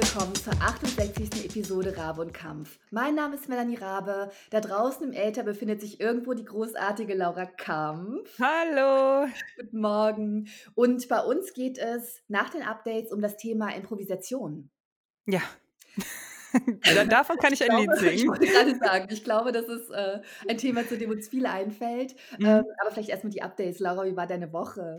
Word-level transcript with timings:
willkommen 0.00 0.34
zur 0.36 0.52
68. 0.52 1.44
Episode 1.46 1.96
Rabe 1.96 2.20
und 2.20 2.32
Kampf. 2.32 2.78
Mein 2.92 3.16
Name 3.16 3.34
ist 3.34 3.48
Melanie 3.48 3.74
Rabe. 3.74 4.30
Da 4.50 4.60
draußen 4.60 5.02
im 5.02 5.12
Äther 5.12 5.42
befindet 5.42 5.80
sich 5.80 5.98
irgendwo 5.98 6.34
die 6.34 6.44
großartige 6.44 7.14
Laura 7.14 7.46
Kampf. 7.46 8.38
Hallo. 8.38 9.28
Guten 9.56 9.80
Morgen. 9.80 10.48
Und 10.76 11.08
bei 11.08 11.18
uns 11.18 11.52
geht 11.52 11.78
es 11.78 12.22
nach 12.28 12.48
den 12.48 12.62
Updates 12.62 13.10
um 13.10 13.20
das 13.20 13.38
Thema 13.38 13.74
Improvisation. 13.74 14.70
Ja. 15.26 15.42
Davon 17.08 17.36
kann 17.36 17.52
ich, 17.52 17.60
ich 17.60 17.70
ein 17.70 17.84
glaube, 17.84 17.92
Lied 18.00 18.00
singen. 18.00 18.14
Ich 18.14 18.28
wollte 18.28 18.46
gerade 18.46 18.76
sagen, 18.76 19.08
ich 19.10 19.24
glaube, 19.24 19.52
das 19.52 19.66
ist 19.66 19.90
äh, 19.90 20.20
ein 20.48 20.58
Thema, 20.58 20.86
zu 20.86 20.96
dem 20.96 21.10
uns 21.10 21.28
viel 21.28 21.46
einfällt. 21.46 22.14
Mhm. 22.38 22.46
Ähm, 22.46 22.64
aber 22.80 22.90
vielleicht 22.90 23.10
erstmal 23.10 23.32
die 23.32 23.42
Updates. 23.42 23.78
Laura, 23.80 24.04
wie 24.04 24.16
war 24.16 24.26
deine 24.26 24.52
Woche? 24.52 24.96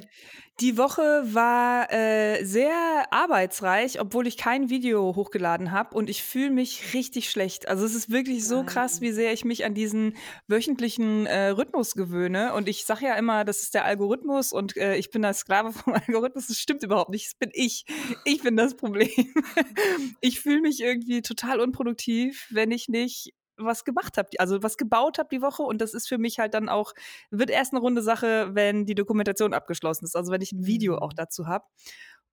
Die 0.59 0.77
Woche 0.77 1.23
war 1.23 1.91
äh, 1.91 2.43
sehr 2.43 2.73
arbeitsreich, 3.11 4.01
obwohl 4.01 4.27
ich 4.27 4.35
kein 4.35 4.69
Video 4.69 5.15
hochgeladen 5.15 5.71
habe 5.71 5.95
und 5.95 6.09
ich 6.09 6.21
fühle 6.21 6.51
mich 6.51 6.93
richtig 6.93 7.29
schlecht. 7.31 7.67
Also 7.69 7.85
es 7.85 7.95
ist 7.95 8.11
wirklich 8.11 8.45
so 8.45 8.63
krass, 8.63 8.99
wie 8.99 9.11
sehr 9.11 9.31
ich 9.31 9.45
mich 9.45 9.63
an 9.63 9.73
diesen 9.73 10.17
wöchentlichen 10.47 11.25
äh, 11.27 11.49
Rhythmus 11.49 11.93
gewöhne. 11.93 12.53
Und 12.53 12.67
ich 12.67 12.85
sage 12.85 13.05
ja 13.05 13.15
immer, 13.15 13.45
das 13.45 13.61
ist 13.61 13.73
der 13.73 13.85
Algorithmus 13.85 14.51
und 14.51 14.75
äh, 14.75 14.97
ich 14.97 15.11
bin 15.11 15.21
der 15.21 15.33
Sklave 15.33 15.71
vom 15.73 15.93
Algorithmus. 15.93 16.47
Das 16.47 16.57
stimmt 16.57 16.83
überhaupt 16.83 17.09
nicht. 17.09 17.27
Das 17.27 17.35
bin 17.35 17.51
ich. 17.53 17.85
Ich 18.25 18.43
bin 18.43 18.57
das 18.57 18.75
Problem. 18.75 19.09
ich 20.19 20.41
fühle 20.41 20.61
mich 20.61 20.81
irgendwie 20.81 21.21
total 21.21 21.38
total 21.39 21.59
unproduktiv, 21.59 22.47
wenn 22.51 22.71
ich 22.71 22.87
nicht 22.89 23.33
was 23.57 23.83
gemacht 23.83 24.17
habe, 24.17 24.29
also 24.37 24.63
was 24.63 24.77
gebaut 24.77 25.19
habe 25.19 25.29
die 25.31 25.41
Woche 25.41 25.63
und 25.63 25.81
das 25.81 25.93
ist 25.93 26.07
für 26.07 26.17
mich 26.17 26.39
halt 26.39 26.53
dann 26.53 26.69
auch, 26.69 26.93
wird 27.29 27.49
erst 27.49 27.73
eine 27.73 27.81
runde 27.81 28.01
Sache, 28.01 28.51
wenn 28.53 28.85
die 28.85 28.95
Dokumentation 28.95 29.53
abgeschlossen 29.53 30.05
ist, 30.05 30.15
also 30.15 30.31
wenn 30.31 30.41
ich 30.41 30.53
ein 30.53 30.65
Video 30.65 30.97
auch 30.97 31.11
mhm. 31.11 31.17
dazu 31.17 31.47
habe. 31.47 31.65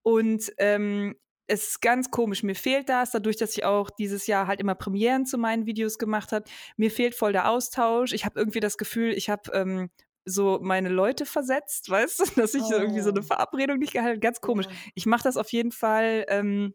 Und 0.03 0.53
ähm, 0.59 1.17
es 1.49 1.69
ist 1.69 1.81
ganz 1.81 2.11
komisch, 2.11 2.43
mir 2.43 2.55
fehlt 2.55 2.89
das, 2.89 3.11
dadurch, 3.11 3.37
dass 3.37 3.57
ich 3.57 3.65
auch 3.65 3.91
dieses 3.91 4.27
Jahr 4.27 4.47
halt 4.47 4.61
immer 4.61 4.75
Premieren 4.75 5.27
zu 5.27 5.39
meinen 5.39 5.67
Videos 5.67 5.99
gemacht 5.99 6.33
habe. 6.33 6.45
Mir 6.77 6.91
fehlt 6.91 7.15
voll 7.15 7.33
der 7.33 7.51
Austausch. 7.51 8.13
Ich 8.13 8.25
habe 8.25 8.39
irgendwie 8.39 8.61
das 8.61 8.79
Gefühl, 8.79 9.13
ich 9.13 9.29
habe 9.29 9.51
ähm, 9.53 9.91
so 10.25 10.59
meine 10.61 10.89
Leute 10.89 11.25
versetzt, 11.27 11.89
weißt 11.91 12.21
du, 12.21 12.41
dass 12.41 12.55
ich 12.55 12.63
oh. 12.63 12.73
irgendwie 12.73 13.01
so 13.01 13.11
eine 13.11 13.21
oh. 13.21 13.25
Verabredung 13.25 13.79
nicht 13.79 13.93
gehalten 13.93 14.21
Ganz 14.21 14.41
komisch. 14.41 14.67
Ich 14.95 15.07
mache 15.07 15.25
das 15.25 15.37
auf 15.37 15.51
jeden 15.51 15.73
Fall. 15.73 16.25
Ähm, 16.29 16.75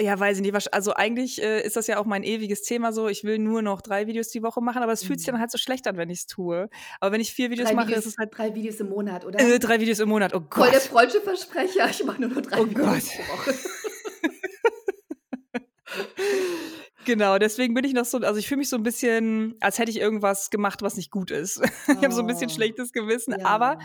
ja, 0.00 0.18
weiß 0.18 0.38
ich 0.38 0.42
nicht. 0.42 0.72
Also 0.72 0.94
eigentlich 0.94 1.42
äh, 1.42 1.60
ist 1.62 1.76
das 1.76 1.86
ja 1.88 1.98
auch 1.98 2.04
mein 2.04 2.22
ewiges 2.22 2.62
Thema 2.62 2.92
so. 2.92 3.08
Ich 3.08 3.24
will 3.24 3.38
nur 3.38 3.62
noch 3.62 3.80
drei 3.80 4.06
Videos 4.06 4.28
die 4.28 4.42
Woche 4.42 4.60
machen, 4.60 4.82
aber 4.82 4.92
es 4.92 5.02
fühlt 5.02 5.18
sich 5.18 5.26
mhm. 5.28 5.32
dann 5.32 5.40
halt 5.40 5.50
so 5.50 5.58
schlecht 5.58 5.86
an, 5.88 5.96
wenn 5.96 6.10
ich 6.10 6.20
es 6.20 6.26
tue. 6.26 6.70
Aber 7.00 7.12
wenn 7.12 7.20
ich 7.20 7.32
vier 7.32 7.50
Videos 7.50 7.68
drei 7.68 7.74
mache, 7.74 7.88
Videos, 7.88 8.06
ist 8.06 8.12
es 8.12 8.18
halt. 8.18 8.36
Drei 8.36 8.54
Videos 8.54 8.78
im 8.80 8.90
Monat, 8.90 9.24
oder? 9.24 9.40
Äh, 9.40 9.58
drei 9.58 9.80
Videos 9.80 9.98
im 9.98 10.08
Monat, 10.08 10.34
oh 10.34 10.40
Gott. 10.40 10.64
Voll 10.64 10.70
der 10.70 10.80
freudsche 10.80 11.20
Versprecher. 11.20 11.88
Ich 11.90 12.04
mache 12.04 12.20
nur 12.20 12.30
noch 12.30 12.42
drei 12.42 12.60
oh 12.60 12.68
Videos 12.68 12.86
Gott. 12.86 13.26
pro 13.26 13.32
Woche. 13.36 13.54
Genau, 17.08 17.38
deswegen 17.38 17.72
bin 17.72 17.84
ich 17.84 17.94
noch 17.94 18.04
so, 18.04 18.18
also 18.18 18.38
ich 18.38 18.46
fühle 18.46 18.58
mich 18.58 18.68
so 18.68 18.76
ein 18.76 18.82
bisschen, 18.82 19.54
als 19.60 19.78
hätte 19.78 19.90
ich 19.90 19.98
irgendwas 19.98 20.50
gemacht, 20.50 20.82
was 20.82 20.94
nicht 20.94 21.10
gut 21.10 21.30
ist. 21.30 21.58
Oh. 21.58 21.64
ich 21.92 22.04
habe 22.04 22.12
so 22.12 22.20
ein 22.20 22.26
bisschen 22.26 22.50
oh. 22.50 22.54
schlechtes 22.54 22.92
Gewissen, 22.92 23.34
ja. 23.38 23.46
aber 23.46 23.78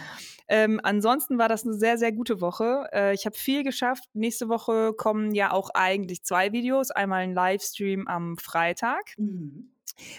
ähm, 0.50 0.82
ansonsten 0.84 1.38
war 1.38 1.48
das 1.48 1.64
eine 1.64 1.74
sehr, 1.74 1.98
sehr 1.98 2.12
gute 2.12 2.42
Woche. 2.42 2.86
Äh, 2.92 3.14
ich 3.14 3.26
habe 3.26 3.38
viel 3.38 3.64
geschafft. 3.64 4.10
Nächste 4.14 4.50
Woche 4.50 4.92
kommen 4.92 5.34
ja 5.34 5.54
auch 5.54 5.70
eigentlich 5.74 6.26
zwei 6.26 6.52
Videos. 6.52 6.92
Einmal 6.92 7.22
ein 7.22 7.34
Livestream 7.34 8.10
am 8.10 8.38
Freitag. 8.38 9.14
Mhm 9.18 9.70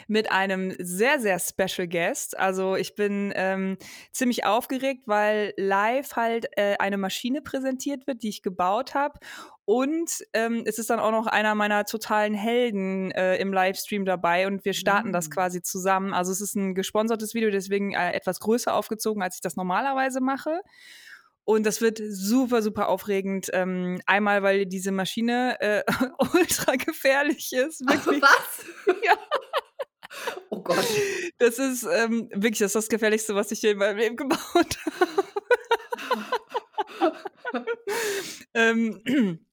mit 0.07 0.31
einem 0.31 0.75
sehr, 0.79 1.19
sehr 1.21 1.39
special 1.39 1.89
Guest. 1.89 2.39
Also 2.39 2.77
ich 2.77 2.95
bin 2.95 3.33
ähm, 3.35 3.77
ziemlich 4.13 4.45
aufgeregt, 4.45 5.03
weil 5.07 5.53
live 5.57 6.15
halt 6.17 6.47
äh, 6.57 6.77
eine 6.79 6.97
Maschine 6.97 7.43
präsentiert 7.43 8.07
wird, 8.07 8.23
die 8.23 8.29
ich 8.29 8.43
gebaut 8.43 8.95
habe. 8.95 9.19
Und 9.67 10.11
ähm, 10.35 10.63
es 10.67 10.79
ist 10.79 10.91
dann 10.91 11.01
auch 11.01 11.11
noch 11.11 11.27
einer 11.27 11.55
meiner 11.55 11.85
totalen 11.87 12.35
Helden 12.35 13.11
äh, 13.13 13.37
im 13.37 13.53
Livestream 13.53 14.05
dabei 14.05 14.47
und 14.47 14.65
wir 14.67 14.75
starten 14.75 15.09
mhm. 15.09 15.13
das 15.13 15.31
quasi 15.31 15.63
zusammen. 15.63 16.13
Also 16.13 16.33
es 16.33 16.43
ist 16.43 16.55
ein 16.55 16.75
gesponsertes 16.75 17.33
Video, 17.33 17.51
deswegen 17.51 17.93
äh, 17.95 18.13
etwas 18.13 18.41
größer 18.41 18.75
aufgezogen, 18.75 19.23
als 19.23 19.37
ich 19.37 19.41
das 19.41 19.57
normalerweise 19.57 20.21
mache. 20.21 20.61
Und 21.45 21.65
das 21.65 21.81
wird 21.81 22.01
super, 22.11 22.63
super 22.63 22.89
aufregend. 22.89 23.49
Ähm, 23.53 24.01
einmal, 24.07 24.43
weil 24.43 24.67
diese 24.67 24.93
Maschine 24.93 25.61
äh, 25.61 25.83
ultra 26.35 26.77
gefährlich 26.77 27.53
ist. 27.53 27.81
Wirklich. 27.89 28.23
Was? 28.23 28.65
ja. 29.03 29.15
Oh 30.49 30.61
Gott. 30.61 30.87
Das 31.39 31.59
ist 31.59 31.83
ähm, 31.83 32.29
wirklich 32.31 32.61
das, 32.61 32.67
ist 32.67 32.77
das 32.77 32.89
Gefährlichste, 32.89 33.35
was 33.35 33.51
ich 33.51 33.59
hier 33.59 33.73
in 33.73 33.79
meinem 33.79 33.97
Leben 33.97 34.15
gebaut 34.15 34.79
habe. 37.03 37.17
ähm, 38.55 39.44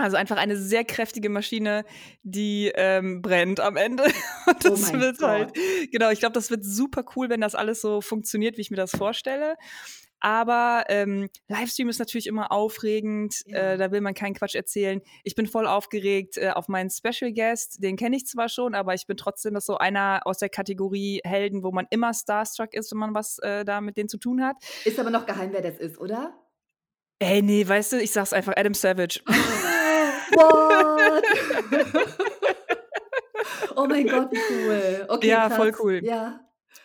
also 0.00 0.16
einfach 0.16 0.36
eine 0.36 0.56
sehr 0.56 0.84
kräftige 0.84 1.28
Maschine, 1.28 1.84
die 2.22 2.72
ähm, 2.74 3.22
brennt 3.22 3.60
am 3.60 3.76
Ende. 3.76 4.04
Und 4.46 4.64
das 4.64 4.92
oh 4.92 5.00
wird 5.00 5.20
halt 5.22 5.48
Gott. 5.54 5.58
halt, 5.58 5.90
genau, 5.92 6.10
ich 6.10 6.20
glaube, 6.20 6.32
das 6.32 6.50
wird 6.50 6.64
super 6.64 7.04
cool, 7.16 7.28
wenn 7.30 7.40
das 7.40 7.54
alles 7.54 7.80
so 7.80 8.00
funktioniert, 8.00 8.56
wie 8.56 8.62
ich 8.62 8.70
mir 8.70 8.76
das 8.76 8.92
vorstelle. 8.92 9.56
Aber 10.20 10.84
ähm, 10.88 11.30
Livestream 11.48 11.88
ist 11.88 11.98
natürlich 11.98 12.26
immer 12.26 12.52
aufregend, 12.52 13.40
ja. 13.46 13.72
äh, 13.72 13.78
da 13.78 13.90
will 13.90 14.02
man 14.02 14.12
keinen 14.12 14.34
Quatsch 14.34 14.54
erzählen. 14.54 15.00
Ich 15.24 15.34
bin 15.34 15.46
voll 15.46 15.66
aufgeregt 15.66 16.36
äh, 16.36 16.50
auf 16.50 16.68
meinen 16.68 16.90
Special 16.90 17.32
Guest, 17.32 17.82
den 17.82 17.96
kenne 17.96 18.16
ich 18.16 18.26
zwar 18.26 18.50
schon, 18.50 18.74
aber 18.74 18.92
ich 18.92 19.06
bin 19.06 19.16
trotzdem 19.16 19.54
das 19.54 19.64
so 19.64 19.78
einer 19.78 20.20
aus 20.24 20.38
der 20.38 20.50
Kategorie 20.50 21.22
Helden, 21.24 21.62
wo 21.62 21.72
man 21.72 21.86
immer 21.88 22.12
starstruck 22.12 22.74
ist, 22.74 22.92
wenn 22.92 22.98
man 22.98 23.14
was 23.14 23.38
äh, 23.38 23.64
da 23.64 23.80
mit 23.80 23.96
denen 23.96 24.10
zu 24.10 24.18
tun 24.18 24.44
hat. 24.44 24.56
Ist 24.84 25.00
aber 25.00 25.10
noch 25.10 25.24
geheim, 25.24 25.52
wer 25.52 25.62
das 25.62 25.78
ist, 25.78 25.98
oder? 25.98 26.34
Ey, 27.18 27.42
nee, 27.42 27.66
weißt 27.66 27.92
du, 27.92 27.96
ich 28.00 28.12
sag's 28.12 28.32
einfach, 28.32 28.54
Adam 28.56 28.74
Savage. 28.74 29.20
What? 30.32 31.24
oh 33.76 33.86
mein 33.86 34.06
Gott, 34.06 34.30
wie 34.30 34.38
cool. 34.50 35.06
Okay, 35.08 35.28
ja, 35.28 35.46
krass. 35.46 35.56
voll 35.56 35.72
cool. 35.80 36.00
Ja. 36.04 36.40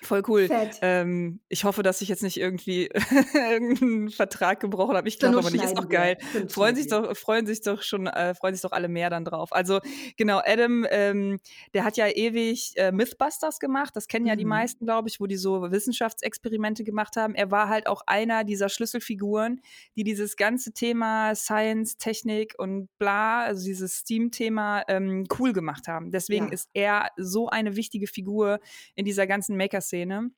Voll 0.05 0.21
cool. 0.27 0.47
Ähm, 0.81 1.39
ich 1.49 1.63
hoffe, 1.63 1.81
dass 1.81 2.01
ich 2.01 2.09
jetzt 2.09 2.21
nicht 2.21 2.37
irgendwie 2.37 2.89
irgendeinen 3.33 4.09
Vertrag 4.09 4.59
gebrochen 4.59 4.95
habe. 4.95 5.07
Ich 5.07 5.19
glaube 5.19 5.39
aber 5.39 5.49
nicht. 5.49 5.63
Ist 5.63 5.77
doch 5.77 5.89
geil. 5.89 6.17
Freuen 6.47 6.75
sich 6.75 6.87
doch, 6.87 7.15
freuen 7.17 7.47
sich 7.47 7.61
doch 7.61 7.81
schon, 7.81 8.05
äh, 8.07 8.35
freuen 8.35 8.53
sich 8.53 8.61
doch 8.61 8.71
alle 8.71 8.87
mehr 8.87 9.09
dann 9.09 9.25
drauf. 9.25 9.51
Also 9.51 9.79
genau, 10.15 10.41
Adam, 10.45 10.85
ähm, 10.91 11.39
der 11.73 11.83
hat 11.85 11.97
ja 11.97 12.07
ewig 12.07 12.73
äh, 12.75 12.91
Mythbusters 12.91 13.59
gemacht. 13.59 13.95
Das 13.95 14.07
kennen 14.07 14.27
ja 14.27 14.33
mhm. 14.33 14.39
die 14.39 14.45
meisten, 14.45 14.85
glaube 14.85 15.09
ich, 15.09 15.19
wo 15.19 15.25
die 15.25 15.37
so 15.37 15.71
Wissenschaftsexperimente 15.71 16.83
gemacht 16.83 17.15
haben. 17.15 17.33
Er 17.33 17.49
war 17.49 17.69
halt 17.69 17.87
auch 17.87 18.01
einer 18.05 18.43
dieser 18.43 18.69
Schlüsselfiguren, 18.69 19.61
die 19.95 20.03
dieses 20.03 20.35
ganze 20.35 20.71
Thema 20.71 21.33
Science, 21.33 21.97
Technik 21.97 22.53
und 22.59 22.89
bla, 22.99 23.43
also 23.43 23.65
dieses 23.65 23.97
Steam-Thema 23.97 24.83
ähm, 24.87 25.25
cool 25.39 25.51
gemacht 25.51 25.87
haben. 25.87 26.11
Deswegen 26.11 26.47
ja. 26.47 26.53
ist 26.53 26.69
er 26.73 27.09
so 27.17 27.49
eine 27.49 27.75
wichtige 27.75 28.07
Figur 28.07 28.59
in 28.93 29.05
dieser 29.05 29.25
ganzen 29.25 29.57
Maker-Szene 29.57 29.74
Szene. 29.81 30.31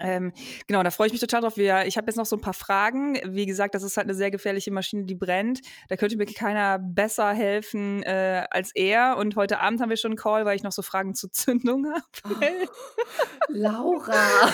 Ähm, 0.00 0.32
genau, 0.66 0.82
da 0.82 0.90
freue 0.90 1.08
ich 1.08 1.12
mich 1.12 1.20
total 1.20 1.40
drauf. 1.40 1.56
Wir, 1.56 1.86
ich 1.86 1.96
habe 1.96 2.06
jetzt 2.06 2.16
noch 2.16 2.26
so 2.26 2.36
ein 2.36 2.40
paar 2.40 2.54
Fragen. 2.54 3.18
Wie 3.26 3.46
gesagt, 3.46 3.74
das 3.74 3.82
ist 3.82 3.96
halt 3.96 4.06
eine 4.06 4.14
sehr 4.14 4.30
gefährliche 4.30 4.70
Maschine, 4.70 5.04
die 5.04 5.14
brennt. 5.14 5.60
Da 5.88 5.96
könnte 5.96 6.16
mir 6.16 6.26
keiner 6.26 6.78
besser 6.78 7.32
helfen 7.32 8.02
äh, 8.04 8.46
als 8.50 8.70
er. 8.74 9.16
Und 9.16 9.36
heute 9.36 9.60
Abend 9.60 9.80
haben 9.80 9.90
wir 9.90 9.96
schon 9.96 10.12
einen 10.12 10.18
Call, 10.18 10.44
weil 10.44 10.56
ich 10.56 10.62
noch 10.62 10.72
so 10.72 10.82
Fragen 10.82 11.14
zur 11.14 11.32
Zündung 11.32 11.86
habe. 11.92 12.04
Oh, 12.24 12.66
Laura! 13.48 14.52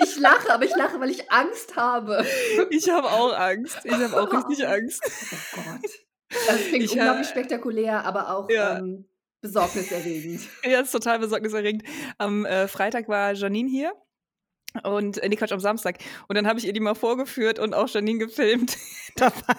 Ich 0.00 0.18
lache, 0.18 0.52
aber 0.52 0.64
ich 0.64 0.74
lache, 0.74 0.98
weil 1.00 1.10
ich 1.10 1.30
Angst 1.30 1.76
habe. 1.76 2.24
Ich 2.70 2.88
habe 2.88 3.08
auch 3.08 3.36
Angst. 3.36 3.80
Ich 3.84 3.92
habe 3.92 4.20
auch 4.20 4.32
richtig 4.32 4.66
Angst. 4.66 5.02
Oh 5.04 5.60
Gott. 5.62 5.90
Das 6.46 6.60
klingt 6.68 6.84
ich 6.84 6.92
unglaublich 6.92 7.28
spektakulär, 7.28 8.04
aber 8.04 8.34
auch 8.34 8.48
ja. 8.48 8.78
ähm, 8.78 9.06
Besorgniserregend. 9.42 10.40
ja, 10.64 10.80
ist 10.80 10.92
total 10.92 11.18
besorgniserregend. 11.18 11.82
Am 12.16 12.46
äh, 12.46 12.68
Freitag 12.68 13.08
war 13.08 13.34
Janine 13.34 13.68
hier. 13.68 13.92
Und, 14.84 15.18
äh, 15.18 15.28
nee, 15.28 15.36
Quatsch, 15.36 15.52
am 15.52 15.60
Samstag. 15.60 15.98
Und 16.28 16.36
dann 16.36 16.46
habe 16.46 16.58
ich 16.58 16.66
ihr 16.66 16.72
die 16.72 16.80
mal 16.80 16.94
vorgeführt 16.94 17.58
und 17.58 17.74
auch 17.74 17.88
Janine 17.88 18.18
gefilmt 18.18 18.76
dabei. 19.16 19.56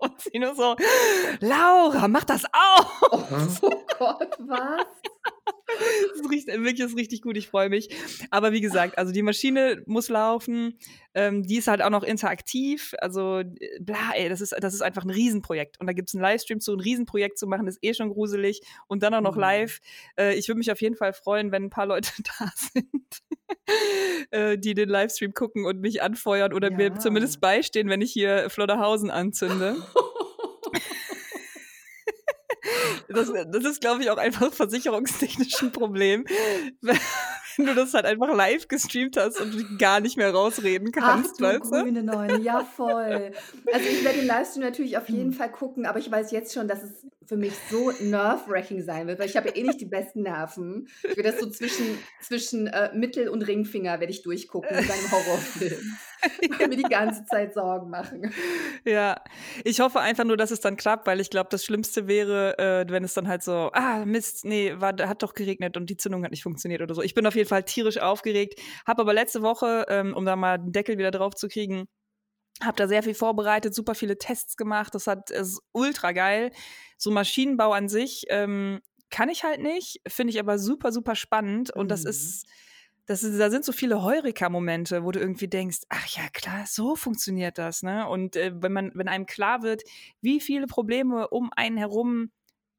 Und 0.00 0.20
sie 0.20 0.38
nur 0.38 0.54
so, 0.54 0.76
Laura, 1.40 2.08
mach 2.08 2.24
das 2.24 2.44
auch! 2.46 3.02
Oh, 3.12 3.24
oh 3.62 3.84
Gott, 3.98 4.36
was? 4.38 4.86
das 6.18 6.30
riecht 6.30 6.48
wirklich 6.48 6.80
ist 6.80 6.96
richtig 6.96 7.22
gut, 7.22 7.36
ich 7.36 7.48
freue 7.48 7.68
mich. 7.68 7.88
Aber 8.30 8.52
wie 8.52 8.60
gesagt, 8.60 8.98
also 8.98 9.12
die 9.12 9.22
Maschine 9.22 9.82
muss 9.86 10.08
laufen, 10.08 10.78
ähm, 11.14 11.42
die 11.42 11.56
ist 11.56 11.68
halt 11.68 11.82
auch 11.82 11.90
noch 11.90 12.02
interaktiv. 12.02 12.94
Also, 12.98 13.40
äh, 13.40 13.78
bla, 13.80 14.12
ey, 14.14 14.28
das 14.28 14.40
ist, 14.40 14.54
das 14.58 14.74
ist 14.74 14.82
einfach 14.82 15.04
ein 15.04 15.10
Riesenprojekt. 15.10 15.80
Und 15.80 15.86
da 15.86 15.92
gibt 15.92 16.08
es 16.08 16.14
einen 16.14 16.22
Livestream 16.22 16.60
zu, 16.60 16.72
ein 16.72 16.80
Riesenprojekt 16.80 17.38
zu 17.38 17.46
machen, 17.46 17.66
ist 17.66 17.78
eh 17.82 17.94
schon 17.94 18.10
gruselig. 18.10 18.62
Und 18.86 19.02
dann 19.02 19.14
auch 19.14 19.20
noch 19.20 19.34
mhm. 19.34 19.40
live. 19.40 19.80
Äh, 20.18 20.34
ich 20.34 20.48
würde 20.48 20.58
mich 20.58 20.72
auf 20.72 20.80
jeden 20.80 20.96
Fall 20.96 21.12
freuen, 21.12 21.52
wenn 21.52 21.64
ein 21.64 21.70
paar 21.70 21.86
Leute 21.86 22.10
da 22.38 22.50
sind, 22.56 23.22
äh, 24.42 24.58
die 24.58 24.74
den 24.74 24.88
Livestream 24.88 25.34
gucken 25.34 25.64
und 25.64 25.80
mich 25.80 26.02
anfeuern 26.02 26.52
oder 26.52 26.70
ja. 26.70 26.76
mir 26.76 26.94
zumindest 26.98 27.40
beistehen, 27.40 27.88
wenn 27.88 28.00
ich 28.00 28.12
hier 28.12 28.50
Flodderhausen 28.50 29.10
anzünde. 29.10 29.76
Das, 33.08 33.32
das 33.50 33.64
ist, 33.64 33.80
glaube 33.80 34.02
ich, 34.02 34.10
auch 34.10 34.18
einfach 34.18 34.52
versicherungstechnisch 34.52 35.62
ein 35.62 35.72
Problem. 35.72 36.24
wenn 37.56 37.66
du 37.66 37.74
das 37.74 37.94
halt 37.94 38.04
einfach 38.04 38.34
live 38.34 38.68
gestreamt 38.68 39.16
hast 39.16 39.40
und 39.40 39.78
gar 39.78 40.00
nicht 40.00 40.16
mehr 40.16 40.32
rausreden 40.32 40.92
kannst, 40.92 41.32
Ach 41.34 41.36
du 41.38 41.44
weißt 41.44 41.70
grüne 41.70 42.02
Neune, 42.02 42.40
ja 42.40 42.60
voll. 42.60 43.32
Also 43.72 43.88
ich 43.88 44.04
werde 44.04 44.18
den 44.18 44.26
Livestream 44.26 44.62
natürlich 44.62 44.96
auf 44.98 45.08
jeden. 45.08 45.32
Fall 45.32 45.50
gucken, 45.50 45.86
aber 45.86 45.98
ich 45.98 46.10
weiß 46.10 46.30
jetzt 46.32 46.52
schon, 46.52 46.68
dass 46.68 46.82
es 46.82 47.06
für 47.26 47.36
mich 47.36 47.52
so 47.70 47.90
nerve-wracking 48.00 48.82
sein 48.82 49.06
wird, 49.06 49.18
weil 49.18 49.28
ich 49.28 49.36
habe 49.36 49.48
ja 49.48 49.56
eh 49.56 49.62
nicht 49.62 49.80
die 49.80 49.86
besten 49.86 50.22
Nerven. 50.22 50.88
Ich 51.02 51.16
werde 51.16 51.30
das 51.30 51.40
so 51.40 51.48
zwischen, 51.48 51.98
zwischen 52.20 52.66
äh, 52.66 52.90
Mittel- 52.94 53.28
und 53.28 53.42
Ringfinger 53.42 54.00
werde 54.00 54.12
ich 54.12 54.22
durchgucken 54.22 54.76
in 54.76 54.84
seinem 54.84 55.10
Horrorfilm. 55.10 55.96
Ja. 56.58 56.68
mir 56.68 56.76
die 56.76 56.82
ganze 56.82 57.24
Zeit 57.24 57.54
Sorgen 57.54 57.90
machen. 57.90 58.32
Ja, 58.84 59.20
ich 59.64 59.80
hoffe 59.80 60.00
einfach 60.00 60.24
nur, 60.24 60.36
dass 60.36 60.50
es 60.50 60.60
dann 60.60 60.76
klappt, 60.76 61.06
weil 61.06 61.20
ich 61.20 61.30
glaube, 61.30 61.48
das 61.50 61.64
Schlimmste 61.64 62.08
wäre, 62.08 62.58
äh, 62.58 62.90
wenn 62.90 63.04
es 63.04 63.14
dann 63.14 63.28
halt 63.28 63.42
so, 63.42 63.70
ah, 63.72 64.04
Mist, 64.04 64.44
nee, 64.44 64.74
war, 64.76 64.94
hat 65.08 65.22
doch 65.22 65.34
geregnet 65.34 65.76
und 65.76 65.90
die 65.90 65.96
Zündung 65.96 66.24
hat 66.24 66.30
nicht 66.30 66.42
funktioniert 66.42 66.82
oder 66.82 66.94
so. 66.94 67.02
Ich 67.02 67.14
bin 67.14 67.26
auf 67.26 67.34
jeden 67.34 67.48
Fall 67.48 67.64
tierisch 67.64 67.98
aufgeregt, 67.98 68.60
habe 68.86 69.02
aber 69.02 69.12
letzte 69.12 69.42
Woche, 69.42 69.86
ähm, 69.88 70.14
um 70.14 70.24
da 70.24 70.36
mal 70.36 70.58
den 70.58 70.72
Deckel 70.72 70.98
wieder 70.98 71.10
drauf 71.10 71.34
zu 71.34 71.48
kriegen, 71.48 71.88
habe 72.62 72.76
da 72.76 72.86
sehr 72.86 73.02
viel 73.02 73.14
vorbereitet, 73.14 73.74
super 73.74 73.94
viele 73.94 74.18
Tests 74.18 74.56
gemacht. 74.56 74.94
Das 74.94 75.06
hat 75.06 75.30
ist 75.30 75.60
ultra 75.72 76.12
geil. 76.12 76.52
So 76.96 77.10
Maschinenbau 77.10 77.72
an 77.72 77.88
sich 77.88 78.24
ähm, 78.28 78.80
kann 79.10 79.28
ich 79.28 79.44
halt 79.44 79.60
nicht, 79.60 80.00
finde 80.06 80.32
ich 80.32 80.40
aber 80.40 80.58
super, 80.58 80.92
super 80.92 81.14
spannend. 81.16 81.70
Und 81.70 81.90
das 81.90 82.04
ist, 82.04 82.46
mhm. 82.46 82.52
Das 83.06 83.22
ist, 83.22 83.38
da 83.38 83.50
sind 83.50 83.64
so 83.64 83.72
viele 83.72 84.02
Heureka-Momente, 84.02 85.04
wo 85.04 85.10
du 85.10 85.18
irgendwie 85.18 85.48
denkst, 85.48 85.80
ach 85.88 86.06
ja, 86.06 86.28
klar, 86.32 86.64
so 86.66 86.94
funktioniert 86.94 87.58
das, 87.58 87.82
ne? 87.82 88.08
Und 88.08 88.36
äh, 88.36 88.52
wenn 88.54 88.72
man, 88.72 88.92
wenn 88.94 89.08
einem 89.08 89.26
klar 89.26 89.62
wird, 89.62 89.82
wie 90.20 90.40
viele 90.40 90.66
Probleme 90.66 91.28
um 91.28 91.50
einen 91.54 91.76
herum 91.76 92.30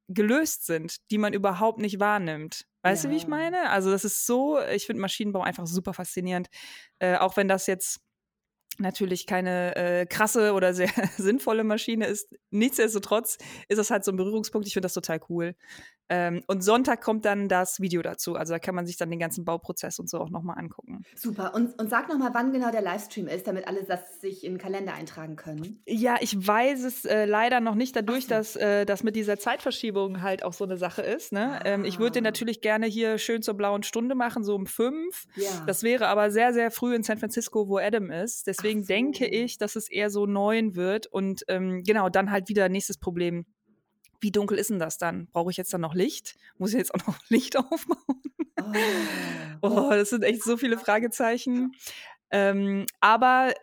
gelöst 0.07 0.65
sind, 0.65 0.97
die 1.11 1.17
man 1.17 1.33
überhaupt 1.33 1.79
nicht 1.79 1.99
wahrnimmt. 1.99 2.65
Weißt 2.83 3.03
ja. 3.03 3.09
du, 3.09 3.13
wie 3.13 3.17
ich 3.17 3.27
meine? 3.27 3.69
Also, 3.69 3.91
das 3.91 4.05
ist 4.05 4.25
so, 4.25 4.59
ich 4.61 4.85
finde 4.85 5.01
Maschinenbau 5.01 5.41
einfach 5.41 5.65
super 5.65 5.93
faszinierend. 5.93 6.49
Äh, 6.99 7.17
auch 7.17 7.37
wenn 7.37 7.47
das 7.47 7.67
jetzt 7.67 8.01
natürlich 8.79 9.27
keine 9.27 9.75
äh, 9.75 10.05
krasse 10.05 10.53
oder 10.53 10.73
sehr 10.73 10.89
sinnvolle 11.17 11.63
Maschine 11.63 12.07
ist. 12.07 12.33
Nichtsdestotrotz 12.49 13.37
ist 13.67 13.77
das 13.77 13.91
halt 13.91 14.03
so 14.03 14.11
ein 14.11 14.17
Berührungspunkt. 14.17 14.67
Ich 14.67 14.73
finde 14.73 14.85
das 14.85 14.93
total 14.93 15.19
cool. 15.29 15.55
Ähm, 16.09 16.43
und 16.47 16.63
Sonntag 16.63 17.01
kommt 17.01 17.25
dann 17.25 17.47
das 17.47 17.79
Video 17.79 18.01
dazu. 18.01 18.35
Also 18.35 18.53
da 18.53 18.59
kann 18.59 18.75
man 18.75 18.85
sich 18.85 18.97
dann 18.97 19.09
den 19.09 19.19
ganzen 19.19 19.45
Bauprozess 19.45 19.99
und 19.99 20.09
so 20.09 20.19
auch 20.19 20.29
nochmal 20.29 20.57
angucken. 20.59 21.03
Super. 21.15 21.53
Und, 21.55 21.79
und 21.79 21.89
sag 21.89 22.09
nochmal, 22.09 22.31
wann 22.33 22.51
genau 22.51 22.71
der 22.71 22.81
Livestream 22.81 23.27
ist, 23.27 23.47
damit 23.47 23.67
alle 23.67 23.83
das 23.83 24.21
sich 24.21 24.43
in 24.43 24.53
den 24.53 24.57
Kalender 24.59 24.93
eintragen 24.93 25.35
können. 25.35 25.81
Ja, 25.85 26.17
ich 26.19 26.35
weiß 26.35 26.83
es 26.83 27.05
äh, 27.05 27.25
leider 27.25 27.61
noch 27.61 27.75
nicht, 27.75 27.95
dadurch, 27.95 28.25
so. 28.25 28.29
dass 28.29 28.55
äh, 28.55 28.85
das 28.85 29.03
mit 29.03 29.15
dieser 29.15 29.39
Zeitverschiebung 29.39 30.21
halt 30.21 30.43
auch 30.43 30.53
so 30.53 30.65
eine 30.65 30.77
Sache 30.77 31.01
ist. 31.01 31.31
Ne? 31.31 31.59
Ah. 31.59 31.65
Ähm, 31.65 31.85
ich 31.85 31.99
würde 31.99 32.13
den 32.13 32.25
ah. 32.25 32.29
natürlich 32.29 32.61
gerne 32.61 32.85
hier 32.85 33.17
schön 33.17 33.41
zur 33.41 33.55
blauen 33.55 33.83
Stunde 33.83 34.15
machen, 34.15 34.43
so 34.43 34.55
um 34.55 34.65
fünf. 34.65 35.25
Ja. 35.35 35.63
Das 35.65 35.83
wäre 35.83 36.07
aber 36.07 36.31
sehr, 36.31 36.53
sehr 36.53 36.71
früh 36.71 36.95
in 36.95 37.03
San 37.03 37.17
Francisco, 37.17 37.67
wo 37.67 37.77
Adam 37.77 38.11
ist. 38.11 38.47
Deswegen 38.47 38.83
so. 38.83 38.87
denke 38.87 39.25
ich, 39.25 39.57
dass 39.57 39.75
es 39.75 39.89
eher 39.89 40.09
so 40.09 40.25
neun 40.25 40.75
wird. 40.75 41.07
Und 41.07 41.43
ähm, 41.47 41.83
genau, 41.83 42.09
dann 42.09 42.31
halt 42.31 42.49
wieder 42.49 42.69
nächstes 42.69 42.97
Problem 42.97 43.45
wie 44.23 44.31
dunkel 44.31 44.57
ist 44.57 44.69
denn 44.69 44.79
das 44.79 44.97
dann? 44.97 45.27
Brauche 45.27 45.51
ich 45.51 45.57
jetzt 45.57 45.73
dann 45.73 45.81
noch 45.81 45.93
Licht? 45.93 46.35
Muss 46.57 46.71
ich 46.71 46.77
jetzt 46.77 46.95
auch 46.95 47.05
noch 47.05 47.19
Licht 47.29 47.57
aufbauen? 47.57 48.21
Oh, 49.61 49.69
oh 49.69 49.89
das 49.91 50.09
sind 50.09 50.23
echt 50.23 50.43
so 50.43 50.57
viele 50.57 50.77
Fragezeichen. 50.77 51.73
Ähm, 52.31 52.85
aber 53.01 53.53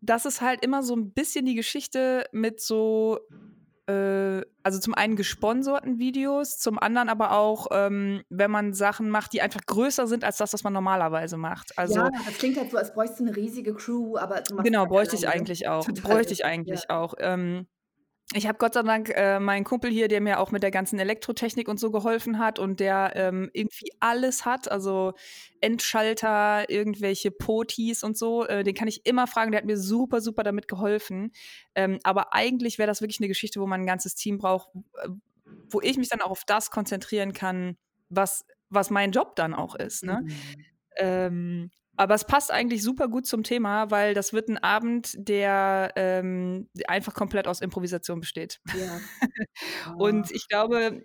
das 0.00 0.24
ist 0.24 0.40
halt 0.40 0.64
immer 0.64 0.82
so 0.82 0.94
ein 0.94 1.12
bisschen 1.12 1.44
die 1.44 1.54
Geschichte 1.54 2.26
mit 2.30 2.60
so, 2.60 3.18
äh, 3.86 4.42
also 4.62 4.78
zum 4.78 4.94
einen 4.94 5.16
gesponserten 5.16 5.98
Videos, 5.98 6.58
zum 6.58 6.78
anderen 6.78 7.08
aber 7.08 7.32
auch, 7.32 7.66
ähm, 7.72 8.22
wenn 8.28 8.50
man 8.50 8.72
Sachen 8.72 9.10
macht, 9.10 9.32
die 9.32 9.42
einfach 9.42 9.60
größer 9.66 10.06
sind 10.06 10.24
als 10.24 10.36
das, 10.36 10.52
was 10.52 10.62
man 10.62 10.72
normalerweise 10.72 11.36
macht. 11.36 11.76
Also, 11.76 12.00
ja, 12.00 12.10
das 12.24 12.38
klingt 12.38 12.56
halt 12.56 12.70
so, 12.70 12.76
als 12.76 12.94
bräuchte 12.94 13.16
du 13.18 13.24
eine 13.24 13.36
riesige 13.36 13.74
Crew, 13.74 14.16
aber 14.16 14.42
Genau, 14.62 14.86
bräuchte 14.86 15.16
ich 15.16 15.28
eigentlich 15.28 15.66
auch. 15.68 15.86
Bräuchte 15.86 16.32
ich 16.32 16.44
eigentlich 16.44 16.84
ja. 16.88 17.00
auch. 17.00 17.14
Ähm, 17.18 17.66
ich 18.32 18.46
habe 18.46 18.58
Gott 18.58 18.74
sei 18.74 18.82
Dank 18.82 19.10
äh, 19.10 19.38
meinen 19.38 19.64
Kumpel 19.64 19.90
hier, 19.90 20.08
der 20.08 20.20
mir 20.20 20.40
auch 20.40 20.50
mit 20.50 20.62
der 20.62 20.70
ganzen 20.70 20.98
Elektrotechnik 20.98 21.68
und 21.68 21.78
so 21.78 21.90
geholfen 21.90 22.38
hat 22.38 22.58
und 22.58 22.80
der 22.80 23.12
ähm, 23.14 23.50
irgendwie 23.52 23.90
alles 24.00 24.46
hat, 24.46 24.70
also 24.70 25.12
Endschalter, 25.60 26.68
irgendwelche 26.70 27.30
Potis 27.30 28.02
und 28.02 28.16
so, 28.16 28.46
äh, 28.46 28.64
den 28.64 28.74
kann 28.74 28.88
ich 28.88 29.04
immer 29.04 29.26
fragen, 29.26 29.52
der 29.52 29.58
hat 29.58 29.66
mir 29.66 29.76
super, 29.76 30.22
super 30.22 30.42
damit 30.42 30.68
geholfen. 30.68 31.32
Ähm, 31.74 31.98
aber 32.02 32.32
eigentlich 32.32 32.78
wäre 32.78 32.86
das 32.86 33.02
wirklich 33.02 33.20
eine 33.20 33.28
Geschichte, 33.28 33.60
wo 33.60 33.66
man 33.66 33.82
ein 33.82 33.86
ganzes 33.86 34.14
Team 34.14 34.38
braucht, 34.38 34.70
äh, 35.02 35.08
wo 35.68 35.80
ich 35.82 35.98
mich 35.98 36.08
dann 36.08 36.22
auch 36.22 36.30
auf 36.30 36.44
das 36.46 36.70
konzentrieren 36.70 37.34
kann, 37.34 37.76
was, 38.08 38.46
was 38.70 38.88
mein 38.90 39.12
Job 39.12 39.36
dann 39.36 39.52
auch 39.52 39.74
ist. 39.74 40.02
Ne? 40.02 40.22
Mhm. 40.22 40.34
Ähm, 40.96 41.70
aber 41.96 42.14
es 42.14 42.24
passt 42.24 42.50
eigentlich 42.50 42.82
super 42.82 43.08
gut 43.08 43.26
zum 43.26 43.42
Thema, 43.42 43.90
weil 43.90 44.14
das 44.14 44.32
wird 44.32 44.48
ein 44.48 44.58
Abend, 44.58 45.14
der 45.16 45.92
ähm, 45.96 46.68
einfach 46.86 47.14
komplett 47.14 47.46
aus 47.46 47.60
Improvisation 47.60 48.20
besteht. 48.20 48.60
Ja. 48.76 49.00
und 49.98 50.30
ich 50.30 50.48
glaube, 50.48 51.00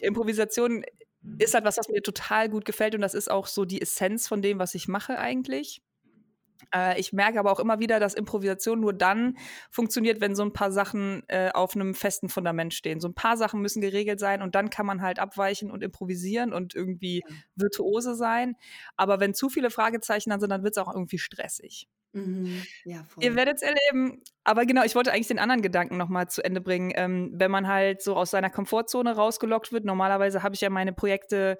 Improvisation 0.00 0.84
ist 1.38 1.54
halt 1.54 1.64
was, 1.64 1.78
was 1.78 1.88
mir 1.88 2.02
total 2.02 2.48
gut 2.48 2.64
gefällt 2.64 2.94
und 2.94 3.00
das 3.00 3.14
ist 3.14 3.30
auch 3.30 3.46
so 3.46 3.64
die 3.64 3.80
Essenz 3.80 4.28
von 4.28 4.42
dem, 4.42 4.58
was 4.58 4.74
ich 4.74 4.88
mache 4.88 5.18
eigentlich. 5.18 5.82
Äh, 6.74 6.98
ich 7.00 7.12
merke 7.12 7.38
aber 7.38 7.52
auch 7.52 7.60
immer 7.60 7.78
wieder, 7.78 8.00
dass 8.00 8.14
Improvisation 8.14 8.80
nur 8.80 8.92
dann 8.92 9.36
funktioniert, 9.70 10.20
wenn 10.20 10.34
so 10.34 10.42
ein 10.42 10.52
paar 10.52 10.72
Sachen 10.72 11.22
äh, 11.28 11.50
auf 11.52 11.74
einem 11.74 11.94
festen 11.94 12.28
Fundament 12.28 12.74
stehen. 12.74 13.00
So 13.00 13.08
ein 13.08 13.14
paar 13.14 13.36
Sachen 13.36 13.60
müssen 13.60 13.80
geregelt 13.80 14.20
sein 14.20 14.42
und 14.42 14.54
dann 14.54 14.70
kann 14.70 14.86
man 14.86 15.02
halt 15.02 15.18
abweichen 15.18 15.70
und 15.70 15.82
improvisieren 15.82 16.52
und 16.52 16.74
irgendwie 16.74 17.22
virtuose 17.54 18.14
sein. 18.14 18.56
Aber 18.96 19.20
wenn 19.20 19.34
zu 19.34 19.48
viele 19.48 19.70
Fragezeichen 19.70 20.30
dann 20.30 20.40
sind, 20.40 20.50
dann 20.50 20.62
wird 20.62 20.76
es 20.76 20.82
auch 20.82 20.92
irgendwie 20.92 21.18
stressig. 21.18 21.88
Mhm. 22.16 22.62
Ja, 22.84 23.04
Ihr 23.20 23.36
werdet 23.36 23.56
es 23.56 23.62
erleben. 23.62 24.22
Aber 24.42 24.64
genau, 24.64 24.84
ich 24.84 24.94
wollte 24.94 25.12
eigentlich 25.12 25.28
den 25.28 25.38
anderen 25.38 25.60
Gedanken 25.60 25.96
nochmal 25.96 26.28
zu 26.28 26.42
Ende 26.42 26.60
bringen. 26.60 26.92
Ähm, 26.94 27.32
wenn 27.34 27.50
man 27.50 27.68
halt 27.68 28.00
so 28.02 28.16
aus 28.16 28.30
seiner 28.30 28.48
Komfortzone 28.48 29.14
rausgelockt 29.14 29.72
wird, 29.72 29.84
normalerweise 29.84 30.42
habe 30.42 30.54
ich 30.54 30.62
ja 30.62 30.70
meine 30.70 30.92
Projekte 30.92 31.58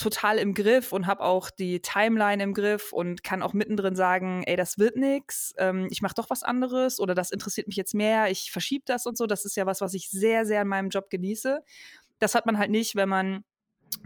total 0.00 0.38
im 0.38 0.54
Griff 0.54 0.92
und 0.92 1.06
habe 1.06 1.22
auch 1.22 1.50
die 1.50 1.80
Timeline 1.80 2.42
im 2.42 2.54
Griff 2.54 2.92
und 2.92 3.22
kann 3.22 3.42
auch 3.42 3.52
mittendrin 3.52 3.94
sagen, 3.94 4.42
ey, 4.46 4.56
das 4.56 4.78
wird 4.78 4.96
nix, 4.96 5.54
ähm, 5.58 5.88
ich 5.90 6.02
mache 6.02 6.14
doch 6.14 6.30
was 6.30 6.42
anderes 6.42 6.98
oder 6.98 7.14
das 7.14 7.30
interessiert 7.30 7.66
mich 7.66 7.76
jetzt 7.76 7.94
mehr, 7.94 8.30
ich 8.30 8.50
verschiebe 8.50 8.84
das 8.86 9.06
und 9.06 9.16
so. 9.16 9.26
Das 9.26 9.44
ist 9.44 9.56
ja 9.56 9.66
was, 9.66 9.80
was 9.80 9.94
ich 9.94 10.10
sehr, 10.10 10.46
sehr 10.46 10.62
in 10.62 10.68
meinem 10.68 10.88
Job 10.88 11.10
genieße. 11.10 11.62
Das 12.18 12.34
hat 12.34 12.46
man 12.46 12.58
halt 12.58 12.70
nicht, 12.70 12.96
wenn 12.96 13.08
man 13.08 13.44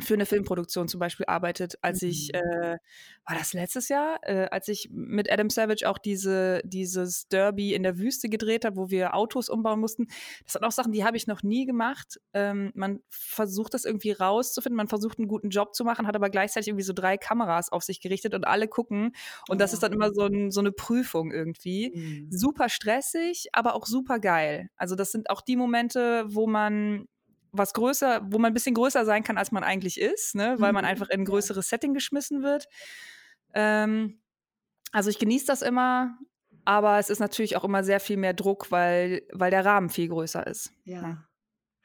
für 0.01 0.15
eine 0.15 0.27
Filmproduktion 0.27 0.89
zum 0.89 1.01
Beispiel 1.01 1.27
arbeitet, 1.27 1.79
als 1.83 2.03
mhm. 2.03 2.09
ich, 2.09 2.35
äh, 2.35 2.79
war 3.27 3.37
das 3.39 3.53
letztes 3.53 3.89
Jahr, 3.89 4.19
äh, 4.23 4.49
als 4.51 4.69
ich 4.69 4.89
mit 4.91 5.31
Adam 5.31 5.51
Savage 5.51 5.89
auch 5.89 5.99
diese, 5.99 6.63
dieses 6.65 7.29
Derby 7.29 7.75
in 7.75 7.83
der 7.83 7.99
Wüste 7.99 8.29
gedreht 8.29 8.65
habe, 8.65 8.77
wo 8.77 8.91
wir 8.91 9.15
Autos 9.15 9.49
umbauen 9.49 9.81
mussten. 9.81 10.07
Das 10.45 10.55
sind 10.55 10.65
auch 10.65 10.73
Sachen, 10.73 10.93
die 10.93 11.05
habe 11.05 11.17
ich 11.17 11.27
noch 11.27 11.43
nie 11.43 11.67
gemacht. 11.67 12.21
Ähm, 12.33 12.73
man 12.75 13.01
versucht 13.09 13.75
das 13.75 13.85
irgendwie 13.85 14.13
rauszufinden, 14.13 14.77
man 14.77 14.89
versucht 14.89 15.19
einen 15.19 15.29
guten 15.29 15.51
Job 15.51 15.75
zu 15.75 15.85
machen, 15.85 16.07
hat 16.07 16.17
aber 16.17 16.31
gleichzeitig 16.31 16.69
irgendwie 16.69 16.85
so 16.85 16.93
drei 16.93 17.17
Kameras 17.17 17.71
auf 17.71 17.83
sich 17.83 18.01
gerichtet 18.01 18.35
und 18.35 18.47
alle 18.47 18.69
gucken. 18.69 19.15
Und 19.49 19.57
oh. 19.57 19.59
das 19.59 19.73
ist 19.73 19.83
dann 19.83 19.93
immer 19.93 20.13
so, 20.13 20.23
ein, 20.23 20.51
so 20.51 20.61
eine 20.61 20.73
Prüfung 20.73 21.31
irgendwie. 21.31 21.93
Mhm. 21.95 22.29
Super 22.31 22.69
stressig, 22.69 23.49
aber 23.53 23.75
auch 23.75 23.87
super 23.87 24.19
geil. 24.19 24.69
Also 24.77 24.97
das 24.97 25.13
sind 25.13 25.31
auch 25.31 25.41
die 25.41 25.57
Momente, 25.57 26.25
wo 26.29 26.47
man 26.47 27.07
was 27.57 27.73
größer, 27.73 28.23
wo 28.31 28.39
man 28.39 28.51
ein 28.51 28.55
bisschen 28.55 28.75
größer 28.75 29.05
sein 29.05 29.23
kann, 29.23 29.39
als 29.39 29.53
man 29.53 29.65
eigentlich 29.65 30.01
ist, 30.01 30.35
ne? 30.35 30.57
weil 30.59 30.73
man 30.73 30.85
mhm. 30.85 30.91
einfach 30.91 31.09
in 31.09 31.21
ein 31.21 31.25
größeres 31.25 31.69
Setting 31.69 31.95
geschmissen 31.95 32.43
wird. 32.43 32.67
Ähm, 33.55 34.21
also 34.93 35.11
ich 35.11 35.19
genieße 35.19 35.47
das 35.47 35.63
immer, 35.63 36.19
aber 36.65 36.99
es 36.99 37.11
ist 37.11 37.21
natürlich 37.21 37.57
auch 37.57 37.65
immer 37.65 37.85
sehr 37.85 38.01
viel 38.01 38.17
mehr 38.17 38.35
Druck, 38.35 38.71
weil, 38.71 39.23
weil 39.33 39.51
der 39.51 39.65
Rahmen 39.65 39.91
viel 39.91 40.09
größer 40.09 40.47
ist. 40.47 40.73
Ja. 40.85 41.25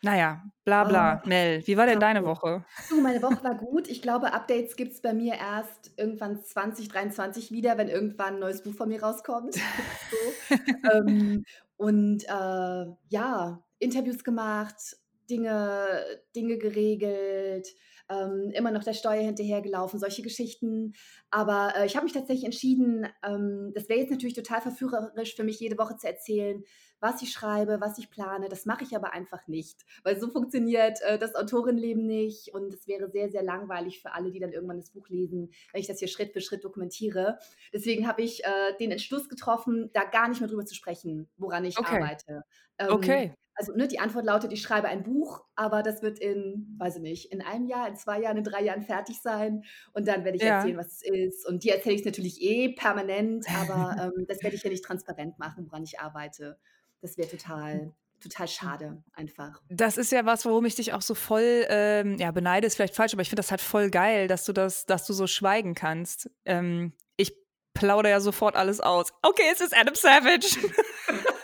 Naja, 0.02 0.44
bla 0.64 0.86
bla. 0.86 1.22
Oh. 1.24 1.28
Mel, 1.28 1.66
wie 1.68 1.76
war 1.76 1.86
denn 1.86 2.00
deine 2.00 2.24
Woche? 2.24 2.64
Du, 2.90 3.02
meine 3.02 3.22
Woche 3.22 3.44
war 3.44 3.56
gut. 3.56 3.90
Ich 3.90 4.02
glaube, 4.02 4.32
Updates 4.32 4.78
gibt 4.78 4.94
es 4.94 5.02
bei 5.02 5.14
mir 5.14 5.34
erst 5.34 5.92
irgendwann 5.98 6.42
2023 6.42 7.52
wieder, 7.52 7.78
wenn 7.78 7.90
irgendwann 7.90 8.36
ein 8.36 8.40
neues 8.40 8.64
Buch 8.64 8.74
von 8.74 8.88
mir 8.88 9.04
rauskommt. 9.04 9.56
so. 10.10 10.56
ähm, 10.94 11.44
und 11.76 12.24
äh, 12.24 12.86
ja, 13.10 13.64
Interviews 13.80 14.24
gemacht, 14.24 14.98
Dinge, 15.30 16.06
Dinge 16.36 16.58
geregelt, 16.58 17.68
ähm, 18.10 18.52
immer 18.54 18.72
noch 18.72 18.84
der 18.84 18.94
Steuer 18.94 19.22
hinterhergelaufen, 19.22 20.00
solche 20.00 20.22
Geschichten. 20.22 20.94
Aber 21.30 21.74
äh, 21.76 21.86
ich 21.86 21.96
habe 21.96 22.06
mich 22.06 22.14
tatsächlich 22.14 22.46
entschieden, 22.46 23.08
ähm, 23.24 23.72
das 23.76 23.88
wäre 23.88 24.00
jetzt 24.00 24.12
natürlich 24.12 24.34
total 24.34 24.62
verführerisch 24.62 25.36
für 25.36 25.44
mich, 25.44 25.60
jede 25.60 25.78
Woche 25.78 25.96
zu 25.98 26.08
erzählen, 26.08 26.64
was 27.00 27.22
ich 27.22 27.32
schreibe, 27.32 27.80
was 27.80 27.98
ich 27.98 28.10
plane. 28.10 28.50
Das 28.50 28.66
mache 28.66 28.84
ich 28.84 28.96
aber 28.96 29.14
einfach 29.14 29.48
nicht, 29.48 29.86
weil 30.04 30.20
so 30.20 30.30
funktioniert 30.30 31.00
äh, 31.04 31.20
das 31.20 31.36
Autorenleben 31.36 32.06
nicht 32.06 32.54
und 32.54 32.74
es 32.74 32.88
wäre 32.88 33.10
sehr, 33.10 33.30
sehr 33.30 33.44
langweilig 33.44 34.02
für 34.02 34.14
alle, 34.14 34.32
die 34.32 34.40
dann 34.40 34.52
irgendwann 34.52 34.78
das 34.78 34.92
Buch 34.92 35.08
lesen, 35.10 35.52
wenn 35.72 35.82
ich 35.82 35.88
das 35.88 36.00
hier 36.00 36.08
Schritt 36.08 36.34
für 36.34 36.42
Schritt 36.42 36.64
dokumentiere. 36.64 37.38
Deswegen 37.72 38.08
habe 38.08 38.24
ich 38.24 38.44
äh, 38.44 38.76
den 38.80 38.92
Entschluss 38.92 39.30
getroffen, 39.30 39.92
da 39.94 40.04
gar 40.04 40.28
nicht 40.28 40.42
mehr 40.42 40.50
drüber 40.50 40.66
zu 40.66 40.76
sprechen, 40.76 41.30
woran 41.38 41.64
ich 41.64 41.78
okay. 41.78 41.96
arbeite. 41.96 42.44
Ähm, 42.80 42.90
okay. 42.90 43.34
Also 43.60 43.74
ne, 43.76 43.90
die 43.90 44.00
Antwort 44.00 44.24
lautet, 44.26 44.54
ich 44.54 44.62
schreibe 44.62 44.88
ein 44.88 45.04
Buch, 45.04 45.44
aber 45.56 45.84
das 45.84 46.02
wird 46.02 46.18
in, 46.18 46.76
weiß 46.78 46.96
ich 46.96 47.02
nicht, 47.02 47.32
in 47.32 47.42
einem 47.42 47.68
Jahr, 47.68 47.90
in 47.90 47.98
zwei 47.98 48.22
Jahren, 48.22 48.38
in 48.38 48.46
drei 48.46 48.64
Jahren 48.64 48.82
fertig 48.82 49.22
sein. 49.22 49.64
Und 49.92 50.08
dann 50.08 50.24
werde 50.24 50.38
ich 50.38 50.44
Ja. 50.44 50.60
erzählen, 50.60 50.78
was 50.78 50.88
es 50.94 51.02
ist. 51.02 51.46
Und 51.46 51.66
dir 51.66 51.76
erzähle 51.76 51.96
ich 51.96 52.06
natürlich 52.06 52.42
eh 52.42 52.70
permanent, 52.70 53.46
aber 53.60 53.96
ähm, 54.18 54.26
das 54.28 54.42
werde 54.44 54.56
ich 54.56 54.64
ja 54.64 54.70
nicht 54.70 54.86
transparent 54.86 55.38
machen, 55.40 55.66
woran 55.68 55.84
ich 55.84 56.00
arbeite. 56.00 56.58
Das 57.02 57.18
wäre 57.18 57.28
total, 57.30 57.92
total 58.24 58.48
schade, 58.48 59.04
einfach. 59.12 59.62
Das 59.70 59.98
ist 59.98 60.14
ja 60.14 60.26
was, 60.26 60.46
worum 60.46 60.64
ich 60.66 60.76
dich 60.76 60.94
auch 60.94 61.02
so 61.02 61.14
voll, 61.14 61.66
ähm, 61.68 62.18
ja, 62.18 62.32
beneide 62.32 62.66
ist 62.66 62.76
vielleicht 62.76 62.96
falsch, 62.96 63.12
aber 63.14 63.22
ich 63.24 63.30
finde 63.30 63.42
das 63.42 63.52
halt 63.52 63.62
voll 63.62 63.90
geil, 63.90 64.28
dass 64.30 64.46
du 64.46 64.54
das, 64.54 64.86
dass 64.86 65.06
du 65.06 65.12
so 65.12 65.28
schweigen 65.28 65.76
kannst. 65.76 66.30
Ähm, 66.46 66.94
ich 67.18 67.34
plaudere 67.74 68.12
ja 68.12 68.20
sofort 68.22 68.56
alles 68.56 68.80
aus. 68.80 69.12
Okay, 69.22 69.44
es 69.52 69.60
ist 69.60 69.76
Adam 69.78 69.96
Savage. 69.96 70.48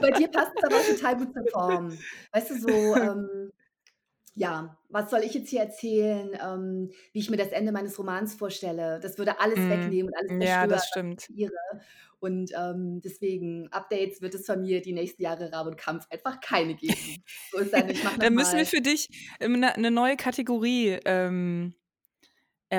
Bei 0.00 0.10
dir 0.10 0.28
passt 0.28 0.52
es 0.56 0.62
aber 0.64 0.84
total 0.86 1.16
gut 1.18 1.32
zur 1.34 1.46
Form. 1.52 2.04
Weißt 2.32 2.50
du, 2.50 2.58
so, 2.58 2.96
ähm, 2.96 3.52
ja, 4.34 4.78
was 4.88 5.10
soll 5.10 5.20
ich 5.24 5.34
jetzt 5.34 5.50
hier 5.50 5.60
erzählen, 5.60 6.30
ähm, 6.42 6.90
wie 7.12 7.20
ich 7.20 7.30
mir 7.30 7.36
das 7.36 7.48
Ende 7.52 7.72
meines 7.72 7.98
Romans 7.98 8.34
vorstelle? 8.34 9.00
Das 9.00 9.18
würde 9.18 9.40
alles 9.40 9.60
Mm, 9.60 9.68
wegnehmen 9.68 10.08
und 10.12 10.16
alles 10.18 10.36
zerstören, 10.38 10.48
Ja, 10.48 10.66
das 10.66 10.86
stimmt. 10.86 11.28
Und 12.20 12.52
ähm, 12.56 13.00
deswegen, 13.02 13.68
Updates 13.72 14.22
wird 14.22 14.34
es 14.34 14.46
von 14.46 14.60
mir 14.60 14.80
die 14.80 14.92
nächsten 14.92 15.22
Jahre 15.22 15.52
Rabe 15.52 15.70
und 15.70 15.76
Kampf 15.76 16.06
einfach 16.10 16.40
keine 16.40 16.74
geben. 16.74 17.24
So 17.50 17.58
ist 17.58 17.72
dann, 17.72 17.88
ich 17.90 18.00
Dann 18.20 18.34
müssen 18.34 18.58
wir 18.58 18.66
für 18.66 18.80
dich 18.80 19.08
eine 19.40 19.72
ne 19.76 19.90
neue 19.90 20.16
Kategorie 20.16 20.98
ähm, 21.04 21.74
äh, 21.74 21.80
äh, 21.80 21.81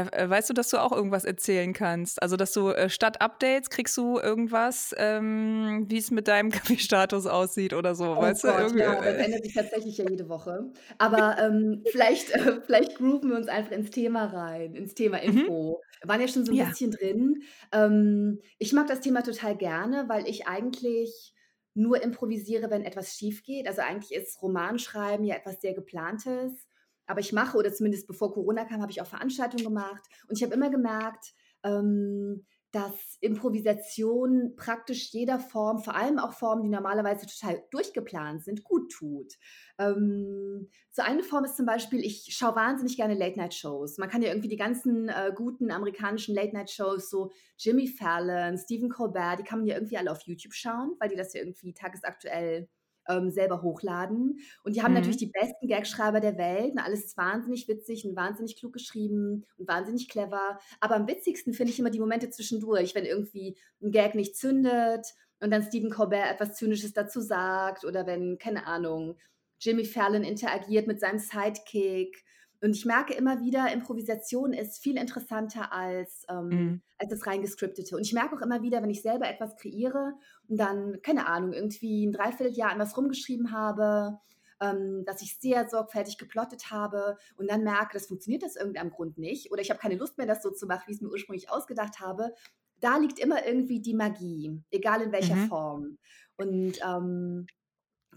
weißt 0.01 0.49
du, 0.49 0.53
dass 0.53 0.69
du 0.69 0.77
auch 0.77 0.91
irgendwas 0.91 1.25
erzählen 1.25 1.73
kannst? 1.73 2.21
Also, 2.21 2.35
dass 2.37 2.51
du 2.53 2.69
äh, 2.69 2.89
statt 2.89 3.21
Updates 3.21 3.69
kriegst 3.69 3.95
du 3.97 4.19
irgendwas, 4.19 4.93
ähm, 4.97 5.85
wie 5.89 5.97
es 5.97 6.11
mit 6.11 6.27
deinem 6.27 6.51
Kaffeestatus 6.51 7.27
aussieht 7.27 7.73
oder 7.73 7.95
so, 7.95 8.17
Oh 8.17 8.19
weißt 8.19 8.43
du? 8.45 8.47
Gott, 8.47 8.57
Irgendwie, 8.57 8.79
ja, 8.79 9.01
das 9.01 9.17
äh, 9.17 9.17
ändert 9.17 9.43
sich 9.43 9.53
tatsächlich 9.55 9.97
ja 9.97 10.05
jede 10.05 10.29
Woche. 10.29 10.71
Aber 10.99 11.37
ähm, 11.39 11.83
vielleicht, 11.91 12.29
äh, 12.31 12.61
vielleicht 12.61 12.95
grooven 12.97 13.29
wir 13.31 13.37
uns 13.37 13.47
einfach 13.47 13.71
ins 13.71 13.89
Thema 13.89 14.25
rein, 14.25 14.75
ins 14.75 14.93
Thema 14.93 15.17
mhm. 15.25 15.47
Info. 15.47 15.81
Wir 16.01 16.09
waren 16.09 16.21
ja 16.21 16.27
schon 16.27 16.45
so 16.45 16.51
ein 16.51 16.57
Ja. 16.57 16.65
bisschen 16.69 16.91
drin. 16.91 17.41
Ähm, 17.71 18.39
ich 18.59 18.71
mag 18.73 18.85
das 18.87 19.01
Thema 19.01 19.23
total 19.23 19.57
gerne, 19.57 20.05
weil 20.09 20.27
ich 20.27 20.47
eigentlich 20.47 21.33
nur 21.73 22.03
improvisiere, 22.03 22.69
wenn 22.69 22.83
etwas 22.83 23.15
schief 23.15 23.41
geht. 23.43 23.67
Also 23.67 23.81
eigentlich 23.81 24.11
ist 24.13 24.39
Romanschreiben 24.43 25.25
ja 25.25 25.35
etwas 25.35 25.59
sehr 25.59 25.73
geplantes. 25.73 26.67
Aber 27.05 27.19
ich 27.19 27.33
mache, 27.33 27.57
oder 27.57 27.73
zumindest 27.73 28.07
bevor 28.07 28.33
Corona 28.33 28.65
kam, 28.65 28.81
habe 28.81 28.91
ich 28.91 29.01
auch 29.01 29.07
Veranstaltungen 29.07 29.63
gemacht. 29.63 30.03
Und 30.27 30.37
ich 30.37 30.43
habe 30.43 30.53
immer 30.53 30.69
gemerkt, 30.69 31.33
ähm, 31.63 32.45
dass 32.73 33.17
Improvisation 33.21 34.55
praktisch 34.55 35.13
jeder 35.13 35.39
Form, 35.39 35.83
vor 35.83 35.95
allem 35.95 36.17
auch 36.17 36.33
Formen, 36.33 36.63
die 36.63 36.69
normalerweise 36.69 37.27
total 37.27 37.63
durchgeplant 37.69 38.43
sind, 38.43 38.63
gut 38.63 38.91
tut. 38.91 39.31
Ähm, 39.77 40.69
so 40.91 41.03
eine 41.03 41.21
Form 41.21 41.45
ist 41.45 41.55
zum 41.55 41.67
Beispiel, 41.67 41.99
ich 41.99 42.25
schaue 42.31 42.55
wahnsinnig 42.55 42.97
gerne 42.97 43.13
Late-Night-Shows. 43.13 43.99
Man 43.99 44.09
kann 44.09 44.23
ja 44.23 44.29
irgendwie 44.29 44.47
die 44.47 44.57
ganzen 44.57 45.07
äh, 45.07 45.31
guten 45.35 45.69
amerikanischen 45.69 46.33
Late-Night-Shows, 46.33 47.11
so 47.11 47.31
Jimmy 47.59 47.87
Fallon, 47.87 48.57
Stephen 48.57 48.89
Colbert, 48.89 49.37
die 49.37 49.43
kann 49.43 49.59
man 49.59 49.67
ja 49.67 49.75
irgendwie 49.75 49.97
alle 49.97 50.11
auf 50.11 50.21
YouTube 50.21 50.55
schauen, 50.55 50.95
weil 50.99 51.09
die 51.09 51.15
das 51.15 51.33
ja 51.33 51.41
irgendwie 51.41 51.73
tagesaktuell 51.73 52.69
ähm, 53.07 53.29
selber 53.29 53.61
hochladen. 53.61 54.39
Und 54.63 54.75
die 54.75 54.83
haben 54.83 54.93
natürlich 54.93 55.17
Mhm. 55.17 55.25
die 55.25 55.31
besten 55.31 55.67
Gagschreiber 55.67 56.19
der 56.19 56.37
Welt. 56.37 56.71
Und 56.71 56.79
alles 56.79 57.05
ist 57.05 57.17
wahnsinnig 57.17 57.67
witzig 57.67 58.05
und 58.05 58.15
wahnsinnig 58.15 58.57
klug 58.57 58.73
geschrieben 58.73 59.45
und 59.57 59.67
wahnsinnig 59.67 60.09
clever. 60.09 60.59
Aber 60.79 60.95
am 60.95 61.07
witzigsten 61.07 61.53
finde 61.53 61.71
ich 61.71 61.79
immer 61.79 61.89
die 61.89 61.99
Momente 61.99 62.29
zwischendurch, 62.29 62.95
wenn 62.95 63.05
irgendwie 63.05 63.57
ein 63.81 63.91
Gag 63.91 64.15
nicht 64.15 64.35
zündet 64.37 65.05
und 65.39 65.51
dann 65.51 65.63
Stephen 65.63 65.89
Colbert 65.89 66.31
etwas 66.31 66.55
Zynisches 66.55 66.93
dazu 66.93 67.21
sagt 67.21 67.85
oder 67.85 68.05
wenn, 68.07 68.37
keine 68.37 68.65
Ahnung, 68.67 69.17
Jimmy 69.59 69.85
Fallon 69.85 70.23
interagiert 70.23 70.87
mit 70.87 70.99
seinem 70.99 71.19
Sidekick. 71.19 72.23
Und 72.63 72.75
ich 72.75 72.85
merke 72.85 73.13
immer 73.13 73.41
wieder, 73.41 73.71
Improvisation 73.73 74.53
ist 74.53 74.81
viel 74.81 74.97
interessanter 74.97 75.73
als, 75.73 76.23
ähm, 76.29 76.49
Mhm. 76.49 76.81
als 76.97 77.09
das 77.11 77.27
rein 77.27 77.41
gescriptete. 77.41 77.95
Und 77.97 78.03
ich 78.03 78.13
merke 78.13 78.35
auch 78.37 78.41
immer 78.41 78.61
wieder, 78.63 78.81
wenn 78.81 78.89
ich 78.89 79.01
selber 79.01 79.27
etwas 79.29 79.57
kreiere 79.57 80.13
und 80.47 80.57
dann, 80.59 81.01
keine 81.01 81.27
Ahnung, 81.27 81.53
irgendwie 81.53 82.05
ein 82.07 82.13
Dreivierteljahr 82.13 82.71
an 82.71 82.79
was 82.79 82.95
rumgeschrieben 82.97 83.51
habe, 83.51 84.19
ähm, 84.61 85.03
dass 85.05 85.21
ich 85.21 85.39
sehr 85.39 85.67
sorgfältig 85.67 86.17
geplottet 86.17 86.71
habe 86.71 87.17
und 87.35 87.51
dann 87.51 87.63
merke, 87.63 87.93
das 87.93 88.07
funktioniert 88.07 88.45
aus 88.45 88.55
irgendeinem 88.55 88.91
Grund 88.91 89.17
nicht 89.17 89.51
oder 89.51 89.61
ich 89.61 89.69
habe 89.69 89.79
keine 89.79 89.95
Lust 89.97 90.17
mehr, 90.17 90.27
das 90.27 90.41
so 90.41 90.51
zu 90.51 90.65
machen, 90.67 90.83
wie 90.87 90.91
ich 90.91 90.97
es 90.97 91.01
mir 91.01 91.09
ursprünglich 91.09 91.49
ausgedacht 91.51 91.99
habe, 91.99 92.33
da 92.79 92.97
liegt 92.97 93.19
immer 93.19 93.45
irgendwie 93.45 93.81
die 93.81 93.93
Magie, 93.93 94.61
egal 94.71 95.01
in 95.01 95.11
welcher 95.11 95.35
Mhm. 95.35 95.47
Form. 95.47 95.97
Und 96.37 96.79
ähm, 96.85 97.47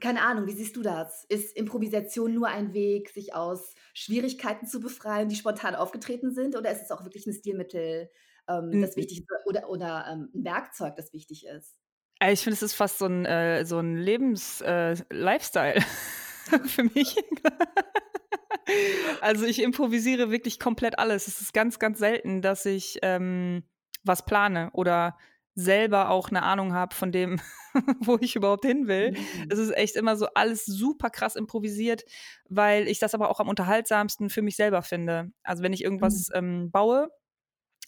keine 0.00 0.22
Ahnung, 0.22 0.46
wie 0.46 0.52
siehst 0.52 0.76
du 0.76 0.82
das? 0.82 1.24
Ist 1.28 1.56
Improvisation 1.56 2.34
nur 2.34 2.48
ein 2.48 2.72
Weg, 2.74 3.10
sich 3.10 3.34
aus 3.34 3.74
Schwierigkeiten 3.94 4.66
zu 4.66 4.80
befreien, 4.80 5.28
die 5.28 5.36
spontan 5.36 5.74
aufgetreten 5.74 6.32
sind, 6.32 6.56
oder 6.56 6.70
ist 6.72 6.82
es 6.82 6.90
auch 6.90 7.04
wirklich 7.04 7.26
ein 7.26 7.32
Stilmittel, 7.34 8.10
ähm, 8.48 8.78
N- 8.78 8.80
das 8.80 8.96
wichtig 8.96 9.18
ist 9.20 9.26
oder, 9.46 9.68
oder 9.68 10.06
ähm, 10.10 10.30
ein 10.34 10.44
Werkzeug, 10.44 10.96
das 10.96 11.12
wichtig 11.12 11.46
ist? 11.46 11.78
Äh, 12.20 12.32
Ich 12.32 12.40
finde, 12.40 12.54
es 12.54 12.62
ist 12.62 12.74
fast 12.74 12.98
so 12.98 13.06
ein, 13.06 13.24
äh, 13.26 13.64
so 13.64 13.78
ein 13.78 13.96
Lebens-Lifestyle 13.96 15.80
für 16.66 16.84
mich. 16.84 17.16
Also 19.20 19.46
ich 19.46 19.62
improvisiere 19.62 20.30
wirklich 20.30 20.58
komplett 20.58 20.98
alles. 20.98 21.28
Es 21.28 21.40
ist 21.40 21.52
ganz, 21.54 21.78
ganz 21.78 21.98
selten, 21.98 22.42
dass 22.42 22.64
ich 22.66 22.98
ähm, 23.02 23.64
was 24.04 24.24
plane 24.24 24.70
oder 24.72 25.16
selber 25.56 26.10
auch 26.10 26.28
eine 26.28 26.42
Ahnung 26.42 26.74
habe 26.74 26.94
von 26.94 27.10
dem, 27.10 27.40
wo 28.00 28.18
ich 28.20 28.36
überhaupt 28.36 28.64
hin 28.64 28.86
will. 28.86 29.12
Mhm. 29.12 29.46
Es 29.48 29.58
ist 29.58 29.76
echt 29.76 29.96
immer 29.96 30.16
so 30.16 30.28
alles 30.34 30.66
super 30.66 31.10
krass 31.10 31.34
improvisiert, 31.34 32.04
weil 32.48 32.86
ich 32.86 32.98
das 32.98 33.14
aber 33.14 33.30
auch 33.30 33.40
am 33.40 33.48
unterhaltsamsten 33.48 34.30
für 34.30 34.42
mich 34.42 34.54
selber 34.56 34.82
finde. 34.82 35.32
Also 35.42 35.62
wenn 35.62 35.72
ich 35.72 35.82
irgendwas 35.82 36.28
ähm, 36.34 36.70
baue, 36.70 37.08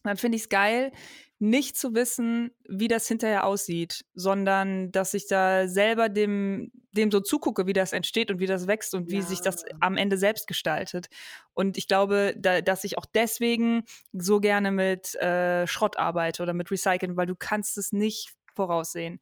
dann 0.08 0.16
finde 0.16 0.36
ich 0.36 0.42
es 0.42 0.48
geil, 0.48 0.92
nicht 1.38 1.76
zu 1.76 1.94
wissen, 1.94 2.50
wie 2.68 2.88
das 2.88 3.06
hinterher 3.06 3.44
aussieht, 3.44 4.04
sondern 4.14 4.90
dass 4.90 5.14
ich 5.14 5.28
da 5.28 5.68
selber 5.68 6.08
dem, 6.08 6.72
dem 6.92 7.12
so 7.12 7.20
zugucke, 7.20 7.66
wie 7.66 7.72
das 7.72 7.92
entsteht 7.92 8.30
und 8.32 8.40
wie 8.40 8.46
das 8.46 8.66
wächst 8.66 8.92
und 8.94 9.10
wie 9.10 9.22
sich 9.22 9.40
das 9.40 9.62
Ja. 9.62 9.76
am 9.80 9.96
Ende 9.96 10.18
selbst 10.18 10.48
gestaltet. 10.48 11.06
Und 11.54 11.76
ich 11.78 11.86
glaube, 11.86 12.34
da, 12.36 12.60
dass 12.60 12.82
ich 12.82 12.98
auch 12.98 13.06
deswegen 13.06 13.84
so 14.12 14.40
gerne 14.40 14.72
mit 14.72 15.14
äh, 15.16 15.66
Schrott 15.68 15.96
arbeite 15.96 16.42
oder 16.42 16.54
mit 16.54 16.70
Recyceln, 16.72 17.16
weil 17.16 17.26
du 17.26 17.36
kannst 17.36 17.78
es 17.78 17.92
nicht 17.92 18.34
voraussehen. 18.54 19.20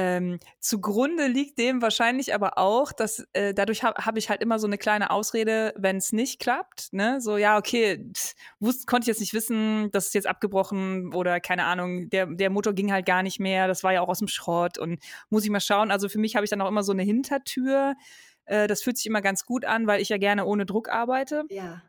Ähm, 0.00 0.38
zugrunde 0.60 1.26
liegt 1.26 1.58
dem 1.58 1.82
wahrscheinlich 1.82 2.32
aber 2.32 2.56
auch, 2.56 2.92
dass 2.92 3.26
äh, 3.32 3.52
dadurch 3.52 3.82
habe 3.82 4.06
hab 4.06 4.16
ich 4.16 4.30
halt 4.30 4.42
immer 4.42 4.60
so 4.60 4.68
eine 4.68 4.78
kleine 4.78 5.10
Ausrede, 5.10 5.74
wenn 5.76 5.96
es 5.96 6.12
nicht 6.12 6.38
klappt. 6.38 6.92
Ne? 6.92 7.20
So, 7.20 7.36
ja, 7.36 7.58
okay, 7.58 8.08
pff, 8.14 8.34
wusste, 8.60 8.86
konnte 8.86 9.04
ich 9.04 9.08
jetzt 9.08 9.18
nicht 9.18 9.34
wissen, 9.34 9.90
das 9.90 10.06
ist 10.06 10.14
jetzt 10.14 10.28
abgebrochen 10.28 11.12
oder 11.14 11.40
keine 11.40 11.64
Ahnung, 11.64 12.10
der, 12.10 12.26
der 12.26 12.48
Motor 12.48 12.74
ging 12.74 12.92
halt 12.92 13.06
gar 13.06 13.24
nicht 13.24 13.40
mehr, 13.40 13.66
das 13.66 13.82
war 13.82 13.92
ja 13.92 14.00
auch 14.00 14.08
aus 14.08 14.20
dem 14.20 14.28
Schrott 14.28 14.78
und 14.78 15.00
muss 15.30 15.42
ich 15.42 15.50
mal 15.50 15.58
schauen. 15.58 15.90
Also 15.90 16.08
für 16.08 16.20
mich 16.20 16.36
habe 16.36 16.44
ich 16.44 16.50
dann 16.50 16.60
auch 16.60 16.68
immer 16.68 16.84
so 16.84 16.92
eine 16.92 17.02
Hintertür. 17.02 17.96
Äh, 18.44 18.68
das 18.68 18.82
fühlt 18.82 18.98
sich 18.98 19.06
immer 19.06 19.20
ganz 19.20 19.46
gut 19.46 19.64
an, 19.64 19.88
weil 19.88 20.00
ich 20.00 20.10
ja 20.10 20.18
gerne 20.18 20.44
ohne 20.44 20.64
Druck 20.64 20.90
arbeite. 20.90 21.42
Ja. 21.50 21.82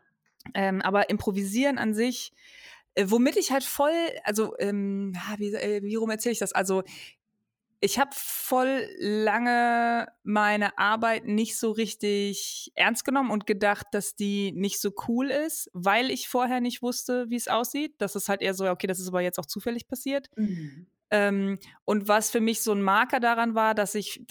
Ähm, 0.54 0.82
aber 0.82 1.10
improvisieren 1.10 1.78
an 1.78 1.94
sich, 1.94 2.32
äh, 2.94 3.04
womit 3.08 3.36
ich 3.36 3.52
halt 3.52 3.62
voll, 3.62 3.92
also, 4.24 4.54
ähm, 4.58 5.14
wie, 5.38 5.54
äh, 5.54 5.82
wie 5.82 5.94
rum 5.94 6.10
erzähle 6.10 6.32
ich 6.32 6.38
das? 6.38 6.52
Also, 6.52 6.82
ich 7.80 7.98
habe 7.98 8.10
voll 8.14 8.86
lange 8.98 10.06
meine 10.22 10.76
Arbeit 10.78 11.24
nicht 11.26 11.58
so 11.58 11.70
richtig 11.70 12.72
ernst 12.74 13.04
genommen 13.04 13.30
und 13.30 13.46
gedacht, 13.46 13.86
dass 13.92 14.14
die 14.14 14.52
nicht 14.52 14.80
so 14.80 14.92
cool 15.08 15.30
ist, 15.30 15.70
weil 15.72 16.10
ich 16.10 16.28
vorher 16.28 16.60
nicht 16.60 16.82
wusste, 16.82 17.30
wie 17.30 17.36
es 17.36 17.48
aussieht. 17.48 17.94
Das 17.98 18.16
ist 18.16 18.28
halt 18.28 18.42
eher 18.42 18.52
so, 18.52 18.68
okay, 18.68 18.86
das 18.86 19.00
ist 19.00 19.08
aber 19.08 19.22
jetzt 19.22 19.38
auch 19.38 19.46
zufällig 19.46 19.88
passiert. 19.88 20.28
Mhm. 20.36 20.88
Ähm, 21.10 21.58
und 21.86 22.06
was 22.06 22.30
für 22.30 22.40
mich 22.40 22.60
so 22.62 22.72
ein 22.72 22.82
Marker 22.82 23.18
daran 23.18 23.54
war, 23.54 23.74
dass 23.74 23.94
ich 23.94 24.24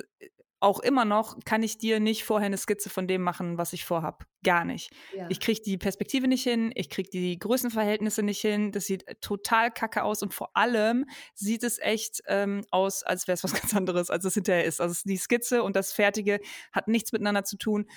auch 0.62 0.80
immer 0.80 1.06
noch, 1.06 1.40
kann 1.46 1.64
ich 1.64 1.78
dir 1.78 2.00
nicht 2.00 2.26
vorher 2.26 2.48
eine 2.48 2.58
Skizze 2.58 2.90
von 2.90 3.08
dem 3.08 3.22
machen, 3.22 3.58
was 3.58 3.74
ich 3.74 3.86
vorhab. 3.86 4.26
Gar 4.44 4.66
nicht. 4.66 4.92
Ja. 5.16 5.28
Ich 5.30 5.40
kriege 5.40 5.62
die 5.62 5.78
Perspektive 5.78 6.28
nicht 6.28 6.44
hin, 6.44 6.72
ich 6.76 6.90
kriege 6.90 7.10
die 7.10 7.40
Größenverhältnisse 7.40 8.24
nicht 8.24 8.42
hin. 8.42 8.72
Das 8.72 8.86
sieht 8.86 9.06
total 9.22 9.72
kacke 9.72 10.04
aus 10.04 10.22
und 10.22 10.34
vor 10.34 10.56
allem 10.56 11.06
sieht 11.34 11.64
es 11.64 11.80
echt 11.80 12.22
ähm, 12.28 12.66
aus, 12.72 13.04
als 13.04 13.28
wäre 13.28 13.36
es 13.36 13.44
was 13.44 13.54
ganz 13.62 13.74
anderes, 13.74 14.10
als 14.10 14.26
es 14.26 14.34
hinterher 14.34 14.66
ist. 14.66 14.82
Also 14.82 15.02
die 15.06 15.18
Skizze 15.18 15.64
und 15.64 15.76
das 15.76 15.94
Fertige 15.94 16.40
hat 16.72 16.88
nichts 16.88 17.12
miteinander 17.12 17.44
zu 17.44 17.58
tun. 17.58 17.88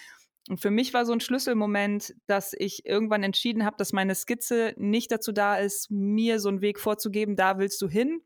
Und 0.49 0.59
für 0.59 0.71
mich 0.71 0.93
war 0.93 1.07
so 1.07 1.13
ein 1.13 1.21
Schlüsselmoment, 1.21 2.15
dass 2.27 2.53
ich 2.57 2.85
irgendwann 2.85 3.23
entschieden 3.23 3.65
habe, 3.65 3.77
dass 3.77 3.93
meine 3.93 4.15
Skizze 4.15 4.75
nicht 4.77 5.13
dazu 5.13 5.31
da 5.31 5.57
ist, 5.57 5.91
mir 5.91 6.41
so 6.41 6.49
einen 6.49 6.63
Weg 6.63 6.81
vorzugeben, 6.81 7.37
da 7.37 7.59
willst 7.59 7.81
du 7.81 7.89
hin, 7.89 8.23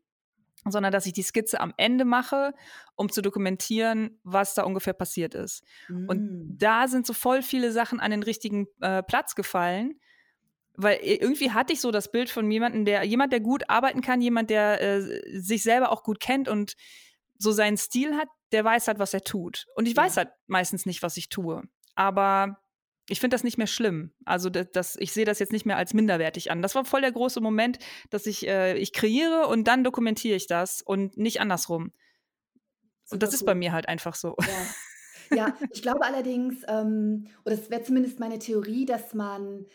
sondern 0.71 0.91
dass 0.91 1.05
ich 1.05 1.13
die 1.13 1.23
Skizze 1.23 1.59
am 1.59 1.73
Ende 1.77 2.05
mache, 2.05 2.53
um 2.95 3.11
zu 3.11 3.21
dokumentieren, 3.21 4.19
was 4.23 4.53
da 4.53 4.63
ungefähr 4.63 4.93
passiert 4.93 5.33
ist. 5.35 5.63
Und 6.07 6.21
Mhm. 6.21 6.57
da 6.57 6.87
sind 6.87 7.05
so 7.05 7.13
voll 7.13 7.41
viele 7.41 7.71
Sachen 7.71 7.99
an 7.99 8.11
den 8.11 8.23
richtigen 8.23 8.67
äh, 8.81 9.03
Platz 9.03 9.35
gefallen, 9.35 9.99
weil 10.75 10.99
irgendwie 11.01 11.51
hatte 11.51 11.73
ich 11.73 11.81
so 11.81 11.91
das 11.91 12.11
Bild 12.11 12.29
von 12.29 12.49
jemandem, 12.51 12.85
der 12.85 13.03
jemand, 13.03 13.33
der 13.33 13.39
gut 13.39 13.69
arbeiten 13.69 14.01
kann, 14.01 14.21
jemand, 14.21 14.49
der 14.49 14.81
äh, 14.81 15.01
sich 15.39 15.63
selber 15.63 15.91
auch 15.91 16.03
gut 16.03 16.19
kennt 16.19 16.47
und 16.47 16.75
so 17.39 17.51
seinen 17.51 17.77
Stil 17.77 18.15
hat, 18.15 18.27
der 18.51 18.63
weiß 18.63 18.87
halt, 18.87 18.99
was 18.99 19.13
er 19.13 19.21
tut. 19.21 19.65
Und 19.75 19.87
ich 19.87 19.95
ja. 19.95 20.03
weiß 20.03 20.17
halt 20.17 20.29
meistens 20.45 20.85
nicht, 20.85 21.01
was 21.03 21.17
ich 21.17 21.29
tue. 21.29 21.63
Aber 21.95 22.59
ich 23.09 23.19
finde 23.19 23.35
das 23.35 23.43
nicht 23.43 23.57
mehr 23.57 23.67
schlimm. 23.67 24.11
Also 24.25 24.49
das, 24.49 24.67
das 24.71 24.95
ich 24.97 25.11
sehe 25.13 25.25
das 25.25 25.39
jetzt 25.39 25.51
nicht 25.51 25.65
mehr 25.65 25.77
als 25.77 25.93
minderwertig 25.93 26.51
an. 26.51 26.61
Das 26.61 26.75
war 26.75 26.85
voll 26.85 27.01
der 27.01 27.11
große 27.11 27.41
Moment, 27.41 27.79
dass 28.09 28.25
ich, 28.25 28.47
äh, 28.47 28.77
ich 28.77 28.93
kreiere 28.93 29.47
und 29.47 29.67
dann 29.67 29.83
dokumentiere 29.83 30.35
ich 30.35 30.47
das 30.47 30.81
und 30.81 31.17
nicht 31.17 31.39
andersrum. 31.39 31.91
Und 33.09 33.23
das 33.23 33.33
ist 33.33 33.45
bei 33.45 33.55
mir 33.55 33.71
halt 33.71 33.87
einfach 33.87 34.15
so. 34.15 34.35
Ja, 35.29 35.35
ja 35.35 35.57
ich 35.71 35.81
glaube 35.81 36.03
allerdings, 36.03 36.63
ähm, 36.67 37.27
oder 37.45 37.55
es 37.55 37.69
wäre 37.69 37.83
zumindest 37.83 38.19
meine 38.19 38.39
Theorie, 38.39 38.85
dass 38.85 39.13
man 39.13 39.65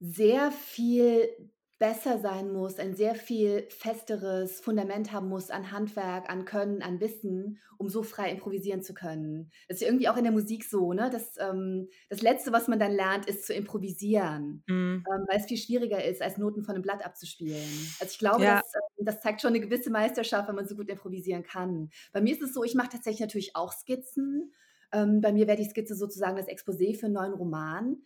sehr 0.00 0.52
viel 0.52 1.28
besser 1.78 2.18
sein 2.18 2.52
muss, 2.52 2.78
ein 2.78 2.94
sehr 2.94 3.14
viel 3.14 3.66
festeres 3.68 4.60
Fundament 4.60 5.12
haben 5.12 5.28
muss 5.28 5.50
an 5.50 5.72
Handwerk, 5.72 6.30
an 6.30 6.44
Können, 6.44 6.82
an 6.82 7.00
Wissen, 7.00 7.58
um 7.78 7.88
so 7.88 8.02
frei 8.02 8.30
improvisieren 8.30 8.82
zu 8.82 8.94
können. 8.94 9.50
Das 9.68 9.76
ist 9.76 9.80
ja 9.82 9.88
irgendwie 9.88 10.08
auch 10.08 10.16
in 10.16 10.22
der 10.22 10.32
Musik 10.32 10.64
so, 10.64 10.92
ne? 10.92 11.10
Das, 11.10 11.34
ähm, 11.38 11.88
das 12.08 12.22
Letzte, 12.22 12.52
was 12.52 12.68
man 12.68 12.78
dann 12.78 12.92
lernt, 12.92 13.26
ist 13.26 13.46
zu 13.46 13.52
improvisieren, 13.52 14.62
mhm. 14.68 15.04
ähm, 15.06 15.24
weil 15.28 15.40
es 15.40 15.46
viel 15.46 15.56
schwieriger 15.56 16.02
ist, 16.04 16.22
als 16.22 16.38
Noten 16.38 16.62
von 16.62 16.74
einem 16.74 16.82
Blatt 16.82 17.04
abzuspielen. 17.04 17.68
Also 18.00 18.12
ich 18.12 18.18
glaube, 18.18 18.44
ja. 18.44 18.60
das, 18.60 18.74
äh, 18.74 19.04
das 19.04 19.20
zeigt 19.20 19.42
schon 19.42 19.50
eine 19.50 19.60
gewisse 19.60 19.90
Meisterschaft, 19.90 20.48
wenn 20.48 20.56
man 20.56 20.68
so 20.68 20.76
gut 20.76 20.88
improvisieren 20.88 21.42
kann. 21.42 21.90
Bei 22.12 22.20
mir 22.20 22.34
ist 22.34 22.42
es 22.42 22.54
so, 22.54 22.62
ich 22.62 22.76
mache 22.76 22.90
tatsächlich 22.90 23.20
natürlich 23.20 23.56
auch 23.56 23.72
Skizzen. 23.72 24.52
Ähm, 24.92 25.20
bei 25.20 25.32
mir 25.32 25.48
wäre 25.48 25.58
die 25.58 25.68
Skizze 25.68 25.96
sozusagen 25.96 26.36
das 26.36 26.46
Exposé 26.48 26.96
für 26.96 27.06
einen 27.06 27.14
neuen 27.14 27.34
Roman. 27.34 27.96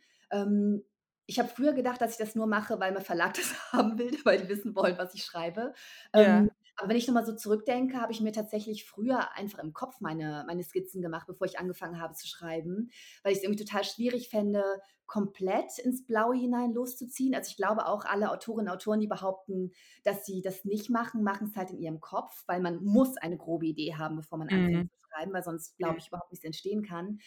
Ich 1.29 1.39
habe 1.39 1.49
früher 1.49 1.75
gedacht, 1.75 2.01
dass 2.01 2.13
ich 2.13 2.17
das 2.17 2.35
nur 2.35 2.47
mache, 2.47 2.81
weil 2.81 2.93
mein 2.93 3.05
Verlag 3.05 3.35
das 3.35 3.73
haben 3.73 3.99
will, 3.99 4.19
weil 4.25 4.41
die 4.41 4.49
wissen 4.49 4.75
wollen, 4.75 4.97
was 4.99 5.15
ich 5.15 5.25
schreibe. 5.25 5.75
Ja. 6.15 6.39
Ähm, 6.39 6.51
aber 6.79 6.91
wenn 6.91 6.97
ich 6.97 7.09
nochmal 7.09 7.27
so 7.27 7.35
zurückdenke, 7.35 8.01
habe 8.01 8.13
ich 8.13 8.21
mir 8.21 8.33
tatsächlich 8.33 8.85
früher 8.85 9.35
einfach 9.37 9.59
im 9.59 9.73
Kopf 9.73 10.01
meine, 10.01 10.45
meine 10.47 10.63
Skizzen 10.63 11.03
gemacht, 11.03 11.27
bevor 11.27 11.47
ich 11.47 11.59
angefangen 11.59 12.01
habe 12.01 12.15
zu 12.15 12.29
schreiben, 12.29 12.91
weil 13.23 13.33
ich 13.33 13.39
es 13.39 13.45
irgendwie 13.45 13.65
total 13.65 13.83
schwierig 13.83 14.29
fände, 14.29 14.63
komplett 15.07 15.79
ins 15.81 16.07
Blaue 16.07 16.37
hinein 16.37 16.73
loszuziehen. 16.73 17.35
Also 17.35 17.51
ich 17.51 17.57
glaube 17.57 17.87
auch 17.87 18.05
alle 18.05 18.31
Autorinnen 18.31 18.69
und 18.69 18.75
Autoren, 18.77 19.01
die 19.01 19.09
behaupten, 19.09 19.73
dass 20.05 20.25
sie 20.25 20.41
das 20.41 20.65
nicht 20.65 20.89
machen, 20.89 21.25
machen 21.25 21.49
es 21.51 21.57
halt 21.57 21.71
in 21.71 21.81
ihrem 21.81 22.01
Kopf, 22.01 22.45
weil 22.47 22.61
man 22.61 22.85
muss 22.85 23.17
eine 23.17 23.37
grobe 23.37 23.67
Idee 23.67 23.97
haben, 23.97 24.17
bevor 24.17 24.39
man 24.39 24.49
anfängt 24.49 24.85
mhm. 24.85 24.91
zu 24.91 25.09
schreiben, 25.11 25.33
weil 25.33 25.43
sonst, 25.43 25.77
glaube 25.79 25.99
ich, 25.99 26.09
überhaupt 26.09 26.31
nichts 26.31 26.45
entstehen 26.45 26.85
kann. 26.85 27.19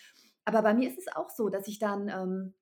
Aber 0.46 0.62
bei 0.62 0.74
mir 0.74 0.90
ist 0.90 0.98
es 0.98 1.14
auch 1.14 1.30
so, 1.30 1.50
dass 1.50 1.68
ich 1.68 1.78
dann... 1.78 2.08
Ähm, 2.08 2.54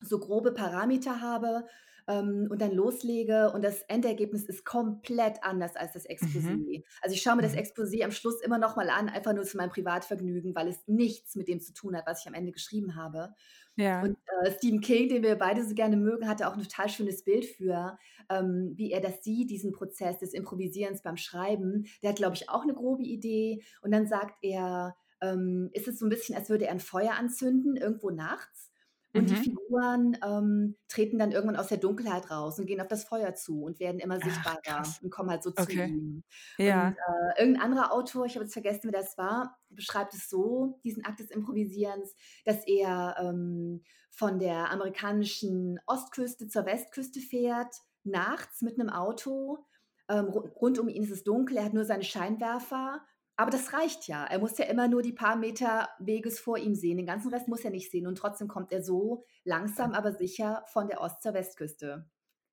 so 0.00 0.18
grobe 0.18 0.52
Parameter 0.52 1.20
habe 1.20 1.66
ähm, 2.08 2.46
und 2.50 2.60
dann 2.60 2.72
loslege 2.72 3.50
und 3.52 3.62
das 3.62 3.82
Endergebnis 3.82 4.44
ist 4.44 4.64
komplett 4.64 5.42
anders 5.42 5.76
als 5.76 5.92
das 5.92 6.08
Exposé. 6.08 6.56
Mhm. 6.56 6.84
Also 7.02 7.14
ich 7.14 7.22
schaue 7.22 7.36
mir 7.36 7.42
das 7.42 7.52
mhm. 7.52 7.58
Exposé 7.58 8.04
am 8.04 8.12
Schluss 8.12 8.40
immer 8.40 8.58
noch 8.58 8.76
mal 8.76 8.90
an, 8.90 9.08
einfach 9.08 9.32
nur 9.32 9.44
zu 9.44 9.56
meinem 9.56 9.70
Privatvergnügen, 9.70 10.54
weil 10.54 10.68
es 10.68 10.86
nichts 10.86 11.34
mit 11.34 11.48
dem 11.48 11.60
zu 11.60 11.72
tun 11.72 11.96
hat, 11.96 12.06
was 12.06 12.20
ich 12.20 12.28
am 12.28 12.34
Ende 12.34 12.52
geschrieben 12.52 12.94
habe. 12.94 13.34
Ja. 13.76 14.02
Und 14.02 14.16
äh, 14.42 14.52
Stephen 14.52 14.80
King, 14.80 15.08
den 15.08 15.22
wir 15.22 15.36
beide 15.36 15.64
so 15.64 15.74
gerne 15.74 15.96
mögen, 15.96 16.28
hatte 16.28 16.48
auch 16.48 16.54
ein 16.54 16.62
total 16.62 16.88
schönes 16.88 17.24
Bild 17.24 17.44
für, 17.44 17.98
ähm, 18.30 18.72
wie 18.76 18.90
er 18.90 19.00
das 19.00 19.22
sieht, 19.22 19.50
diesen 19.50 19.72
Prozess 19.72 20.18
des 20.18 20.32
Improvisierens 20.32 21.02
beim 21.02 21.16
Schreiben. 21.16 21.86
Der 22.02 22.10
hat, 22.10 22.16
glaube 22.16 22.36
ich, 22.36 22.48
auch 22.48 22.62
eine 22.62 22.74
grobe 22.74 23.02
Idee 23.02 23.62
und 23.82 23.90
dann 23.90 24.06
sagt 24.06 24.38
er, 24.42 24.96
ähm, 25.20 25.70
ist 25.72 25.88
es 25.88 25.98
so 25.98 26.06
ein 26.06 26.10
bisschen, 26.10 26.34
als 26.34 26.48
würde 26.48 26.66
er 26.66 26.72
ein 26.72 26.80
Feuer 26.80 27.14
anzünden, 27.18 27.76
irgendwo 27.76 28.10
nachts. 28.10 28.70
Und 29.18 29.30
die 29.30 29.34
mhm. 29.34 29.42
Figuren 29.42 30.18
ähm, 30.24 30.76
treten 30.88 31.18
dann 31.18 31.32
irgendwann 31.32 31.56
aus 31.56 31.68
der 31.68 31.78
Dunkelheit 31.78 32.30
raus 32.30 32.58
und 32.58 32.66
gehen 32.66 32.80
auf 32.80 32.88
das 32.88 33.04
Feuer 33.04 33.34
zu 33.34 33.62
und 33.62 33.80
werden 33.80 34.00
immer 34.00 34.20
sichtbarer 34.20 34.60
Ach, 34.68 35.02
und 35.02 35.10
kommen 35.10 35.30
halt 35.30 35.42
so 35.42 35.50
zu 35.50 35.70
ihm. 35.70 36.22
Ja. 36.58 36.88
Und 36.88 36.94
äh, 36.94 37.40
irgendein 37.40 37.62
anderer 37.62 37.92
Autor, 37.92 38.26
ich 38.26 38.34
habe 38.34 38.44
jetzt 38.44 38.52
vergessen, 38.52 38.82
wer 38.84 39.00
das 39.00 39.18
war, 39.18 39.58
beschreibt 39.70 40.14
es 40.14 40.28
so, 40.28 40.78
diesen 40.84 41.04
Akt 41.04 41.20
des 41.20 41.30
Improvisierens, 41.30 42.14
dass 42.44 42.66
er 42.66 43.16
ähm, 43.18 43.82
von 44.10 44.38
der 44.38 44.70
amerikanischen 44.70 45.78
Ostküste 45.86 46.48
zur 46.48 46.64
Westküste 46.64 47.20
fährt, 47.20 47.74
nachts 48.04 48.62
mit 48.62 48.80
einem 48.80 48.88
Auto. 48.88 49.64
Ähm, 50.08 50.26
rund 50.26 50.78
um 50.78 50.88
ihn 50.88 51.02
ist 51.02 51.10
es 51.10 51.24
dunkel, 51.24 51.56
er 51.56 51.64
hat 51.64 51.74
nur 51.74 51.84
seine 51.84 52.04
Scheinwerfer 52.04 53.02
aber 53.36 53.50
das 53.50 53.72
reicht 53.72 54.08
ja. 54.08 54.24
Er 54.24 54.38
muss 54.38 54.56
ja 54.58 54.64
immer 54.64 54.88
nur 54.88 55.02
die 55.02 55.12
paar 55.12 55.36
Meter 55.36 55.88
Weges 55.98 56.40
vor 56.40 56.56
ihm 56.58 56.74
sehen. 56.74 56.96
Den 56.96 57.06
ganzen 57.06 57.32
Rest 57.32 57.48
muss 57.48 57.64
er 57.64 57.70
nicht 57.70 57.90
sehen. 57.90 58.06
Und 58.06 58.16
trotzdem 58.16 58.48
kommt 58.48 58.72
er 58.72 58.82
so 58.82 59.24
langsam, 59.44 59.92
aber 59.92 60.12
sicher 60.12 60.64
von 60.72 60.88
der 60.88 61.00
Ost- 61.02 61.22
zur 61.22 61.34
Westküste. 61.34 62.08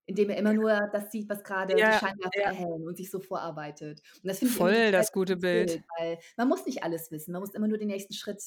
Indem 0.06 0.30
er 0.30 0.38
immer 0.38 0.54
nur 0.54 0.90
das 0.92 1.10
sieht, 1.12 1.30
was 1.30 1.44
gerade 1.46 1.80
ja, 1.80 1.92
die 1.92 1.98
Scheinwerfer 2.00 2.40
ja. 2.40 2.48
erhellen 2.48 2.86
und 2.86 2.98
sich 2.98 3.10
so 3.10 3.22
vorarbeitet. 3.22 4.02
Und 4.22 4.28
das 4.28 4.40
finde 4.40 4.52
ich 4.52 4.58
voll 4.58 4.92
das 4.92 5.14
gute 5.14 5.38
Bild. 5.38 5.68
Bild. 5.68 5.84
Weil 5.98 6.18
man 6.36 6.50
muss 6.50 6.66
nicht 6.66 6.84
alles 6.84 7.10
wissen. 7.12 7.32
Man 7.32 7.42
muss 7.42 7.54
immer 7.54 7.70
nur 7.70 7.78
den 7.78 7.88
nächsten 7.88 8.14
Schritt 8.14 8.44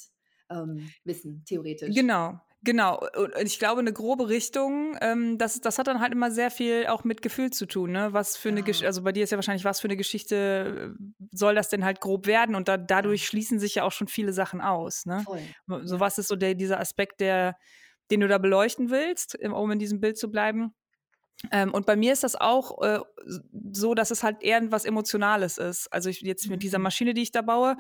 ähm, 0.51 0.91
wissen, 1.05 1.43
theoretisch. 1.47 1.95
Genau, 1.95 2.39
Genau, 2.67 2.99
und 3.15 3.33
ich 3.45 3.61
glaube, 3.61 3.79
eine 3.79 3.93
grobe 3.93 4.29
Richtung, 4.29 4.99
ähm, 5.01 5.39
das, 5.39 5.61
das 5.61 5.79
hat 5.79 5.87
dann 5.87 6.01
halt 6.01 6.13
immer 6.13 6.33
sehr 6.33 6.51
viel 6.51 6.89
auch 6.89 7.05
mit 7.05 7.23
Gefühl 7.23 7.51
zu 7.51 7.67
tun, 7.67 7.93
ne? 7.93 8.13
Was 8.13 8.37
für 8.37 8.49
eine 8.49 8.65
Geschichte, 8.65 8.89
also 8.89 9.05
bei 9.05 9.13
dir 9.13 9.23
ist 9.23 9.31
ja 9.31 9.39
wahrscheinlich, 9.39 9.65
was 9.65 9.79
für 9.79 9.87
eine 9.87 9.97
Geschichte 9.97 10.97
äh, 10.99 11.27
soll 11.31 11.55
das 11.55 11.69
denn 11.69 11.85
halt 11.85 12.01
grob 12.01 12.27
werden? 12.27 12.57
Und 12.57 12.67
da, 12.67 12.77
dadurch 12.77 13.25
schließen 13.25 13.61
sich 13.61 13.77
ja 13.77 13.85
auch 13.85 13.93
schon 13.93 14.09
viele 14.09 14.33
Sachen 14.33 14.61
aus, 14.61 15.07
ne? 15.07 15.25
Voll. 15.25 15.85
So 15.87 16.01
was 16.01 16.19
ist 16.19 16.27
so 16.27 16.35
der, 16.35 16.57
dieser 16.57 16.81
Aspekt, 16.81 17.21
der, 17.21 17.57
den 18.11 18.19
du 18.19 18.27
da 18.27 18.39
beleuchten 18.39 18.91
willst, 18.91 19.39
um 19.45 19.71
in 19.71 19.79
diesem 19.79 20.01
Bild 20.01 20.19
zu 20.19 20.29
bleiben? 20.29 20.75
Ähm, 21.53 21.73
und 21.73 21.87
bei 21.87 21.95
mir 21.95 22.13
ist 22.13 22.25
das 22.25 22.35
auch 22.35 22.83
äh, 22.83 22.99
so, 23.71 23.95
dass 23.95 24.11
es 24.11 24.25
halt 24.25 24.43
eher 24.43 24.73
was 24.73 24.85
Emotionales 24.85 25.59
ist. 25.59 25.87
Also 25.93 26.11
ich, 26.11 26.21
jetzt 26.23 26.49
mit 26.49 26.65
dieser 26.65 26.79
mhm. 26.79 26.85
Maschine, 26.85 27.15
die 27.15 27.23
ich 27.23 27.31
da 27.31 27.43
baue, 27.43 27.77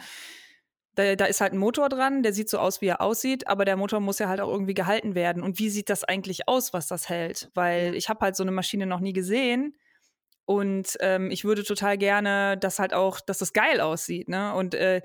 da, 0.97 1.15
da, 1.15 1.27
ist 1.27 1.41
halt 1.41 1.53
ein 1.53 1.59
Motor 1.59 1.89
dran, 1.89 2.23
der 2.23 2.33
sieht 2.33 2.51
so 2.51 2.59
aus, 2.59 2.81
wie 2.81 2.87
er 2.87 3.01
aussieht, 3.01 3.47
aber 3.47 3.65
der 3.65 3.77
Motor 3.77 4.01
muss 4.01 4.19
ja 4.19 4.29
halt 4.29 4.41
auch 4.41 4.51
irgendwie 4.51 4.75
gehalten 4.75 5.15
werden. 5.15 5.43
Und 5.43 5.59
wie 5.59 5.71
sieht 5.71 5.91
das 5.91 6.05
eigentlich 6.05 6.49
aus, 6.49 6.73
was 6.73 6.89
das 6.89 7.09
hält? 7.09 7.51
Weil 7.55 7.95
ich 7.95 8.09
habe 8.09 8.21
halt 8.21 8.35
so 8.35 8.43
eine 8.43 8.51
Maschine 8.51 8.87
noch 8.87 9.01
nie 9.01 9.13
gesehen. 9.13 9.77
Und 10.47 10.97
ähm, 11.01 11.31
ich 11.31 11.45
würde 11.45 11.65
total 11.65 11.99
gerne, 11.99 12.57
dass 12.57 12.79
halt 12.79 12.95
auch, 12.95 13.21
dass 13.21 13.39
das 13.39 13.53
geil 13.53 13.81
aussieht, 13.81 14.29
ne? 14.29 14.55
Und 14.55 14.75
äh, 14.75 15.03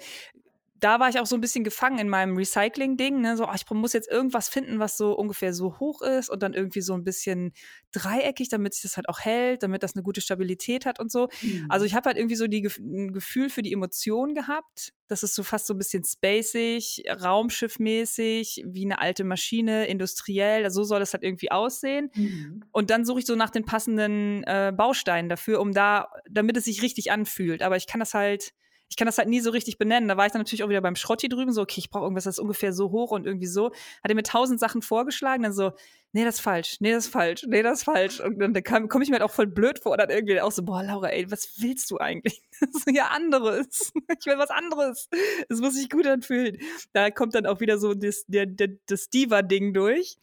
da 0.81 0.99
war 0.99 1.09
ich 1.09 1.19
auch 1.19 1.27
so 1.27 1.35
ein 1.35 1.41
bisschen 1.41 1.63
gefangen 1.63 1.99
in 1.99 2.09
meinem 2.09 2.35
Recycling-Ding. 2.35 3.21
Ne? 3.21 3.37
So, 3.37 3.45
ach, 3.45 3.55
ich 3.55 3.69
muss 3.69 3.93
jetzt 3.93 4.09
irgendwas 4.09 4.49
finden, 4.49 4.79
was 4.79 4.97
so 4.97 5.13
ungefähr 5.13 5.53
so 5.53 5.79
hoch 5.79 6.01
ist 6.01 6.29
und 6.29 6.41
dann 6.41 6.53
irgendwie 6.53 6.81
so 6.81 6.95
ein 6.95 7.03
bisschen 7.03 7.53
dreieckig, 7.91 8.49
damit 8.49 8.73
sich 8.73 8.81
das 8.81 8.97
halt 8.97 9.07
auch 9.07 9.19
hält, 9.19 9.61
damit 9.61 9.83
das 9.83 9.95
eine 9.95 10.01
gute 10.01 10.21
Stabilität 10.21 10.87
hat 10.87 10.99
und 10.99 11.11
so. 11.11 11.29
Mhm. 11.43 11.67
Also 11.69 11.85
ich 11.85 11.93
habe 11.93 12.07
halt 12.07 12.17
irgendwie 12.17 12.35
so 12.35 12.47
die, 12.47 12.67
ein 12.79 13.13
Gefühl 13.13 13.49
für 13.49 13.61
die 13.61 13.71
Emotionen 13.71 14.33
gehabt. 14.33 14.93
Das 15.07 15.21
ist 15.21 15.35
so 15.35 15.43
fast 15.43 15.67
so 15.67 15.75
ein 15.75 15.77
bisschen 15.77 16.03
spacig, 16.03 17.03
raumschiffmäßig, 17.07 18.63
wie 18.65 18.85
eine 18.85 18.99
alte 18.99 19.23
Maschine, 19.23 19.85
industriell. 19.85 20.67
So 20.71 20.83
soll 20.83 20.99
das 20.99 21.13
halt 21.13 21.23
irgendwie 21.23 21.51
aussehen. 21.51 22.09
Mhm. 22.15 22.63
Und 22.71 22.89
dann 22.89 23.05
suche 23.05 23.19
ich 23.19 23.27
so 23.27 23.35
nach 23.35 23.51
den 23.51 23.65
passenden 23.65 24.43
äh, 24.45 24.73
Bausteinen 24.75 25.29
dafür, 25.29 25.61
um 25.61 25.73
da, 25.73 26.09
damit 26.27 26.57
es 26.57 26.65
sich 26.65 26.81
richtig 26.81 27.11
anfühlt. 27.11 27.61
Aber 27.61 27.77
ich 27.77 27.85
kann 27.85 27.99
das 27.99 28.15
halt 28.15 28.53
ich 28.91 28.97
kann 28.97 29.05
das 29.05 29.17
halt 29.17 29.29
nie 29.29 29.39
so 29.39 29.51
richtig 29.51 29.77
benennen. 29.77 30.09
Da 30.09 30.17
war 30.17 30.25
ich 30.25 30.33
dann 30.33 30.41
natürlich 30.41 30.65
auch 30.65 30.69
wieder 30.69 30.81
beim 30.81 30.97
Schrotti 30.97 31.29
drüben, 31.29 31.53
so, 31.53 31.61
okay, 31.61 31.79
ich 31.79 31.89
brauche 31.89 32.03
irgendwas, 32.03 32.25
das 32.25 32.35
ist 32.35 32.39
ungefähr 32.39 32.73
so 32.73 32.91
hoch 32.91 33.11
und 33.11 33.25
irgendwie 33.25 33.47
so. 33.47 33.67
Hat 33.67 34.09
er 34.09 34.15
mir 34.15 34.23
tausend 34.23 34.59
Sachen 34.59 34.81
vorgeschlagen, 34.81 35.43
dann 35.43 35.53
so, 35.53 35.71
nee, 36.11 36.25
das 36.25 36.35
ist 36.35 36.41
falsch, 36.41 36.75
nee, 36.81 36.91
das 36.91 37.05
ist 37.05 37.13
falsch, 37.13 37.45
nee, 37.47 37.63
das 37.63 37.79
ist 37.79 37.83
falsch. 37.85 38.19
Und 38.19 38.37
dann, 38.37 38.89
komme 38.89 39.01
ich 39.01 39.09
mir 39.09 39.13
halt 39.13 39.23
auch 39.23 39.31
voll 39.31 39.47
blöd 39.47 39.79
vor 39.79 39.93
und 39.93 39.99
dann 39.99 40.09
irgendwie 40.09 40.41
auch 40.41 40.51
so, 40.51 40.63
boah, 40.63 40.83
Laura, 40.83 41.07
ey, 41.07 41.31
was 41.31 41.61
willst 41.61 41.89
du 41.89 41.99
eigentlich? 41.99 42.41
Das 42.59 42.85
ist 42.85 42.95
ja 42.95 43.07
anderes. 43.07 43.93
Ich 44.19 44.25
will 44.25 44.37
was 44.37 44.49
anderes. 44.49 45.07
Das 45.47 45.61
muss 45.61 45.73
sich 45.73 45.89
gut 45.89 46.05
anfühlen. 46.05 46.57
Da 46.91 47.11
kommt 47.11 47.33
dann 47.33 47.45
auch 47.45 47.61
wieder 47.61 47.77
so 47.77 47.93
das, 47.93 48.25
der, 48.27 48.45
der, 48.45 48.67
das 48.87 49.09
Diva-Ding 49.09 49.73
durch. 49.73 50.17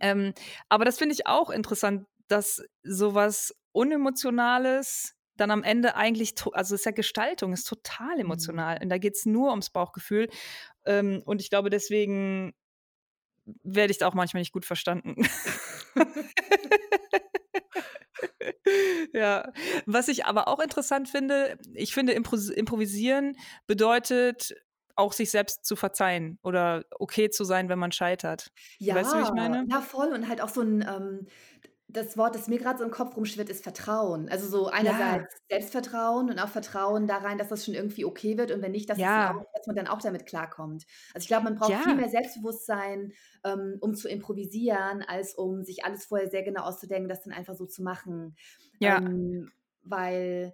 Ähm, 0.00 0.32
aber 0.70 0.86
das 0.86 0.96
finde 0.96 1.12
ich 1.14 1.26
auch 1.26 1.50
interessant, 1.50 2.06
dass 2.28 2.64
sowas 2.82 3.54
Unemotionales 3.72 5.14
dann 5.36 5.50
am 5.50 5.62
Ende 5.62 5.96
eigentlich, 5.96 6.34
also 6.52 6.74
es 6.74 6.80
ist 6.80 6.86
ja 6.86 6.92
Gestaltung, 6.92 7.52
ist 7.52 7.68
total 7.68 8.14
mhm. 8.14 8.20
emotional. 8.20 8.78
Und 8.82 8.88
da 8.88 8.98
geht 8.98 9.16
es 9.16 9.26
nur 9.26 9.50
ums 9.50 9.70
Bauchgefühl. 9.70 10.28
Ähm, 10.84 11.22
und 11.24 11.40
ich 11.40 11.50
glaube, 11.50 11.70
deswegen 11.70 12.54
werde 13.62 13.90
ich 13.90 13.98
da 13.98 14.08
auch 14.08 14.14
manchmal 14.14 14.40
nicht 14.40 14.52
gut 14.52 14.64
verstanden. 14.64 15.16
ja, 19.12 19.52
was 19.86 20.08
ich 20.08 20.24
aber 20.24 20.48
auch 20.48 20.60
interessant 20.60 21.08
finde, 21.08 21.58
ich 21.74 21.92
finde, 21.92 22.12
Improvisieren 22.12 23.36
bedeutet 23.66 24.54
auch 24.96 25.12
sich 25.12 25.30
selbst 25.30 25.64
zu 25.64 25.76
verzeihen 25.76 26.38
oder 26.42 26.84
okay 26.98 27.30
zu 27.30 27.44
sein, 27.44 27.68
wenn 27.68 27.78
man 27.78 27.92
scheitert. 27.92 28.50
Ja, 28.78 28.94
weißt 28.94 29.12
du, 29.12 29.18
wie 29.18 29.22
ich 29.22 29.32
meine? 29.32 29.66
Ja, 29.68 29.80
voll. 29.80 30.12
Und 30.12 30.28
halt 30.28 30.40
auch 30.40 30.48
so 30.48 30.60
ein, 30.60 30.82
ähm, 30.82 31.26
das 31.94 32.16
Wort, 32.18 32.34
das 32.34 32.48
mir 32.48 32.58
gerade 32.58 32.78
so 32.78 32.84
im 32.84 32.90
Kopf 32.90 33.16
rumschwirrt, 33.16 33.48
ist 33.48 33.62
Vertrauen. 33.62 34.28
Also 34.28 34.48
so 34.48 34.66
einerseits 34.66 35.34
ja. 35.34 35.40
Selbstvertrauen 35.50 36.28
und 36.28 36.38
auch 36.40 36.48
Vertrauen 36.48 37.06
da 37.06 37.18
rein, 37.18 37.38
dass 37.38 37.48
das 37.48 37.64
schon 37.64 37.74
irgendwie 37.74 38.04
okay 38.04 38.36
wird 38.36 38.50
und 38.50 38.62
wenn 38.62 38.72
nicht, 38.72 38.90
dass, 38.90 38.98
ja. 38.98 39.30
auch, 39.30 39.46
dass 39.54 39.66
man 39.66 39.76
dann 39.76 39.86
auch 39.86 40.02
damit 40.02 40.26
klarkommt. 40.26 40.84
Also 41.14 41.24
ich 41.24 41.28
glaube, 41.28 41.44
man 41.44 41.54
braucht 41.54 41.70
ja. 41.70 41.78
viel 41.78 41.94
mehr 41.94 42.08
Selbstbewusstsein, 42.08 43.12
ähm, 43.44 43.78
um 43.80 43.94
zu 43.94 44.08
improvisieren, 44.08 45.02
als 45.06 45.34
um 45.34 45.62
sich 45.62 45.84
alles 45.84 46.06
vorher 46.06 46.28
sehr 46.28 46.42
genau 46.42 46.62
auszudenken, 46.64 47.08
das 47.08 47.22
dann 47.22 47.32
einfach 47.32 47.54
so 47.54 47.64
zu 47.64 47.82
machen. 47.82 48.34
Ja. 48.80 48.98
Ähm, 48.98 49.52
weil 49.82 50.52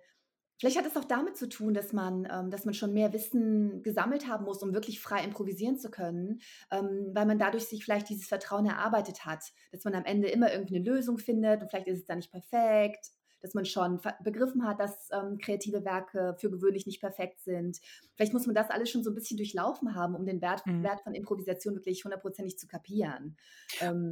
Vielleicht 0.60 0.76
hat 0.76 0.84
es 0.84 0.96
auch 0.96 1.06
damit 1.06 1.38
zu 1.38 1.48
tun, 1.48 1.72
dass 1.72 1.94
man, 1.94 2.28
ähm, 2.30 2.50
dass 2.50 2.66
man 2.66 2.74
schon 2.74 2.92
mehr 2.92 3.14
Wissen 3.14 3.82
gesammelt 3.82 4.28
haben 4.28 4.44
muss, 4.44 4.62
um 4.62 4.74
wirklich 4.74 5.00
frei 5.00 5.24
improvisieren 5.24 5.78
zu 5.78 5.90
können, 5.90 6.42
ähm, 6.70 7.12
weil 7.14 7.24
man 7.24 7.38
dadurch 7.38 7.64
sich 7.64 7.82
vielleicht 7.82 8.10
dieses 8.10 8.28
Vertrauen 8.28 8.66
erarbeitet 8.66 9.24
hat, 9.24 9.42
dass 9.72 9.84
man 9.84 9.94
am 9.94 10.04
Ende 10.04 10.28
immer 10.28 10.52
irgendeine 10.52 10.84
Lösung 10.84 11.16
findet 11.16 11.62
und 11.62 11.70
vielleicht 11.70 11.86
ist 11.86 12.00
es 12.00 12.06
dann 12.06 12.18
nicht 12.18 12.30
perfekt, 12.30 13.06
dass 13.40 13.54
man 13.54 13.64
schon 13.64 14.00
begriffen 14.22 14.66
hat, 14.66 14.80
dass 14.80 15.08
ähm, 15.12 15.38
kreative 15.38 15.82
Werke 15.82 16.36
für 16.38 16.50
gewöhnlich 16.50 16.84
nicht 16.84 17.00
perfekt 17.00 17.40
sind. 17.40 17.78
Vielleicht 18.14 18.34
muss 18.34 18.44
man 18.44 18.54
das 18.54 18.68
alles 18.68 18.90
schon 18.90 19.02
so 19.02 19.10
ein 19.10 19.14
bisschen 19.14 19.38
durchlaufen 19.38 19.94
haben, 19.94 20.14
um 20.14 20.26
den 20.26 20.42
Wert, 20.42 20.66
mhm. 20.66 20.82
Wert 20.82 21.00
von 21.00 21.14
Improvisation 21.14 21.74
wirklich 21.74 22.04
hundertprozentig 22.04 22.58
zu 22.58 22.66
kapieren. 22.66 23.38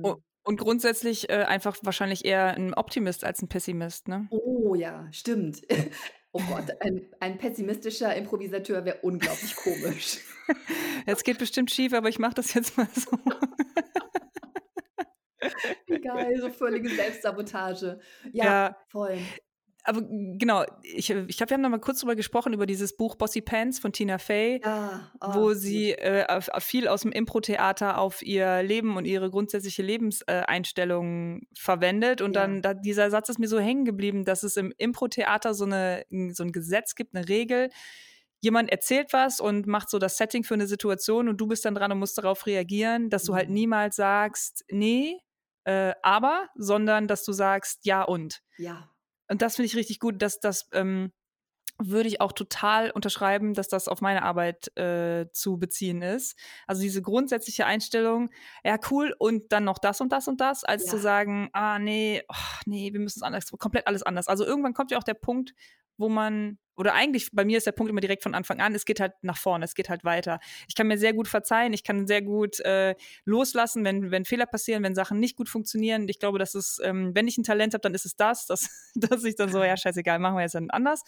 Oh. 0.02 0.16
Und 0.44 0.58
grundsätzlich 0.58 1.28
äh, 1.28 1.44
einfach 1.44 1.76
wahrscheinlich 1.82 2.24
eher 2.24 2.54
ein 2.54 2.72
Optimist 2.72 3.22
als 3.22 3.42
ein 3.42 3.48
Pessimist, 3.48 4.08
ne? 4.08 4.28
Oh 4.30 4.74
ja, 4.74 5.06
stimmt. 5.12 5.60
Oh 6.32 6.42
Gott, 6.48 6.70
ein, 6.80 7.06
ein 7.20 7.38
pessimistischer 7.38 8.14
Improvisateur 8.14 8.84
wäre 8.84 8.98
unglaublich 9.02 9.56
komisch. 9.56 10.18
Es 11.04 11.24
geht 11.24 11.38
bestimmt 11.38 11.70
schief, 11.70 11.92
aber 11.92 12.08
ich 12.08 12.18
mache 12.18 12.32
das 12.32 12.54
jetzt 12.54 12.78
mal 12.78 12.88
so. 12.94 13.10
Egal, 15.86 16.40
so 16.40 16.48
völlige 16.48 16.88
Selbstsabotage. 16.88 18.00
Ja, 18.32 18.44
ja, 18.44 18.76
voll 18.88 19.18
aber 19.88 20.02
genau, 20.02 20.64
ich, 20.82 21.08
ich 21.08 21.36
glaube, 21.38 21.50
wir 21.50 21.54
haben 21.54 21.62
noch 21.62 21.70
mal 21.70 21.80
kurz 21.80 22.00
drüber 22.00 22.14
gesprochen, 22.14 22.52
über 22.52 22.66
dieses 22.66 22.94
Buch 22.94 23.16
Bossy 23.16 23.40
Pants 23.40 23.78
von 23.78 23.90
Tina 23.90 24.18
Fey, 24.18 24.60
ja, 24.62 25.10
oh, 25.22 25.34
wo 25.34 25.54
sie 25.54 25.92
äh, 25.92 26.40
viel 26.60 26.88
aus 26.88 27.02
dem 27.02 27.12
Impro-Theater 27.12 27.96
auf 27.96 28.20
ihr 28.22 28.62
Leben 28.62 28.98
und 28.98 29.06
ihre 29.06 29.30
grundsätzliche 29.30 29.82
Lebenseinstellung 29.82 31.38
äh, 31.40 31.46
verwendet. 31.56 32.20
Und 32.20 32.36
ja. 32.36 32.42
dann, 32.42 32.60
da, 32.60 32.74
dieser 32.74 33.10
Satz 33.10 33.30
ist 33.30 33.38
mir 33.38 33.48
so 33.48 33.58
hängen 33.58 33.86
geblieben, 33.86 34.26
dass 34.26 34.42
es 34.42 34.58
im 34.58 34.74
Impro-Theater 34.76 35.54
so, 35.54 35.64
eine, 35.64 36.04
so 36.32 36.42
ein 36.42 36.52
Gesetz 36.52 36.94
gibt, 36.94 37.16
eine 37.16 37.26
Regel. 37.26 37.70
Jemand 38.42 38.70
erzählt 38.70 39.14
was 39.14 39.40
und 39.40 39.66
macht 39.66 39.88
so 39.88 39.98
das 39.98 40.18
Setting 40.18 40.44
für 40.44 40.54
eine 40.54 40.66
Situation 40.66 41.30
und 41.30 41.40
du 41.40 41.46
bist 41.46 41.64
dann 41.64 41.74
dran 41.74 41.92
und 41.92 41.98
musst 41.98 42.18
darauf 42.18 42.44
reagieren, 42.44 43.08
dass 43.08 43.24
du 43.24 43.34
halt 43.34 43.48
mhm. 43.48 43.54
niemals 43.54 43.96
sagst, 43.96 44.66
nee, 44.70 45.16
äh, 45.64 45.94
aber, 46.02 46.48
sondern 46.56 47.08
dass 47.08 47.24
du 47.24 47.32
sagst, 47.32 47.86
ja 47.86 48.02
und. 48.02 48.42
Ja. 48.58 48.90
Und 49.28 49.42
das 49.42 49.56
finde 49.56 49.66
ich 49.66 49.76
richtig 49.76 50.00
gut, 50.00 50.22
dass 50.22 50.40
das 50.40 50.68
ähm, 50.72 51.12
würde 51.78 52.08
ich 52.08 52.20
auch 52.20 52.32
total 52.32 52.90
unterschreiben, 52.90 53.54
dass 53.54 53.68
das 53.68 53.86
auf 53.86 54.00
meine 54.00 54.22
Arbeit 54.22 54.76
äh, 54.76 55.30
zu 55.32 55.58
beziehen 55.58 56.02
ist. 56.02 56.36
Also 56.66 56.82
diese 56.82 57.02
grundsätzliche 57.02 57.66
Einstellung, 57.66 58.30
ja 58.64 58.78
cool 58.90 59.14
und 59.18 59.52
dann 59.52 59.64
noch 59.64 59.78
das 59.78 60.00
und 60.00 60.12
das 60.12 60.26
und 60.26 60.40
das, 60.40 60.64
als 60.64 60.86
ja. 60.86 60.90
zu 60.90 60.98
sagen, 60.98 61.50
ah 61.52 61.78
nee, 61.78 62.22
oh, 62.28 62.34
nee, 62.66 62.92
wir 62.92 63.00
müssen 63.00 63.20
es 63.20 63.22
anders, 63.22 63.50
komplett 63.52 63.86
alles 63.86 64.02
anders. 64.02 64.26
Also 64.26 64.44
irgendwann 64.44 64.74
kommt 64.74 64.90
ja 64.90 64.98
auch 64.98 65.04
der 65.04 65.14
Punkt, 65.14 65.54
wo 65.96 66.08
man 66.08 66.58
oder 66.78 66.94
eigentlich 66.94 67.30
bei 67.32 67.44
mir 67.44 67.58
ist 67.58 67.66
der 67.66 67.72
Punkt 67.72 67.90
immer 67.90 68.00
direkt 68.00 68.22
von 68.22 68.34
Anfang 68.34 68.60
an, 68.60 68.74
es 68.74 68.84
geht 68.84 69.00
halt 69.00 69.12
nach 69.22 69.36
vorne, 69.36 69.64
es 69.64 69.74
geht 69.74 69.88
halt 69.88 70.04
weiter. 70.04 70.38
Ich 70.68 70.76
kann 70.76 70.86
mir 70.86 70.96
sehr 70.96 71.12
gut 71.12 71.26
verzeihen, 71.26 71.72
ich 71.72 71.82
kann 71.82 72.06
sehr 72.06 72.22
gut 72.22 72.60
äh, 72.60 72.94
loslassen, 73.24 73.84
wenn, 73.84 74.12
wenn 74.12 74.24
Fehler 74.24 74.46
passieren, 74.46 74.84
wenn 74.84 74.94
Sachen 74.94 75.18
nicht 75.18 75.36
gut 75.36 75.48
funktionieren. 75.48 76.08
Ich 76.08 76.20
glaube, 76.20 76.38
dass 76.38 76.54
es, 76.54 76.80
ähm, 76.84 77.14
wenn 77.14 77.26
ich 77.26 77.36
ein 77.36 77.42
Talent 77.42 77.74
habe, 77.74 77.82
dann 77.82 77.94
ist 77.94 78.06
es 78.06 78.14
das, 78.14 78.46
dass, 78.46 78.70
dass 78.94 79.24
ich 79.24 79.34
dann 79.34 79.50
so, 79.50 79.62
ja, 79.62 79.76
scheißegal, 79.76 80.20
machen 80.20 80.36
wir 80.36 80.42
jetzt 80.42 80.54
dann 80.54 80.70
anders. 80.70 81.02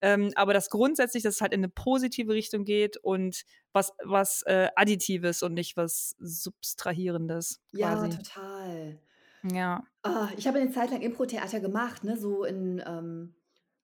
Ähm, 0.00 0.30
aber 0.36 0.54
das 0.54 0.70
grundsätzlich, 0.70 1.24
dass 1.24 1.34
es 1.34 1.40
halt 1.40 1.52
in 1.52 1.60
eine 1.60 1.68
positive 1.68 2.32
Richtung 2.32 2.64
geht 2.64 2.96
und 2.98 3.42
was, 3.72 3.92
was 4.04 4.42
äh, 4.42 4.68
Additives 4.76 5.42
und 5.42 5.54
nicht 5.54 5.76
was 5.76 6.14
Substrahierendes. 6.20 7.60
Quasi. 7.76 8.08
Ja, 8.10 8.16
total. 8.16 8.98
Ja. 9.52 9.82
Oh, 10.04 10.28
ich 10.36 10.46
habe 10.46 10.60
eine 10.60 10.70
Zeit 10.70 10.92
lang 10.92 11.00
Impro-Theater 11.00 11.58
gemacht, 11.58 12.04
ne, 12.04 12.16
so 12.16 12.44
in 12.44 12.80
ähm 12.86 13.34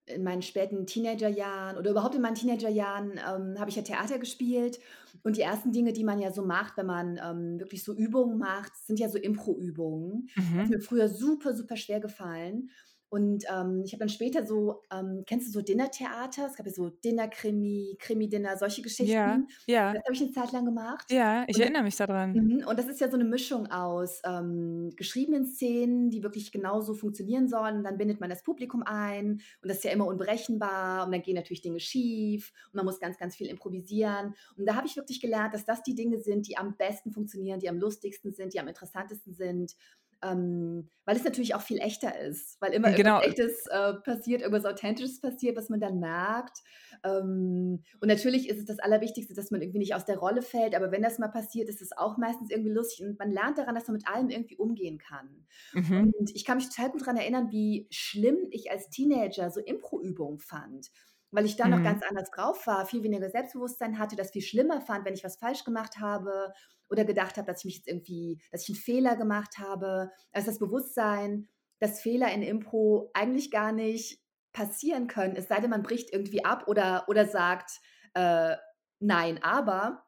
in 0.06 0.22
meinen 0.22 0.42
späten 0.42 0.86
Teenagerjahren 0.86 1.76
oder 1.78 1.90
überhaupt 1.90 2.14
in 2.14 2.20
meinen 2.20 2.34
Teenagerjahren 2.34 3.12
ähm, 3.12 3.58
habe 3.58 3.70
ich 3.70 3.76
ja 3.76 3.82
Theater 3.82 4.18
gespielt. 4.18 4.78
Und 5.22 5.36
die 5.36 5.42
ersten 5.42 5.72
Dinge, 5.72 5.92
die 5.92 6.04
man 6.04 6.18
ja 6.18 6.30
so 6.30 6.44
macht, 6.44 6.76
wenn 6.76 6.86
man 6.86 7.18
ähm, 7.22 7.58
wirklich 7.58 7.82
so 7.82 7.94
Übungen 7.94 8.38
macht, 8.38 8.76
sind 8.76 9.00
ja 9.00 9.08
so 9.08 9.18
Impro-Übungen. 9.18 10.28
Mhm. 10.36 10.56
Das 10.56 10.64
ist 10.64 10.70
mir 10.70 10.80
früher 10.80 11.08
super, 11.08 11.54
super 11.54 11.76
schwer 11.76 12.00
gefallen. 12.00 12.70
Und 13.08 13.44
ähm, 13.48 13.82
ich 13.84 13.92
habe 13.92 14.00
dann 14.00 14.08
später 14.08 14.44
so, 14.46 14.82
ähm, 14.92 15.22
kennst 15.26 15.46
du 15.46 15.52
so 15.52 15.62
Dinnertheater? 15.62 16.46
Es 16.46 16.56
gab 16.56 16.66
ja 16.66 16.72
so 16.72 16.88
Dinner-Krimi, 16.88 17.96
Krimi-Dinner, 17.98 18.56
solche 18.56 18.82
Geschichten. 18.82 19.12
Ja, 19.12 19.38
ja. 19.66 19.92
Das 19.92 20.02
habe 20.04 20.14
ich 20.14 20.22
eine 20.22 20.32
Zeit 20.32 20.52
lang 20.52 20.64
gemacht. 20.64 21.10
Ja, 21.10 21.44
ich 21.46 21.56
und 21.56 21.62
erinnere 21.62 21.84
mich 21.84 21.96
daran. 21.96 22.32
Mhm, 22.32 22.66
und 22.66 22.78
das 22.78 22.88
ist 22.88 23.00
ja 23.00 23.08
so 23.08 23.14
eine 23.14 23.24
Mischung 23.24 23.68
aus 23.68 24.20
ähm, 24.24 24.90
geschriebenen 24.96 25.46
Szenen, 25.46 26.10
die 26.10 26.22
wirklich 26.22 26.50
genauso 26.50 26.94
funktionieren 26.94 27.48
sollen. 27.48 27.76
Und 27.78 27.84
dann 27.84 27.98
bindet 27.98 28.20
man 28.20 28.30
das 28.30 28.42
Publikum 28.42 28.82
ein 28.84 29.40
und 29.62 29.68
das 29.68 29.78
ist 29.78 29.84
ja 29.84 29.92
immer 29.92 30.06
unberechenbar 30.06 31.06
und 31.06 31.12
dann 31.12 31.22
gehen 31.22 31.36
natürlich 31.36 31.62
Dinge 31.62 31.80
schief 31.80 32.52
und 32.72 32.76
man 32.76 32.84
muss 32.84 33.00
ganz, 33.00 33.16
ganz 33.18 33.36
viel 33.36 33.46
improvisieren. 33.46 34.34
Und 34.56 34.66
da 34.66 34.74
habe 34.74 34.86
ich 34.86 34.96
wirklich 34.96 35.20
gelernt, 35.20 35.54
dass 35.54 35.64
das 35.64 35.82
die 35.82 35.94
Dinge 35.94 36.18
sind, 36.18 36.48
die 36.48 36.56
am 36.56 36.76
besten 36.76 37.12
funktionieren, 37.12 37.60
die 37.60 37.68
am 37.68 37.78
lustigsten 37.78 38.32
sind, 38.32 38.54
die 38.54 38.60
am 38.60 38.68
interessantesten 38.68 39.34
sind 39.34 39.76
ähm, 40.22 40.90
weil 41.04 41.16
es 41.16 41.24
natürlich 41.24 41.54
auch 41.54 41.60
viel 41.60 41.78
echter 41.78 42.18
ist, 42.20 42.60
weil 42.60 42.72
immer 42.72 42.92
genau. 42.92 43.20
irgendwas 43.20 43.46
Echtes 43.46 43.66
äh, 43.66 43.94
passiert, 43.94 44.42
irgendwas 44.42 44.64
Authentisches 44.70 45.20
passiert, 45.20 45.56
was 45.56 45.68
man 45.68 45.80
dann 45.80 45.98
merkt. 45.98 46.58
Ähm, 47.04 47.82
und 48.00 48.08
natürlich 48.08 48.48
ist 48.48 48.58
es 48.58 48.64
das 48.64 48.78
Allerwichtigste, 48.78 49.34
dass 49.34 49.50
man 49.50 49.60
irgendwie 49.60 49.78
nicht 49.78 49.94
aus 49.94 50.04
der 50.04 50.18
Rolle 50.18 50.42
fällt, 50.42 50.74
aber 50.74 50.92
wenn 50.92 51.02
das 51.02 51.18
mal 51.18 51.28
passiert, 51.28 51.68
ist 51.68 51.82
es 51.82 51.96
auch 51.96 52.16
meistens 52.16 52.50
irgendwie 52.50 52.72
lustig 52.72 53.06
und 53.06 53.18
man 53.18 53.30
lernt 53.30 53.58
daran, 53.58 53.74
dass 53.74 53.86
man 53.86 53.96
mit 53.96 54.08
allem 54.08 54.30
irgendwie 54.30 54.56
umgehen 54.56 54.98
kann. 54.98 55.46
Mhm. 55.72 56.12
Und 56.16 56.30
ich 56.34 56.44
kann 56.44 56.56
mich 56.56 56.68
total 56.68 56.90
gut 56.90 57.02
daran 57.02 57.16
erinnern, 57.16 57.50
wie 57.50 57.86
schlimm 57.90 58.38
ich 58.50 58.70
als 58.70 58.88
Teenager 58.90 59.50
so 59.50 59.60
Impro-Übungen 59.60 60.38
fand 60.38 60.90
weil 61.34 61.46
ich 61.46 61.56
da 61.56 61.64
mhm. 61.66 61.72
noch 61.72 61.82
ganz 61.82 62.02
anders 62.08 62.30
drauf 62.30 62.66
war, 62.66 62.86
viel 62.86 63.02
weniger 63.02 63.28
Selbstbewusstsein 63.28 63.98
hatte, 63.98 64.16
das 64.16 64.30
viel 64.30 64.42
schlimmer 64.42 64.80
fand, 64.80 65.04
wenn 65.04 65.14
ich 65.14 65.24
was 65.24 65.36
falsch 65.36 65.64
gemacht 65.64 65.98
habe 65.98 66.52
oder 66.88 67.04
gedacht 67.04 67.36
habe, 67.36 67.46
dass 67.46 67.60
ich 67.60 67.64
mich 67.64 67.76
jetzt 67.78 67.88
irgendwie, 67.88 68.40
dass 68.52 68.62
ich 68.62 68.68
einen 68.68 68.82
Fehler 68.82 69.16
gemacht 69.16 69.58
habe. 69.58 70.10
Also 70.32 70.46
das 70.46 70.58
Bewusstsein, 70.60 71.48
dass 71.80 72.00
Fehler 72.00 72.32
in 72.32 72.42
Impro 72.42 73.10
eigentlich 73.14 73.50
gar 73.50 73.72
nicht 73.72 74.20
passieren 74.52 75.08
können, 75.08 75.34
es 75.34 75.48
sei 75.48 75.58
denn, 75.60 75.70
man 75.70 75.82
bricht 75.82 76.12
irgendwie 76.12 76.44
ab 76.44 76.68
oder, 76.68 77.04
oder 77.08 77.26
sagt, 77.26 77.80
äh, 78.14 78.54
nein, 79.00 79.42
aber 79.42 80.04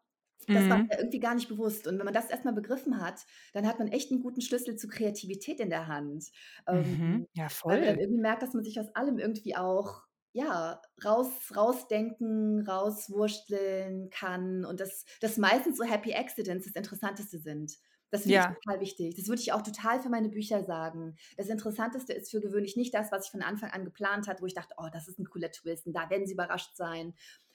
das 0.46 0.64
mhm. 0.64 0.70
war 0.70 0.78
mir 0.78 0.98
irgendwie 0.98 1.18
gar 1.18 1.34
nicht 1.34 1.48
bewusst. 1.48 1.88
Und 1.88 1.98
wenn 1.98 2.04
man 2.04 2.14
das 2.14 2.30
erstmal 2.30 2.54
begriffen 2.54 3.00
hat, 3.00 3.26
dann 3.52 3.66
hat 3.66 3.80
man 3.80 3.88
echt 3.88 4.12
einen 4.12 4.22
guten 4.22 4.40
Schlüssel 4.40 4.76
zu 4.76 4.86
Kreativität 4.86 5.58
in 5.58 5.70
der 5.70 5.88
Hand. 5.88 6.26
Ähm, 6.68 6.98
mhm. 6.98 7.26
Ja, 7.32 7.48
voll. 7.48 7.72
Weil 7.72 7.86
man 7.86 7.98
irgendwie 7.98 8.20
merkt, 8.20 8.42
dass 8.42 8.54
man 8.54 8.62
sich 8.62 8.78
aus 8.78 8.94
allem 8.94 9.18
irgendwie 9.18 9.56
auch 9.56 10.05
ja, 10.36 10.82
raus, 11.02 11.30
rausdenken, 11.56 12.60
rauswursteln 12.68 14.10
kann 14.10 14.66
und 14.66 14.80
dass 14.80 15.06
das 15.22 15.38
meistens 15.38 15.78
so 15.78 15.84
Happy 15.84 16.12
Accidents 16.12 16.66
das 16.66 16.74
Interessanteste 16.74 17.38
sind. 17.38 17.72
Das 18.10 18.22
finde 18.22 18.34
ja. 18.34 18.50
ich 18.50 18.58
total 18.62 18.80
wichtig. 18.80 19.16
Das 19.16 19.28
würde 19.28 19.40
ich 19.40 19.52
auch 19.52 19.62
total 19.62 19.98
für 19.98 20.10
meine 20.10 20.28
Bücher 20.28 20.62
sagen. 20.62 21.16
Das 21.38 21.48
Interessanteste 21.48 22.12
ist 22.12 22.30
für 22.30 22.42
gewöhnlich 22.42 22.76
nicht 22.76 22.92
das, 22.92 23.10
was 23.10 23.24
ich 23.24 23.30
von 23.30 23.40
Anfang 23.40 23.70
an 23.70 23.86
geplant 23.86 24.28
hatte, 24.28 24.42
wo 24.42 24.46
ich 24.46 24.54
dachte, 24.54 24.74
oh, 24.76 24.88
das 24.92 25.08
ist 25.08 25.18
ein 25.18 25.24
cooler 25.24 25.50
Twist 25.50 25.86
und 25.86 25.94
da 25.94 26.10
werden 26.10 26.26
sie 26.26 26.34
überrascht 26.34 26.76
sein, 26.76 27.14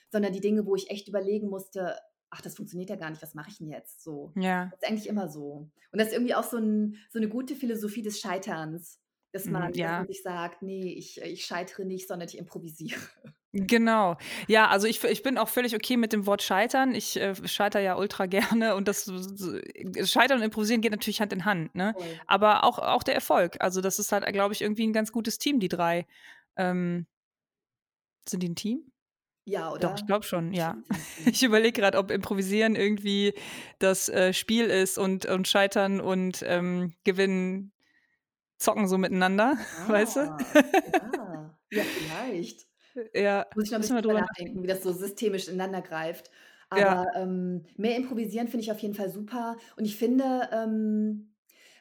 sondern 0.10 0.34
die 0.34 0.42
Dinge, 0.42 0.66
wo 0.66 0.76
ich 0.76 0.90
echt 0.90 1.08
überlegen 1.08 1.50
musste, 1.50 1.98
ach, 2.32 2.42
das 2.42 2.56
funktioniert 2.56 2.90
ja 2.90 2.96
gar 2.96 3.12
nicht, 3.12 3.22
was 3.22 3.36
mache 3.36 3.52
ich 3.52 3.60
denn 3.60 3.70
jetzt? 3.70 4.04
So. 4.04 4.34
Ja. 4.36 4.66
Das 4.72 4.82
ist 4.82 4.90
eigentlich 4.90 5.08
immer 5.08 5.30
so. 5.30 5.70
Und 5.92 6.00
das 6.00 6.08
ist 6.08 6.14
irgendwie 6.16 6.34
auch 6.34 6.44
so, 6.44 6.58
ein, 6.58 6.98
so 7.12 7.20
eine 7.20 7.30
gute 7.30 7.56
Philosophie 7.56 8.02
des 8.02 8.20
Scheiterns. 8.20 9.00
Dass 9.34 9.46
mhm, 9.46 9.54
man, 9.54 9.74
ja. 9.74 9.88
dass 9.88 9.98
man 9.98 10.08
sich 10.08 10.24
sagt, 10.24 10.62
nee, 10.62 10.94
ich, 10.94 11.22
ich 11.22 11.46
scheitere 11.46 11.86
nicht, 11.86 12.08
sondern 12.08 12.28
ich 12.28 12.38
improvisiere. 12.38 13.00
Genau. 13.54 14.16
Ja, 14.48 14.70
also 14.70 14.88
ich, 14.88 15.04
ich 15.04 15.24
bin 15.24 15.38
auch 15.38 15.50
völlig 15.50 15.76
okay 15.76 15.98
mit 15.98 16.14
dem 16.14 16.26
Wort 16.26 16.42
Scheitern. 16.42 16.96
Ich 16.96 17.20
äh, 17.20 17.36
scheitere 17.46 17.84
ja 17.84 17.98
ultra 17.98 18.26
gerne 18.28 18.76
und 18.76 18.88
das 18.88 19.12
Scheitern 20.06 20.38
und 20.38 20.44
Improvisieren 20.46 20.80
geht 20.80 20.92
natürlich 20.92 21.20
Hand 21.20 21.34
in 21.34 21.44
Hand, 21.44 21.76
ne? 21.76 21.94
Aber 22.28 22.64
auch, 22.64 22.80
auch 22.80 23.04
der 23.04 23.14
Erfolg. 23.14 23.58
Also 23.60 23.82
das 23.82 24.00
ist 24.00 24.14
halt, 24.14 24.26
glaube 24.28 24.54
ich, 24.54 24.62
irgendwie 24.62 24.88
ein 24.88 24.94
ganz 24.94 25.12
gutes 25.12 25.38
Team, 25.38 25.60
die 25.60 25.68
drei. 25.68 26.08
Ähm, 26.56 27.08
sind 28.26 28.42
die 28.42 28.48
ein 28.50 28.56
Team? 28.56 28.92
Ja, 29.46 29.72
oder? 29.72 29.90
Doch, 29.90 29.96
ich 29.98 30.06
glaube 30.06 30.24
schon, 30.24 30.54
ja. 30.54 30.78
Ich 31.26 31.44
überlege 31.44 31.80
gerade, 31.80 31.98
ob 31.98 32.12
Improvisieren 32.12 32.76
irgendwie 32.76 33.34
das 33.80 34.08
äh, 34.08 34.34
Spiel 34.34 34.66
ist 34.66 34.98
und, 34.98 35.26
und 35.26 35.48
Scheitern 35.48 36.00
und 36.00 36.44
ähm, 36.48 36.94
Gewinnen 37.04 37.72
zocken 38.62 38.88
so 38.88 38.98
miteinander, 38.98 39.58
ah, 39.58 39.88
weißt 39.90 40.16
du? 40.18 40.20
ja. 40.20 41.58
ja, 41.72 41.84
vielleicht. 41.84 42.68
Ja, 43.14 43.48
muss 43.56 43.66
ich 43.66 43.72
noch 43.72 43.78
ein 43.78 43.82
bisschen 43.82 44.02
drüber 44.02 44.22
nachdenken, 44.22 44.62
wie 44.62 44.68
das 44.68 44.84
so 44.84 44.92
systemisch 44.92 45.48
ineinander 45.48 45.82
greift. 45.82 46.30
Aber 46.70 46.82
ja. 46.82 47.06
ähm, 47.16 47.66
mehr 47.78 47.98
improvisieren 47.98 48.48
finde 48.48 48.64
ich 48.64 48.72
auf 48.72 48.80
jeden 48.80 48.94
Fall 48.94 49.10
super. 49.10 49.58
Und 49.76 49.86
ich 49.86 49.98
finde, 49.98 50.50
ähm, 50.54 51.34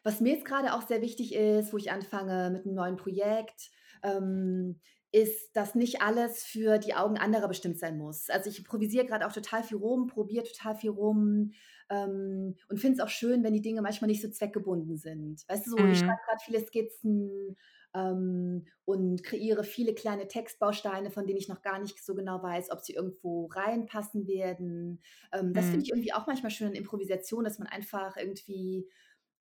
was 0.03 0.21
mir 0.21 0.35
jetzt 0.35 0.45
gerade 0.45 0.73
auch 0.73 0.83
sehr 0.83 1.03
wichtig 1.03 1.35
ist, 1.35 1.73
wo 1.73 1.77
ich 1.77 1.93
anfange 1.93 2.51
mit 2.51 2.65
einem 2.65 2.75
neuen 2.75 2.97
Projekt, 2.97 3.71
ähm, 4.03 4.81
ist, 5.13 5.57
dass 5.57 5.75
nicht 5.75 6.03
alles 6.03 6.45
für 6.45 6.79
die 6.79 6.95
Augen 6.95 7.19
anderer 7.19 7.49
bestimmt 7.49 7.79
sein 7.79 7.99
muss. 7.99 8.31
Also 8.31 8.49
ich 8.49 8.59
improvisiere 8.59 9.07
gerade 9.07 9.27
auch 9.27 9.33
total 9.33 9.63
viel 9.63 9.79
rum, 9.79 10.07
probiere 10.07 10.45
total 10.45 10.77
viel 10.77 10.91
rum 10.91 11.53
ähm, 11.91 12.57
und 12.69 12.79
finde 12.81 12.99
es 12.99 13.01
auch 13.01 13.09
schön, 13.09 13.43
wenn 13.45 13.53
die 13.53 13.61
Dinge 13.63 13.83
manchmal 13.83 14.09
nicht 14.09 14.23
so 14.23 14.31
zweckgebunden 14.31 14.97
sind. 14.97 15.45
Weißt 15.49 15.67
du, 15.67 15.71
so, 15.71 15.83
mhm. 15.83 15.91
ich 15.91 15.99
schreibe 15.99 16.21
gerade 16.27 16.41
viele 16.45 16.61
Skizzen 16.65 17.57
ähm, 17.95 18.67
und 18.85 19.23
kreiere 19.25 19.65
viele 19.65 19.95
kleine 19.95 20.29
Textbausteine, 20.29 21.11
von 21.11 21.27
denen 21.27 21.39
ich 21.39 21.49
noch 21.49 21.63
gar 21.63 21.81
nicht 21.81 22.03
so 22.05 22.15
genau 22.15 22.43
weiß, 22.43 22.71
ob 22.71 22.81
sie 22.81 22.95
irgendwo 22.95 23.47
reinpassen 23.47 24.27
werden. 24.29 25.03
Ähm, 25.33 25.53
das 25.55 25.71
finde 25.71 25.83
Mhm. 25.83 25.85
ich 25.85 25.91
irgendwie 25.91 26.13
auch 26.13 26.27
manchmal 26.27 26.51
schön 26.53 26.69
in 26.69 26.75
Improvisation, 26.75 27.45
dass 27.45 27.59
man 27.59 27.69
einfach 27.69 28.17
irgendwie 28.17 28.89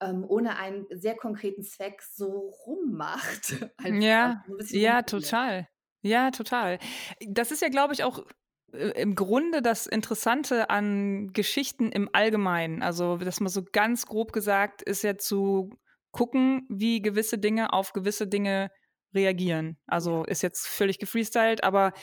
ähm, 0.01 0.25
ohne 0.27 0.57
einen 0.57 0.85
sehr 0.91 1.15
konkreten 1.15 1.63
Zweck 1.63 2.01
so 2.01 2.49
rummacht. 2.65 3.55
Ja, 3.87 4.43
ja, 4.69 5.01
total. 5.03 5.67
Ja, 6.01 6.31
total. 6.31 6.79
Das 7.27 7.51
ist 7.51 7.61
ja, 7.61 7.69
glaube 7.69 7.93
ich, 7.93 8.03
auch 8.03 8.25
im 8.73 9.15
Grunde 9.15 9.61
das 9.61 9.87
Interessante 9.87 10.69
an 10.69 11.31
Geschichten 11.33 11.91
im 11.91 12.09
Allgemeinen. 12.13 12.81
Also, 12.81 13.17
das 13.17 13.39
mal 13.39 13.49
so 13.49 13.63
ganz 13.71 14.05
grob 14.05 14.31
gesagt, 14.31 14.81
ist 14.81 15.03
ja 15.03 15.17
zu 15.17 15.71
gucken, 16.11 16.65
wie 16.69 17.01
gewisse 17.01 17.37
Dinge 17.37 17.73
auf 17.73 17.93
gewisse 17.93 18.27
Dinge 18.27 18.71
reagieren. 19.13 19.77
Also 19.87 20.23
ist 20.23 20.41
jetzt 20.41 20.67
völlig 20.67 20.99
gefreestylt, 20.99 21.63
aber 21.63 21.93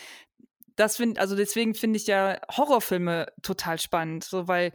das 0.76 0.96
finde, 0.96 1.20
also 1.20 1.36
deswegen 1.36 1.74
finde 1.74 1.96
ich 1.96 2.06
ja 2.06 2.38
Horrorfilme 2.54 3.26
total 3.42 3.78
spannend, 3.78 4.24
so 4.24 4.48
weil 4.48 4.72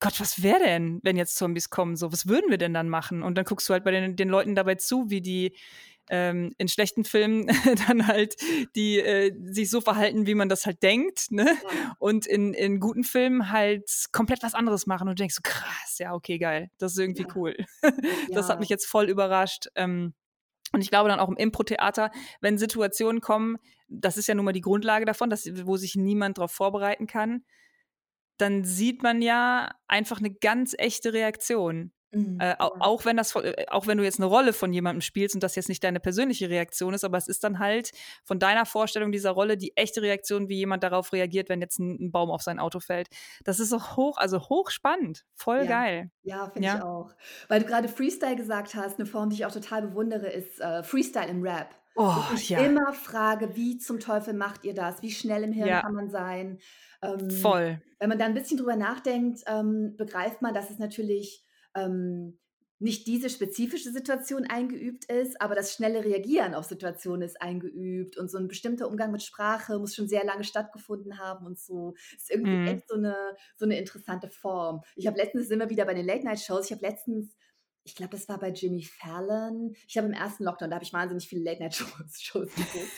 Gott, 0.00 0.18
was 0.18 0.42
wäre 0.42 0.58
denn, 0.58 0.98
wenn 1.04 1.16
jetzt 1.16 1.36
Zombies 1.36 1.70
kommen? 1.70 1.94
So, 1.94 2.12
was 2.12 2.26
würden 2.26 2.50
wir 2.50 2.58
denn 2.58 2.74
dann 2.74 2.88
machen? 2.88 3.22
Und 3.22 3.38
dann 3.38 3.44
guckst 3.44 3.68
du 3.68 3.72
halt 3.72 3.84
bei 3.84 3.92
den, 3.92 4.16
den 4.16 4.28
Leuten 4.28 4.56
dabei 4.56 4.74
zu, 4.74 5.10
wie 5.10 5.20
die 5.20 5.56
ähm, 6.10 6.52
in 6.58 6.68
schlechten 6.68 7.04
Filmen 7.04 7.46
dann 7.88 8.06
halt 8.06 8.36
die 8.74 8.98
äh, 8.98 9.32
sich 9.52 9.70
so 9.70 9.80
verhalten, 9.80 10.26
wie 10.26 10.34
man 10.34 10.48
das 10.48 10.66
halt 10.66 10.82
denkt, 10.82 11.30
ne? 11.30 11.44
Ja. 11.46 11.96
Und 11.98 12.26
in, 12.26 12.54
in 12.54 12.80
guten 12.80 13.04
Filmen 13.04 13.50
halt 13.50 13.88
komplett 14.12 14.42
was 14.42 14.54
anderes 14.54 14.86
machen 14.86 15.08
und 15.08 15.18
du 15.18 15.22
denkst 15.22 15.36
so, 15.36 15.42
krass, 15.42 15.98
ja, 15.98 16.14
okay, 16.14 16.38
geil, 16.38 16.70
das 16.78 16.92
ist 16.92 16.98
irgendwie 16.98 17.22
Ja. 17.22 17.28
cool. 17.36 17.56
Das 18.32 18.48
hat 18.48 18.60
mich 18.60 18.68
jetzt 18.68 18.86
voll 18.86 19.08
überrascht. 19.08 19.66
Ähm, 19.74 20.14
und 20.72 20.80
ich 20.80 20.90
glaube 20.90 21.08
dann 21.08 21.20
auch 21.20 21.28
im 21.28 21.36
Impro-Theater, 21.36 22.10
wenn 22.40 22.56
Situationen 22.58 23.20
kommen, 23.20 23.58
das 23.88 24.16
ist 24.16 24.26
ja 24.26 24.34
nun 24.34 24.44
mal 24.44 24.52
die 24.52 24.62
Grundlage 24.62 25.04
davon, 25.04 25.28
dass, 25.30 25.46
wo 25.66 25.76
sich 25.76 25.96
niemand 25.96 26.38
darauf 26.38 26.52
vorbereiten 26.52 27.06
kann, 27.06 27.44
dann 28.38 28.64
sieht 28.64 29.02
man 29.02 29.20
ja 29.22 29.74
einfach 29.86 30.18
eine 30.18 30.32
ganz 30.32 30.74
echte 30.78 31.12
Reaktion. 31.12 31.92
Mhm. 32.12 32.42
Äh, 32.42 32.56
auch 32.58 33.04
wenn 33.04 33.16
das, 33.16 33.34
äh, 33.36 33.66
auch 33.68 33.86
wenn 33.86 33.98
du 33.98 34.04
jetzt 34.04 34.18
eine 34.18 34.26
Rolle 34.26 34.52
von 34.52 34.72
jemandem 34.72 35.00
spielst 35.02 35.34
und 35.36 35.42
das 35.42 35.54
jetzt 35.54 35.68
nicht 35.68 35.84
deine 35.84 36.00
persönliche 36.00 36.48
Reaktion 36.50 36.94
ist, 36.94 37.04
aber 37.04 37.18
es 37.18 37.28
ist 37.28 37.44
dann 37.44 37.58
halt 37.58 37.92
von 38.24 38.38
deiner 38.38 38.66
Vorstellung 38.66 39.12
dieser 39.12 39.30
Rolle 39.30 39.56
die 39.56 39.76
echte 39.76 40.02
Reaktion, 40.02 40.48
wie 40.48 40.56
jemand 40.56 40.82
darauf 40.82 41.12
reagiert, 41.12 41.48
wenn 41.48 41.60
jetzt 41.60 41.78
ein, 41.78 42.06
ein 42.06 42.12
Baum 42.12 42.30
auf 42.30 42.42
sein 42.42 42.58
Auto 42.58 42.80
fällt. 42.80 43.08
Das 43.44 43.60
ist 43.60 43.72
auch 43.72 43.96
hoch, 43.96 44.16
also 44.18 44.40
hochspannend, 44.48 45.24
voll 45.34 45.66
Ja. 45.66 45.66
geil. 45.66 46.10
Ja, 46.24 46.48
finde 46.50 46.66
ich 46.68 46.80
Ja. 46.80 46.80
auch. 46.80 47.14
Weil 47.48 47.60
du 47.60 47.66
gerade 47.66 47.88
Freestyle 47.88 48.36
gesagt 48.36 48.74
hast, 48.76 48.98
eine 48.98 49.06
Form, 49.06 49.30
die 49.30 49.36
ich 49.36 49.46
auch 49.46 49.52
total 49.52 49.82
bewundere, 49.82 50.28
ist, 50.30 50.60
äh, 50.60 50.82
Freestyle 50.84 51.26
im 51.28 51.42
Rap. 51.42 51.74
Oh, 51.96 52.24
ich 52.28 52.48
ja, 52.48 52.70
immer 52.70 52.92
frage: 52.94 53.56
„Wie 53.56 53.76
zum 53.78 53.98
Teufel 54.00 54.32
macht 54.34 54.64
ihr 54.64 54.72
das? 54.74 55.02
Wie 55.02 55.10
schnell 55.10 55.42
im 55.44 55.52
Hirn 55.52 55.74
ja, 55.74 55.82
kann 55.82 55.92
man 55.94 56.10
sein?“ 56.10 56.60
Ähm, 57.02 57.56
voll. 57.56 57.80
wenn 57.98 58.08
man 58.08 58.18
da 58.18 58.24
ein 58.26 58.34
bisschen 58.34 58.56
drüber 58.58 58.76
nachdenkt, 58.76 59.42
ähm, 59.46 59.96
begreift 59.96 60.42
man, 60.42 60.54
dass 60.54 60.70
es 60.70 60.78
natürlich, 60.78 61.44
ähm, 61.74 62.38
nicht 62.78 63.06
diese 63.06 63.30
spezifische 63.30 63.92
Situation 63.92 64.44
eingeübt 64.46 65.04
ist, 65.04 65.40
aber 65.40 65.54
das 65.54 65.72
schnelle 65.72 66.04
Reagieren 66.04 66.54
auf 66.54 66.64
Situationen 66.64 67.22
ist 67.22 67.40
eingeübt 67.40 68.16
und 68.16 68.28
so 68.28 68.38
ein 68.38 68.48
bestimmter 68.48 68.88
Umgang 68.88 69.12
mit 69.12 69.22
Sprache 69.22 69.78
muss 69.78 69.94
schon 69.94 70.08
sehr 70.08 70.24
lange 70.24 70.42
stattgefunden 70.44 71.18
haben 71.18 71.46
und 71.46 71.60
so. 71.60 71.94
Ist 72.16 72.30
irgendwie 72.30 72.60
Mhm. 72.60 72.62
echt 72.64 72.88
so 72.88 72.96
eine 72.96 73.16
so 73.56 73.66
'ne 73.66 73.78
interessante 73.78 74.28
Form. 74.28 74.82
Ich 74.96 75.06
habe 75.06 75.16
letztens 75.18 75.48
wir 75.50 75.70
wieder 75.70 75.84
bei 75.84 75.94
den 75.94 76.06
Late-Night-Shows. 76.06 76.66
Ich 76.66 76.72
habe 76.72 76.82
letztens 76.86 77.36
ich 77.84 77.96
glaube, 77.96 78.12
das 78.12 78.28
war 78.28 78.38
bei 78.38 78.50
Jimmy 78.50 78.82
Fallon. 78.84 79.74
Ich 79.88 79.96
habe 79.98 80.06
im 80.06 80.12
ersten 80.12 80.44
Lockdown, 80.44 80.70
da 80.70 80.76
habe 80.76 80.84
ich 80.84 80.92
wahnsinnig 80.92 81.28
viele 81.28 81.42
Late-Night-Shows 81.44 82.20
Shows 82.22 82.54
geguckt. 82.56 82.94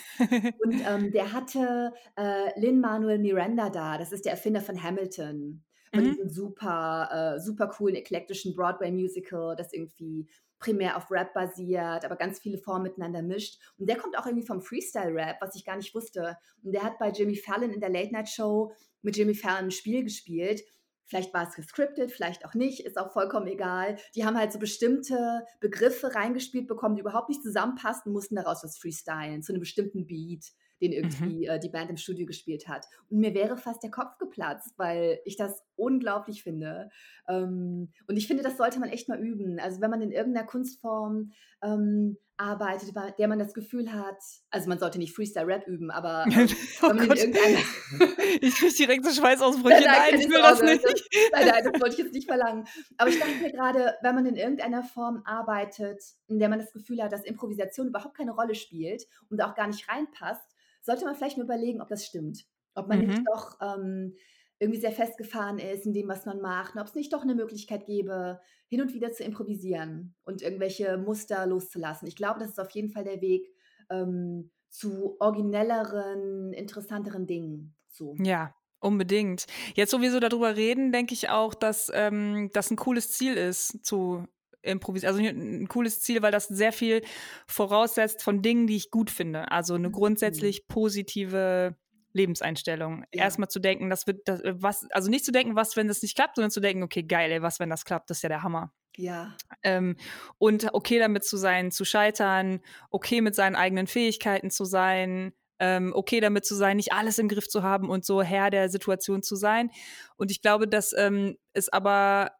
Und, 0.56 0.80
ähm, 0.86 1.10
der 1.12 1.32
hatte, 1.32 1.92
äh, 2.16 2.58
Lin-Manuel 2.60 3.18
Miranda 3.18 3.70
da. 3.70 3.98
Das 3.98 4.12
ist 4.12 4.24
der 4.24 4.32
Erfinder 4.32 4.60
von 4.60 4.82
Hamilton, 4.82 5.64
von 5.94 6.04
Mhm. 6.04 6.14
diesem 6.14 6.28
super 6.28 7.34
äh, 7.36 7.40
super 7.40 7.68
coolen, 7.68 7.96
eklektischen 7.96 8.54
Broadway-Musical, 8.54 9.56
das 9.56 9.72
irgendwie 9.72 10.28
primär 10.58 10.96
auf 10.96 11.10
Rap 11.10 11.34
basiert, 11.34 12.04
aber 12.04 12.16
ganz 12.16 12.38
viele 12.40 12.58
Formen 12.58 12.84
miteinander 12.84 13.22
mischt. 13.22 13.60
Und 13.78 13.88
der 13.88 13.96
kommt 13.98 14.16
auch 14.18 14.26
irgendwie 14.26 14.46
vom 14.46 14.62
Freestyle-Rap, 14.62 15.36
was 15.40 15.54
ich 15.56 15.64
gar 15.64 15.76
nicht 15.76 15.94
wusste. 15.94 16.38
Und 16.62 16.72
der 16.72 16.82
hat 16.82 16.98
bei 16.98 17.10
Jimmy 17.10 17.36
Fallon 17.36 17.70
in 17.72 17.80
der 17.80 17.90
Late-Night-Show 17.90 18.72
mit 19.02 19.16
Jimmy 19.16 19.34
Fallon 19.34 19.66
'n 19.66 19.70
Spiel 19.70 20.02
gespielt. 20.04 20.62
Vielleicht 21.06 21.34
war 21.34 21.46
es 21.46 21.54
gescriptet, 21.54 22.12
vielleicht 22.12 22.46
auch 22.46 22.54
nicht, 22.54 22.80
ist 22.80 22.96
auch 22.96 23.12
vollkommen 23.12 23.46
egal. 23.46 23.96
Die 24.14 24.24
haben 24.24 24.38
halt 24.38 24.52
so 24.52 24.58
bestimmte 24.58 25.44
Begriffe 25.60 26.14
reingespielt 26.14 26.66
bekommen, 26.66 26.94
die 26.94 27.02
überhaupt 27.02 27.28
nicht 27.28 27.42
zusammenpassten, 27.42 28.10
mussten 28.10 28.36
daraus 28.36 28.64
was 28.64 28.78
freestylen 28.78 29.42
zu 29.42 29.52
einem 29.52 29.60
bestimmten 29.60 30.06
Beat, 30.06 30.46
den 30.80 30.90
Mhm. 30.90 30.96
irgendwie, 30.96 31.46
äh, 31.46 31.58
die 31.58 31.68
Band 31.68 31.90
im 31.90 31.96
Studio 31.96 32.26
gespielt 32.26 32.68
hat. 32.68 32.86
Und 33.10 33.18
mir 33.18 33.34
wäre 33.34 33.56
fast 33.56 33.82
der 33.82 33.90
Kopf 33.90 34.18
geplatzt, 34.18 34.74
weil 34.76 35.20
ich 35.24 35.36
das 35.36 35.62
unglaublich 35.76 36.42
finde. 36.42 36.90
Ähm, 37.28 37.92
und 38.06 38.16
ich 38.16 38.26
finde, 38.26 38.42
das 38.42 38.56
sollte 38.56 38.78
man 38.80 38.88
echt 38.90 39.08
mal 39.08 39.18
üben. 39.18 39.58
Also, 39.60 39.80
wenn 39.80 39.90
man 39.90 40.02
in 40.02 40.10
irgendeiner 40.12 40.46
Kunstform, 40.46 41.32
ähm, 41.62 42.16
arbeitet, 42.36 42.92
bei 42.94 43.12
der 43.12 43.28
man 43.28 43.38
das 43.38 43.54
Gefühl 43.54 43.92
hat 43.92 44.16
also, 44.50 44.68
man 44.68 44.80
sollte 44.80 44.98
nicht 44.98 45.14
Freestyle-Rap 45.14 45.68
üben, 45.68 45.92
aber, 45.92 46.24
ähm, 46.32 46.48
Oh 46.82 46.88
wenn 46.88 46.96
man 46.96 47.04
in 47.04 47.08
Gott. 47.08 47.18
irgendeiner 47.18 47.58
Ich 48.40 48.54
kriege 48.56 48.74
direkt 48.74 49.04
so 49.04 49.12
Schweißausbrüche. 49.22 49.84
nein, 49.84 49.84
Nein, 50.10 50.20
ich 50.20 50.28
will 50.28 50.42
das 50.42 50.58
Sorge. 50.58 50.72
nicht. 50.72 50.84
Nein, 51.32 51.46
nein, 51.46 51.64
das 51.72 51.80
wollte 51.80 51.92
ich 51.94 51.98
jetzt 51.98 52.12
nicht 52.12 52.26
verlangen. 52.26 52.66
Aber 52.98 53.08
ich 53.08 53.20
dachte 53.20 53.36
mir 53.40 53.52
gerade, 53.52 53.94
wenn 54.02 54.14
man 54.16 54.26
in 54.26 54.34
irgendeiner 54.34 54.82
Form 54.82 55.22
arbeitet, 55.24 56.02
in 56.26 56.40
der 56.40 56.48
man 56.48 56.58
das 56.58 56.72
Gefühl 56.72 57.00
hat, 57.04 57.12
dass 57.12 57.24
Improvisation 57.24 57.86
überhaupt 57.86 58.16
keine 58.16 58.32
Rolle 58.32 58.56
spielt 58.56 59.04
und 59.30 59.40
auch 59.40 59.54
gar 59.54 59.68
nicht 59.68 59.88
reinpasst, 59.88 60.42
sollte 60.84 61.04
man 61.04 61.14
vielleicht 61.16 61.36
mal 61.38 61.44
überlegen, 61.44 61.80
ob 61.80 61.88
das 61.88 62.06
stimmt. 62.06 62.44
Ob 62.74 62.88
man 62.88 63.00
nicht 63.00 63.18
Mhm. 63.18 63.28
doch, 63.32 63.58
ähm, 63.60 64.14
irgendwie 64.60 64.80
sehr 64.80 64.92
festgefahren 64.92 65.58
ist 65.58 65.84
in 65.84 65.92
dem, 65.92 66.08
was 66.08 66.26
man 66.26 66.40
macht 66.40 66.74
und 66.74 66.80
ob 66.80 66.86
es 66.86 66.94
nicht 66.94 67.12
doch 67.12 67.22
eine 67.22 67.34
Möglichkeit 67.34 67.86
gäbe, 67.86 68.40
hin 68.68 68.80
und 68.80 68.94
wieder 68.94 69.10
zu 69.12 69.24
improvisieren 69.24 70.14
und 70.24 70.42
irgendwelche 70.42 70.96
Muster 70.96 71.46
loszulassen. 71.46 72.06
Ich 72.08 72.16
glaube, 72.16 72.38
das 72.40 72.50
ist 72.50 72.60
auf 72.60 72.70
jeden 72.70 72.88
Fall 72.90 73.04
der 73.04 73.20
Weg, 73.20 73.48
ähm, 73.90 74.50
zu 74.70 75.16
originelleren, 75.20 76.52
interessanteren 76.52 77.26
Dingen, 77.26 77.76
so. 77.88 78.18
Ja, 78.18 78.54
unbedingt. 78.80 79.46
Jetzt, 79.74 79.92
wo 79.92 80.00
wir 80.00 80.12
so 80.12 80.20
darüber 80.20 80.56
reden, 80.56 80.92
denke 80.92 81.14
ich 81.14 81.28
auch, 81.30 81.54
dass 81.54 81.90
ähm, 81.92 82.50
das 82.52 82.70
ein 82.70 82.76
cooles 82.76 83.10
Ziel 83.10 83.34
ist, 83.36 83.84
zu 83.84 84.26
improvisieren. 84.64 85.14
Also 85.14 85.26
ein 85.26 85.62
ein 85.62 85.68
cooles 85.68 86.00
Ziel, 86.00 86.22
weil 86.22 86.32
das 86.32 86.48
sehr 86.48 86.72
viel 86.72 87.02
voraussetzt 87.46 88.22
von 88.22 88.42
Dingen, 88.42 88.66
die 88.66 88.76
ich 88.76 88.90
gut 88.90 89.10
finde. 89.10 89.50
Also 89.50 89.74
eine 89.74 89.88
Mhm. 89.88 89.92
grundsätzlich 89.92 90.66
positive 90.68 91.76
Lebenseinstellung. 92.12 93.04
Ja. 93.12 93.24
Erstmal 93.24 93.48
zu 93.48 93.58
denken, 93.60 93.90
das 93.90 94.06
wird, 94.06 94.20
das, 94.26 94.40
was, 94.44 94.86
also 94.90 95.10
nicht 95.10 95.24
zu 95.24 95.32
denken, 95.32 95.56
was, 95.56 95.76
wenn 95.76 95.88
das 95.88 96.02
nicht 96.02 96.14
klappt, 96.14 96.36
sondern 96.36 96.50
zu 96.50 96.60
denken, 96.60 96.82
okay, 96.82 97.02
geil, 97.02 97.30
ey, 97.32 97.42
was, 97.42 97.58
wenn 97.60 97.70
das 97.70 97.84
klappt, 97.84 98.08
das 98.08 98.18
ist 98.18 98.22
ja 98.22 98.28
der 98.28 98.42
Hammer. 98.42 98.72
Ja. 98.96 99.36
Ähm, 99.64 99.96
und 100.38 100.72
okay 100.72 101.00
damit 101.00 101.24
zu 101.24 101.36
sein, 101.36 101.72
zu 101.72 101.84
scheitern, 101.84 102.60
okay 102.90 103.20
mit 103.20 103.34
seinen 103.34 103.56
eigenen 103.56 103.88
Fähigkeiten 103.88 104.50
zu 104.50 104.64
sein, 104.64 105.32
ähm, 105.58 105.92
okay 105.94 106.20
damit 106.20 106.44
zu 106.46 106.54
sein, 106.54 106.76
nicht 106.76 106.92
alles 106.92 107.18
im 107.18 107.28
Griff 107.28 107.48
zu 107.48 107.64
haben 107.64 107.90
und 107.90 108.04
so 108.04 108.22
Herr 108.22 108.50
der 108.50 108.68
Situation 108.68 109.22
zu 109.24 109.34
sein. 109.34 109.70
Und 110.16 110.30
ich 110.30 110.40
glaube, 110.42 110.68
dass 110.68 110.92
ähm, 110.96 111.36
es 111.52 111.68
aber 111.68 112.30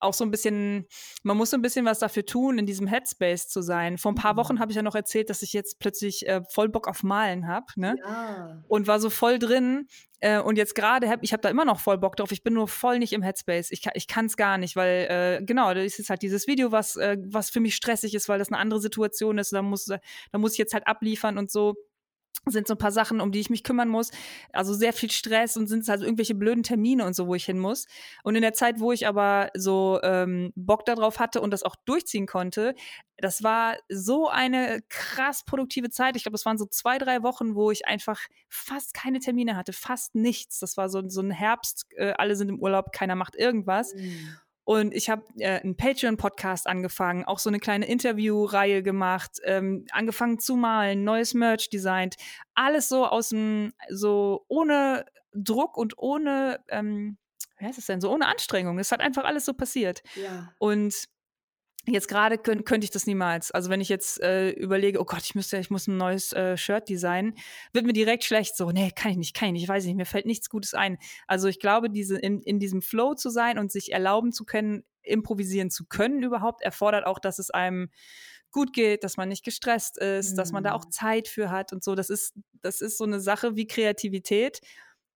auch 0.00 0.14
so 0.14 0.24
ein 0.24 0.30
bisschen, 0.30 0.86
man 1.22 1.36
muss 1.36 1.50
so 1.50 1.56
ein 1.56 1.62
bisschen 1.62 1.84
was 1.84 1.98
dafür 1.98 2.24
tun, 2.24 2.58
in 2.58 2.66
diesem 2.66 2.86
Headspace 2.86 3.48
zu 3.48 3.62
sein. 3.62 3.98
Vor 3.98 4.12
ein 4.12 4.14
paar 4.14 4.34
Mhm. 4.34 4.38
Wochen 4.38 4.60
habe 4.60 4.70
ich 4.72 4.76
ja 4.76 4.82
noch 4.82 4.94
erzählt, 4.94 5.30
dass 5.30 5.42
ich 5.42 5.52
jetzt 5.52 5.78
plötzlich 5.78 6.26
äh, 6.28 6.42
voll 6.50 6.68
Bock 6.68 6.88
auf 6.88 7.02
Malen 7.02 7.46
habe, 7.48 7.66
ne? 7.76 7.96
Ja. 8.04 8.62
und 8.68 8.86
war 8.86 9.00
so 9.00 9.10
voll 9.10 9.38
drin. 9.38 9.86
Äh, 10.20 10.40
und 10.40 10.56
jetzt 10.58 10.74
gerade, 10.74 11.08
hab, 11.08 11.22
ich 11.22 11.32
habe 11.32 11.40
da 11.42 11.48
immer 11.48 11.64
noch 11.64 11.78
voll 11.78 11.96
Bock 11.98 12.16
drauf. 12.16 12.32
Ich 12.32 12.42
bin 12.42 12.54
nur 12.54 12.66
voll 12.66 12.98
nicht 12.98 13.12
im 13.12 13.22
Headspace. 13.22 13.70
Ich, 13.70 13.82
ich 13.94 14.08
kann 14.08 14.26
es 14.26 14.36
gar 14.36 14.58
nicht, 14.58 14.74
weil, 14.74 15.06
äh, 15.40 15.44
genau, 15.44 15.72
da 15.74 15.80
ist 15.80 15.98
jetzt 15.98 16.10
halt 16.10 16.22
dieses 16.22 16.46
Video, 16.48 16.72
was, 16.72 16.96
äh, 16.96 17.16
was 17.24 17.50
für 17.50 17.60
mich 17.60 17.76
stressig 17.76 18.14
ist, 18.14 18.28
weil 18.28 18.38
das 18.40 18.48
eine 18.48 18.58
andere 18.58 18.80
Situation 18.80 19.38
ist. 19.38 19.52
Da 19.52 19.62
muss, 19.62 19.84
da 19.86 20.38
muss 20.38 20.52
ich 20.52 20.58
jetzt 20.58 20.74
halt 20.74 20.86
abliefern 20.88 21.38
und 21.38 21.50
so 21.52 21.76
sind 22.46 22.66
so 22.66 22.74
ein 22.74 22.78
paar 22.78 22.92
Sachen, 22.92 23.20
um 23.20 23.32
die 23.32 23.40
ich 23.40 23.50
mich 23.50 23.62
kümmern 23.62 23.88
muss. 23.88 24.10
Also 24.52 24.74
sehr 24.74 24.92
viel 24.92 25.10
Stress 25.10 25.56
und 25.56 25.66
sind 25.66 25.88
also 25.88 26.04
irgendwelche 26.04 26.34
blöden 26.34 26.62
Termine 26.62 27.04
und 27.04 27.14
so, 27.14 27.26
wo 27.26 27.34
ich 27.34 27.44
hin 27.44 27.58
muss. 27.58 27.86
Und 28.22 28.36
in 28.36 28.42
der 28.42 28.54
Zeit, 28.54 28.80
wo 28.80 28.92
ich 28.92 29.06
aber 29.06 29.50
so 29.54 30.00
ähm, 30.02 30.52
Bock 30.54 30.84
darauf 30.84 31.18
hatte 31.18 31.40
und 31.40 31.50
das 31.50 31.62
auch 31.62 31.76
durchziehen 31.84 32.26
konnte, 32.26 32.74
das 33.18 33.42
war 33.42 33.76
so 33.88 34.28
eine 34.28 34.80
krass 34.88 35.44
produktive 35.44 35.90
Zeit. 35.90 36.16
Ich 36.16 36.22
glaube, 36.22 36.34
das 36.34 36.46
waren 36.46 36.58
so 36.58 36.66
zwei, 36.66 36.98
drei 36.98 37.22
Wochen, 37.22 37.54
wo 37.54 37.70
ich 37.70 37.86
einfach 37.86 38.20
fast 38.48 38.94
keine 38.94 39.18
Termine 39.18 39.56
hatte, 39.56 39.72
fast 39.72 40.14
nichts. 40.14 40.60
Das 40.60 40.76
war 40.76 40.88
so, 40.88 41.08
so 41.08 41.20
ein 41.20 41.30
Herbst, 41.30 41.86
äh, 41.96 42.12
alle 42.12 42.36
sind 42.36 42.48
im 42.48 42.60
Urlaub, 42.60 42.92
keiner 42.92 43.16
macht 43.16 43.34
irgendwas. 43.34 43.94
Mhm. 43.94 44.38
Und 44.68 44.92
ich 44.92 45.08
habe 45.08 45.22
äh, 45.38 45.62
einen 45.62 45.78
Patreon-Podcast 45.78 46.66
angefangen, 46.66 47.24
auch 47.24 47.38
so 47.38 47.48
eine 47.48 47.58
kleine 47.58 47.86
Interviewreihe 47.86 48.82
gemacht, 48.82 49.38
ähm, 49.44 49.86
angefangen 49.92 50.40
zu 50.40 50.56
malen, 50.56 51.04
neues 51.04 51.32
Merch 51.32 51.70
designt, 51.70 52.16
alles 52.54 52.90
so 52.90 53.06
aus 53.06 53.30
dem, 53.30 53.72
so 53.88 54.44
ohne 54.46 55.06
Druck 55.32 55.78
und 55.78 55.96
ohne, 55.96 56.60
ähm, 56.68 57.16
wie 57.56 57.64
heißt 57.64 57.78
es 57.78 57.86
denn, 57.86 58.02
so 58.02 58.12
ohne 58.12 58.26
Anstrengung. 58.26 58.78
Es 58.78 58.92
hat 58.92 59.00
einfach 59.00 59.24
alles 59.24 59.46
so 59.46 59.54
passiert. 59.54 60.02
Ja. 60.16 60.52
Und 60.58 61.08
Jetzt 61.86 62.08
gerade 62.08 62.36
könnt, 62.36 62.66
könnte 62.66 62.84
ich 62.84 62.90
das 62.90 63.06
niemals. 63.06 63.50
Also 63.50 63.70
wenn 63.70 63.80
ich 63.80 63.88
jetzt 63.88 64.20
äh, 64.20 64.50
überlege, 64.50 65.00
oh 65.00 65.04
Gott, 65.04 65.22
ich 65.22 65.34
müsste, 65.34 65.56
ich 65.58 65.70
muss 65.70 65.86
ein 65.86 65.96
neues 65.96 66.32
äh, 66.34 66.56
Shirt 66.56 66.88
designen, 66.88 67.34
wird 67.72 67.86
mir 67.86 67.94
direkt 67.94 68.24
schlecht. 68.24 68.56
So, 68.56 68.70
nee, 68.70 68.90
kann 68.94 69.12
ich 69.12 69.16
nicht, 69.16 69.34
kann 69.34 69.48
ich 69.48 69.52
nicht, 69.52 69.68
weiß 69.68 69.84
ich 69.84 69.88
nicht, 69.88 69.96
mir 69.96 70.04
fällt 70.04 70.26
nichts 70.26 70.50
Gutes 70.50 70.74
ein. 70.74 70.98
Also 71.26 71.48
ich 71.48 71.60
glaube, 71.60 71.88
diese 71.88 72.18
in, 72.18 72.42
in 72.42 72.58
diesem 72.58 72.82
Flow 72.82 73.14
zu 73.14 73.30
sein 73.30 73.58
und 73.58 73.72
sich 73.72 73.92
erlauben 73.92 74.32
zu 74.32 74.44
können, 74.44 74.84
improvisieren 75.02 75.70
zu 75.70 75.86
können 75.86 76.22
überhaupt, 76.22 76.62
erfordert 76.62 77.06
auch, 77.06 77.18
dass 77.18 77.38
es 77.38 77.50
einem 77.50 77.88
gut 78.50 78.72
geht, 78.72 79.04
dass 79.04 79.16
man 79.16 79.28
nicht 79.28 79.44
gestresst 79.44 79.98
ist, 79.98 80.32
mhm. 80.32 80.36
dass 80.36 80.52
man 80.52 80.64
da 80.64 80.74
auch 80.74 80.84
mhm. 80.84 80.90
Zeit 80.90 81.28
für 81.28 81.50
hat 81.50 81.72
und 81.72 81.82
so. 81.82 81.94
Das 81.94 82.10
ist, 82.10 82.34
das 82.60 82.80
ist 82.80 82.98
so 82.98 83.04
eine 83.04 83.20
Sache 83.20 83.56
wie 83.56 83.66
Kreativität 83.66 84.60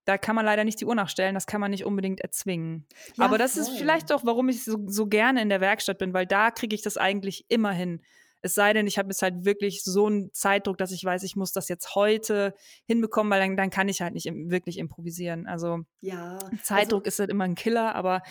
da 0.05 0.17
kann 0.17 0.35
man 0.35 0.45
leider 0.45 0.63
nicht 0.63 0.79
die 0.81 0.85
Uhr 0.85 0.95
nachstellen, 0.95 1.33
das 1.33 1.45
kann 1.45 1.61
man 1.61 1.71
nicht 1.71 1.85
unbedingt 1.85 2.21
erzwingen. 2.21 2.85
Ja, 3.15 3.25
Aber 3.25 3.37
das 3.37 3.53
voll. 3.53 3.63
ist 3.63 3.69
vielleicht 3.77 4.11
auch, 4.11 4.25
warum 4.25 4.49
ich 4.49 4.63
so, 4.63 4.77
so 4.87 5.07
gerne 5.07 5.41
in 5.41 5.49
der 5.49 5.61
Werkstatt 5.61 5.97
bin, 5.97 6.13
weil 6.13 6.25
da 6.25 6.51
kriege 6.51 6.75
ich 6.75 6.81
das 6.81 6.97
eigentlich 6.97 7.45
immer 7.47 7.71
hin. 7.71 8.01
Es 8.41 8.55
sei 8.55 8.73
denn, 8.73 8.87
ich 8.87 8.97
habe 8.97 9.07
jetzt 9.07 9.21
halt 9.21 9.45
wirklich 9.45 9.83
so 9.83 10.07
einen 10.07 10.33
Zeitdruck, 10.33 10.77
dass 10.77 10.91
ich 10.91 11.03
weiß, 11.03 11.23
ich 11.23 11.37
muss 11.37 11.53
das 11.53 11.69
jetzt 11.69 11.95
heute 11.95 12.53
hinbekommen, 12.85 13.31
weil 13.31 13.39
dann, 13.39 13.55
dann 13.55 13.69
kann 13.69 13.87
ich 13.87 14.01
halt 14.01 14.13
nicht 14.13 14.25
im, 14.25 14.51
wirklich 14.51 14.77
improvisieren. 14.77 15.47
Also 15.47 15.79
ja, 16.01 16.37
Zeitdruck 16.61 17.05
also, 17.05 17.07
ist 17.07 17.19
halt 17.19 17.29
immer 17.29 17.45
ein 17.45 17.55
Killer, 17.55 17.95
aber 17.95 18.21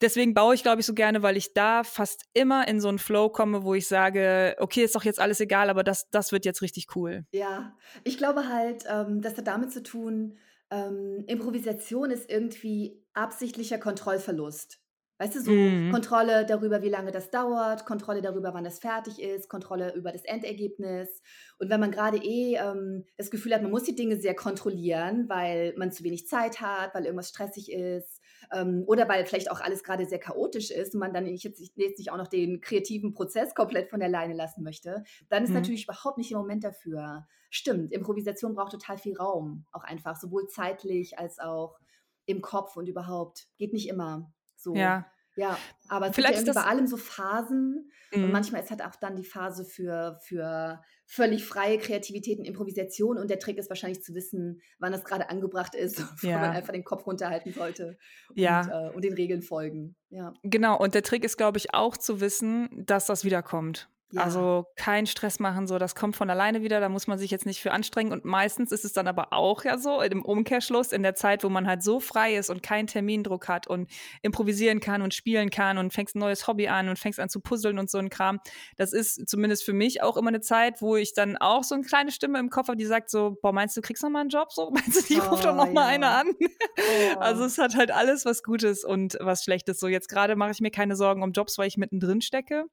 deswegen 0.00 0.34
baue 0.34 0.54
ich, 0.54 0.62
glaube 0.62 0.80
ich, 0.80 0.86
so 0.86 0.94
gerne, 0.94 1.22
weil 1.22 1.36
ich 1.36 1.52
da 1.52 1.82
fast 1.82 2.26
immer 2.32 2.68
in 2.68 2.80
so 2.80 2.88
einen 2.88 3.00
Flow 3.00 3.28
komme, 3.28 3.64
wo 3.64 3.74
ich 3.74 3.88
sage, 3.88 4.54
okay, 4.60 4.84
ist 4.84 4.94
doch 4.94 5.04
jetzt 5.04 5.20
alles 5.20 5.40
egal, 5.40 5.68
aber 5.68 5.82
das, 5.82 6.08
das 6.10 6.30
wird 6.30 6.44
jetzt 6.44 6.62
richtig 6.62 6.94
cool. 6.94 7.26
Ja, 7.32 7.76
ich 8.04 8.18
glaube 8.18 8.48
halt, 8.48 8.84
ähm, 8.88 9.20
das 9.20 9.36
hat 9.36 9.48
damit 9.48 9.72
zu 9.72 9.82
tun, 9.82 10.38
ähm, 10.70 11.24
Improvisation 11.26 12.10
ist 12.10 12.30
irgendwie 12.30 13.04
absichtlicher 13.12 13.78
Kontrollverlust. 13.78 14.80
Weißt 15.18 15.36
du, 15.36 15.40
so 15.40 15.52
mhm. 15.52 15.92
Kontrolle 15.92 16.44
darüber, 16.44 16.82
wie 16.82 16.88
lange 16.88 17.12
das 17.12 17.30
dauert, 17.30 17.86
Kontrolle 17.86 18.20
darüber, 18.20 18.52
wann 18.52 18.64
das 18.64 18.80
fertig 18.80 19.22
ist, 19.22 19.48
Kontrolle 19.48 19.94
über 19.94 20.10
das 20.10 20.24
Endergebnis. 20.24 21.22
Und 21.58 21.70
wenn 21.70 21.78
man 21.78 21.92
gerade 21.92 22.16
eh 22.16 22.56
ähm, 22.56 23.04
das 23.16 23.30
Gefühl 23.30 23.54
hat, 23.54 23.62
man 23.62 23.70
muss 23.70 23.84
die 23.84 23.94
Dinge 23.94 24.16
sehr 24.16 24.34
kontrollieren, 24.34 25.28
weil 25.28 25.72
man 25.76 25.92
zu 25.92 26.02
wenig 26.02 26.26
Zeit 26.26 26.60
hat, 26.60 26.94
weil 26.94 27.04
irgendwas 27.04 27.28
stressig 27.28 27.70
ist 27.70 28.13
ähm, 28.52 28.84
oder 28.86 29.08
weil 29.08 29.26
vielleicht 29.26 29.50
auch 29.50 29.60
alles 29.60 29.82
gerade 29.82 30.06
sehr 30.06 30.18
chaotisch 30.18 30.70
ist 30.70 30.94
und 30.94 31.00
man 31.00 31.12
dann 31.12 31.24
nicht, 31.24 31.44
jetzt, 31.44 31.60
jetzt 31.76 31.98
nicht 31.98 32.10
auch 32.10 32.16
noch 32.16 32.28
den 32.28 32.60
kreativen 32.60 33.12
Prozess 33.12 33.54
komplett 33.54 33.90
von 33.90 34.00
der 34.00 34.08
Leine 34.08 34.34
lassen 34.34 34.62
möchte, 34.62 35.04
dann 35.28 35.44
ist 35.44 35.50
mhm. 35.50 35.56
natürlich 35.56 35.84
überhaupt 35.84 36.18
nicht 36.18 36.30
der 36.30 36.38
Moment 36.38 36.64
dafür. 36.64 37.26
Stimmt, 37.50 37.92
Improvisation 37.92 38.54
braucht 38.54 38.72
total 38.72 38.98
viel 38.98 39.16
Raum, 39.16 39.66
auch 39.72 39.84
einfach, 39.84 40.16
sowohl 40.16 40.46
zeitlich 40.48 41.18
als 41.18 41.38
auch 41.38 41.78
im 42.26 42.40
Kopf 42.40 42.76
und 42.76 42.88
überhaupt. 42.88 43.46
Geht 43.58 43.72
nicht 43.72 43.88
immer. 43.88 44.32
So. 44.56 44.74
Ja. 44.74 45.06
Ja, 45.36 45.58
aber 45.88 46.08
es 46.08 46.14
Vielleicht 46.14 46.36
gibt 46.36 46.46
ja 46.46 46.62
bei 46.62 46.68
allem 46.68 46.86
so 46.86 46.96
Phasen 46.96 47.90
mhm. 48.12 48.24
und 48.24 48.32
manchmal 48.32 48.62
ist 48.62 48.70
halt 48.70 48.82
auch 48.84 48.94
dann 48.94 49.16
die 49.16 49.24
Phase 49.24 49.64
für, 49.64 50.16
für 50.22 50.80
völlig 51.06 51.44
freie 51.44 51.78
Kreativität 51.78 52.38
und 52.38 52.44
Improvisation 52.44 53.18
und 53.18 53.28
der 53.28 53.38
Trick 53.38 53.58
ist 53.58 53.68
wahrscheinlich 53.68 54.02
zu 54.02 54.14
wissen, 54.14 54.60
wann 54.78 54.92
das 54.92 55.04
gerade 55.04 55.28
angebracht 55.28 55.74
ist 55.74 55.98
und 56.22 56.22
ja. 56.22 56.38
man 56.38 56.50
einfach 56.50 56.72
den 56.72 56.84
Kopf 56.84 57.06
runterhalten 57.06 57.52
sollte 57.52 57.98
und, 58.30 58.38
ja. 58.38 58.88
äh, 58.88 58.94
und 58.94 59.04
den 59.04 59.14
Regeln 59.14 59.42
folgen. 59.42 59.96
Ja. 60.10 60.32
Genau, 60.42 60.78
und 60.78 60.94
der 60.94 61.02
Trick 61.02 61.24
ist, 61.24 61.36
glaube 61.36 61.58
ich, 61.58 61.74
auch 61.74 61.96
zu 61.96 62.20
wissen, 62.20 62.68
dass 62.86 63.06
das 63.06 63.24
wiederkommt. 63.24 63.88
Ja. 64.12 64.22
Also 64.22 64.66
kein 64.76 65.06
Stress 65.06 65.40
machen, 65.40 65.66
so 65.66 65.78
das 65.78 65.94
kommt 65.94 66.14
von 66.14 66.30
alleine 66.30 66.62
wieder, 66.62 66.78
da 66.78 66.88
muss 66.88 67.06
man 67.06 67.18
sich 67.18 67.30
jetzt 67.30 67.46
nicht 67.46 67.60
für 67.60 67.72
anstrengen. 67.72 68.12
Und 68.12 68.24
meistens 68.24 68.70
ist 68.70 68.84
es 68.84 68.92
dann 68.92 69.08
aber 69.08 69.32
auch 69.32 69.64
ja 69.64 69.76
so, 69.76 70.00
im 70.00 70.24
Umkehrschluss, 70.24 70.92
in 70.92 71.02
der 71.02 71.14
Zeit, 71.14 71.42
wo 71.42 71.48
man 71.48 71.66
halt 71.66 71.82
so 71.82 71.98
frei 71.98 72.36
ist 72.36 72.48
und 72.48 72.62
keinen 72.62 72.86
Termindruck 72.86 73.48
hat 73.48 73.66
und 73.66 73.90
improvisieren 74.22 74.78
kann 74.78 75.02
und 75.02 75.14
spielen 75.14 75.50
kann 75.50 75.78
und 75.78 75.92
fängst 75.92 76.14
ein 76.14 76.20
neues 76.20 76.46
Hobby 76.46 76.68
an 76.68 76.88
und 76.88 76.98
fängst 76.98 77.18
an 77.18 77.28
zu 77.28 77.40
puzzeln 77.40 77.78
und 77.78 77.90
so 77.90 77.98
ein 77.98 78.08
Kram. 78.08 78.38
Das 78.76 78.92
ist 78.92 79.28
zumindest 79.28 79.64
für 79.64 79.72
mich 79.72 80.02
auch 80.02 80.16
immer 80.16 80.28
eine 80.28 80.40
Zeit, 80.40 80.80
wo 80.80 80.94
ich 80.96 81.12
dann 81.14 81.36
auch 81.36 81.64
so 81.64 81.74
eine 81.74 81.84
kleine 81.84 82.12
Stimme 82.12 82.38
im 82.38 82.50
Kopf 82.50 82.68
habe, 82.68 82.76
die 82.76 82.86
sagt 82.86 83.10
so, 83.10 83.36
boah, 83.42 83.52
meinst 83.52 83.76
du, 83.76 83.80
kriegst 83.80 84.02
noch 84.02 84.10
mal 84.10 84.20
einen 84.20 84.30
Job? 84.30 84.52
So, 84.52 84.70
meinst 84.74 84.96
du, 84.96 85.14
die 85.14 85.20
oh, 85.20 85.30
ruft 85.30 85.44
doch 85.44 85.56
noch 85.56 85.66
ja. 85.66 85.72
mal 85.72 85.86
einer 85.86 86.10
an? 86.10 86.28
Oh. 86.38 87.18
Also 87.18 87.44
es 87.44 87.58
hat 87.58 87.74
halt 87.74 87.90
alles 87.90 88.24
was 88.24 88.42
Gutes 88.42 88.84
und 88.84 89.16
was 89.20 89.42
Schlechtes. 89.42 89.80
So 89.80 89.88
jetzt 89.88 90.08
gerade 90.08 90.36
mache 90.36 90.52
ich 90.52 90.60
mir 90.60 90.70
keine 90.70 90.94
Sorgen 90.94 91.22
um 91.22 91.32
Jobs, 91.32 91.58
weil 91.58 91.66
ich 91.66 91.76
mittendrin 91.76 92.20
stecke 92.20 92.66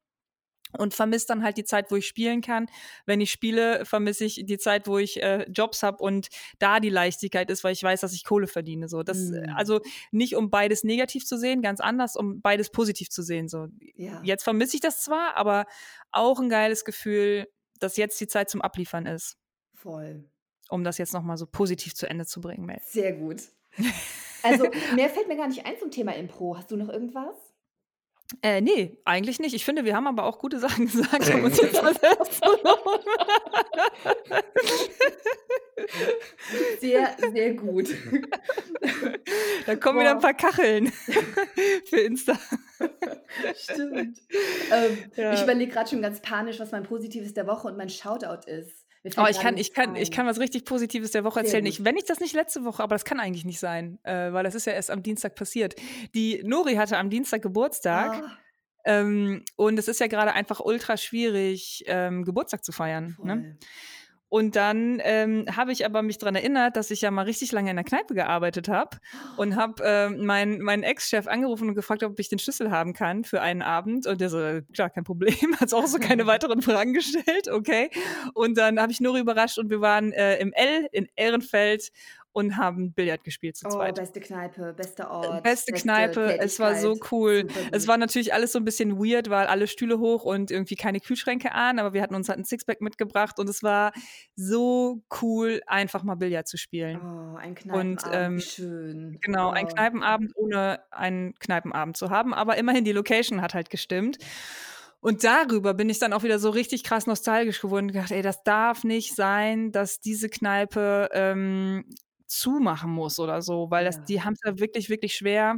und 0.78 0.94
vermisse 0.94 1.28
dann 1.28 1.44
halt 1.44 1.58
die 1.58 1.64
Zeit, 1.64 1.92
wo 1.92 1.96
ich 1.96 2.08
spielen 2.08 2.42
kann. 2.42 2.68
Wenn 3.06 3.22
ich 3.22 3.32
spiele, 3.32 3.86
vermisse 3.86 4.26
ich 4.26 4.44
die 4.46 4.58
Zeit, 4.58 4.88
wo 4.88 4.98
ich 4.98 5.22
äh, 5.22 5.46
Jobs 5.50 5.84
habe 5.84 6.04
und 6.04 6.28
da 6.60 6.80
die 6.80 6.90
Leichtigkeit 6.90 7.50
ist, 7.50 7.64
weil 7.64 7.74
ich 7.74 7.84
weiß, 7.84 8.02
dass 8.02 8.14
ich 8.14 8.24
Kohle 8.24 8.48
verdiene. 8.48 8.88
So, 8.88 9.04
das 9.04 9.18
mhm. 9.18 9.54
also 9.56 9.82
nicht 10.12 10.36
um 10.36 10.50
beides 10.50 10.84
negativ 10.84 11.26
zu 11.26 11.38
sehen, 11.38 11.62
ganz 11.62 11.80
anders, 11.80 12.16
um 12.16 12.42
beides 12.42 12.70
positiv 12.70 13.10
zu 13.10 13.22
sehen. 13.22 13.48
So, 13.48 13.68
ja. 13.96 14.22
jetzt 14.24 14.44
vermisse 14.44 14.76
ich 14.76 14.82
das 14.82 15.02
zwar, 15.02 15.36
aber 15.36 15.66
auch 16.12 16.40
ein 16.40 16.50
geiles 16.50 16.86
Gefühl, 16.86 17.48
dass 17.80 17.98
jetzt 17.98 18.20
die 18.20 18.28
Zeit 18.28 18.50
zum 18.50 18.62
Abliefern 18.62 19.06
ist. 19.06 19.38
Voll. 19.74 20.30
Um 20.70 20.84
das 20.84 20.98
jetzt 20.98 21.14
nochmal 21.14 21.38
so 21.38 21.48
positiv 21.48 21.96
zu 21.96 22.10
Ende 22.10 22.26
zu 22.26 22.40
bringen, 22.40 22.66
Mel. 22.66 22.80
Sehr 22.86 23.14
gut. 23.14 23.42
Also 24.44 24.68
mehr 24.96 25.08
fällt 25.08 25.28
mir 25.28 25.38
gar 25.38 25.48
nicht 25.48 25.68
ein 25.68 25.78
zum 25.78 25.92
Thema 25.92 26.16
Impro. 26.16 26.58
Hast 26.58 26.72
du 26.72 26.76
noch 26.76 26.90
irgendwas? 26.90 27.36
Äh, 28.42 28.62
nee, 28.62 28.98
eigentlich 29.06 29.40
nicht. 29.40 29.54
Ich 29.54 29.66
finde, 29.66 29.86
wir 29.86 29.96
haben 29.96 30.08
aber 30.08 30.24
auch 30.24 30.40
gute 30.40 30.60
Sachen 30.60 30.86
gesagt, 30.92 31.34
um 31.34 31.44
uns 31.44 31.58
jetzt 31.62 31.82
Sehr, 36.80 37.16
sehr 37.34 37.54
gut. 37.54 37.90
Da 39.66 39.76
kommen 39.76 39.98
Boah. 39.98 40.02
wieder 40.02 40.12
ein 40.12 40.20
paar 40.20 40.34
Kacheln 40.34 40.92
für 41.86 42.00
Insta. 42.00 42.38
Stimmt. 43.56 44.18
Ähm, 44.72 44.98
ja. 45.16 45.34
Ich 45.34 45.44
überlege 45.44 45.72
gerade 45.72 45.90
schon 45.90 46.02
ganz 46.02 46.20
panisch, 46.20 46.60
was 46.60 46.72
mein 46.72 46.84
Positives 46.84 47.34
der 47.34 47.46
Woche 47.48 47.68
und 47.68 47.78
mein 47.78 47.90
Shoutout 47.90 48.50
ist. 48.50 48.81
Oh, 49.18 49.26
ich 49.28 49.40
kann, 49.40 49.58
ich, 49.58 49.74
kann, 49.74 49.96
ich 49.96 50.12
kann 50.12 50.28
was 50.28 50.40
richtig 50.40 50.64
Positives 50.64 51.12
der 51.12 51.24
Woche 51.24 51.40
erzählen. 51.40 51.66
Ich, 51.66 51.84
wenn 51.84 51.98
ich 51.98 52.06
das 52.06 52.20
nicht 52.20 52.34
letzte 52.34 52.64
Woche, 52.64 52.84
aber 52.84 52.94
das 52.94 53.04
kann 53.04 53.20
eigentlich 53.20 53.46
nicht 53.46 53.60
sein, 53.60 53.98
äh, 54.04 54.32
weil 54.32 54.44
das 54.44 54.54
ist 54.54 54.66
ja 54.66 54.74
erst 54.74 54.92
am 54.92 55.02
Dienstag 55.02 55.36
passiert. 55.36 55.76
Die 56.14 56.42
Nori 56.44 56.76
hatte 56.76 56.98
am 56.98 57.10
Dienstag 57.10 57.42
Geburtstag. 57.42 58.24
Ah. 58.24 58.38
Ähm, 58.84 59.44
und 59.56 59.78
es 59.80 59.88
ist 59.88 60.00
ja 60.00 60.08
gerade 60.08 60.34
einfach 60.34 60.60
ultra 60.60 60.98
schwierig, 60.98 61.84
ähm, 61.88 62.24
Geburtstag 62.26 62.64
zu 62.64 62.72
feiern. 62.72 63.18
Ne? 63.24 63.58
Und 64.32 64.56
dann 64.56 65.02
ähm, 65.04 65.46
habe 65.58 65.74
ich 65.74 65.86
aber 65.86 66.02
mich 66.04 66.18
daran 66.18 66.36
erinnert, 66.36 66.78
dass 66.78 66.90
ich 66.90 67.02
ja 67.02 67.12
mal 67.12 67.26
richtig 67.26 67.52
lange 67.52 67.70
in 67.70 67.76
der 67.76 67.84
Kneipe 67.84 68.14
gearbeitet 68.14 68.70
habe 68.70 68.96
und 69.36 69.58
habe 69.58 69.84
äh, 69.84 70.10
meinen 70.10 70.62
mein 70.62 70.84
Ex-Chef 70.84 71.28
angerufen 71.28 71.68
und 71.68 71.76
gefragt, 71.76 72.02
ob 72.04 72.18
ich 72.18 72.30
den 72.30 72.40
Schlüssel 72.40 72.72
haben 72.72 72.94
kann 72.94 73.26
für 73.26 73.42
einen 73.42 73.62
Abend. 73.62 74.08
Und 74.08 74.22
der 74.22 74.30
so, 74.30 74.62
klar, 74.72 74.90
kein 74.90 75.04
Problem, 75.04 75.36
hat 75.60 75.74
auch 75.74 75.86
so 75.86 76.00
keine 76.00 76.26
weiteren 76.28 76.62
Fragen 76.62 76.94
gestellt, 76.94 77.50
okay. 77.52 77.90
Und 78.34 78.58
dann 78.58 78.80
habe 78.80 78.94
ich 78.94 79.02
Nuri 79.02 79.20
überrascht 79.20 79.58
und 79.58 79.70
wir 79.70 79.82
waren 79.82 80.14
äh, 80.14 80.38
im 80.38 80.54
L 80.54 80.88
in 80.94 81.10
Ehrenfeld 81.18 81.92
und 82.34 82.58
haben 82.58 82.94
Billard 82.94 83.24
gespielt 83.24 83.58
zu 83.58 83.68
oh, 83.68 83.72
zweit. 83.72 83.98
Oh, 83.98 84.02
beste 84.02 84.20
Kneipe, 84.20 84.74
bester 84.74 85.12
Ort. 85.12 85.44
Beste, 85.44 85.72
beste 85.72 85.74
Kneipe, 85.74 86.40
es 86.40 86.60
war 86.60 86.76
so 86.76 86.98
cool. 87.12 87.48
Es 87.72 87.88
war 87.88 87.98
natürlich 87.98 88.34
alles 88.34 88.52
so 88.52 88.60
ein 88.60 88.66
bisschen 88.66 88.98
weird, 88.98 89.30
weil 89.30 89.48
alle 89.48 89.68
Stühle 89.68 90.00
hoch 90.00 90.24
und 90.24 90.52
irgendwie 90.52 90.76
keine 90.76 91.00
Kühlschränke 91.00 91.52
an, 91.54 91.80
aber 91.80 91.94
wir 91.94 92.02
hatten 92.02 92.16
uns 92.16 92.30
halt 92.30 92.40
ein 92.40 92.46
Sixpack 92.46 92.82
mitgebracht 92.82 93.40
und 93.40 93.50
es 93.50 93.64
war 93.64 93.92
so 94.36 95.04
cool, 95.22 95.62
einfach 95.68 96.04
mal 96.04 96.16
Billard 96.16 96.48
zu 96.48 96.58
spielen. 96.58 97.00
Oh, 97.02 97.38
ein 97.38 97.56
Kneipenabend, 97.56 98.04
und, 98.06 98.12
ähm, 98.14 98.40
schön. 98.40 99.18
Genau, 99.22 99.50
oh. 99.50 99.52
ein 99.52 99.68
Kneipenabend, 99.68 100.32
ohne 100.36 100.82
einen 100.92 101.34
Kneipenabend 101.40 101.98
zu 101.98 102.10
haben, 102.10 102.34
aber 102.34 102.58
immerhin 102.58 102.86
die 102.86 102.94
Location 102.94 103.42
hat 103.42 103.54
halt 103.54 103.70
gestimmt. 103.70 104.18
Und 105.02 105.24
darüber 105.24 105.74
bin 105.74 105.90
ich 105.90 105.98
dann 105.98 106.14
auch 106.14 106.22
wieder 106.22 106.38
so 106.38 106.52
richtig 106.52 106.84
krass 106.84 107.08
nostalgisch 107.08 107.60
geworden 107.60 107.86
und 107.86 107.94
gedacht, 107.94 108.12
ey, 108.12 108.22
das 108.22 108.44
darf 108.44 108.84
nicht 108.84 109.16
sein, 109.16 109.72
dass 109.72 110.00
diese 110.00 110.30
Kneipe 110.30 111.10
ähm, 111.12 111.86
zumachen 112.32 112.92
muss 112.92 113.20
oder 113.20 113.42
so, 113.42 113.70
weil 113.70 113.86
das, 113.86 113.98
ja. 113.98 114.04
die 114.04 114.22
haben 114.24 114.34
es 114.34 114.42
ja 114.46 114.60
wirklich, 114.60 114.90
wirklich 114.90 115.16
schwer. 115.16 115.58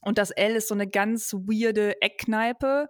Und 0.00 0.18
das 0.18 0.30
L 0.30 0.56
ist 0.56 0.68
so 0.68 0.74
eine 0.74 0.88
ganz 0.88 1.32
weirde 1.32 2.00
Eckkneipe, 2.02 2.88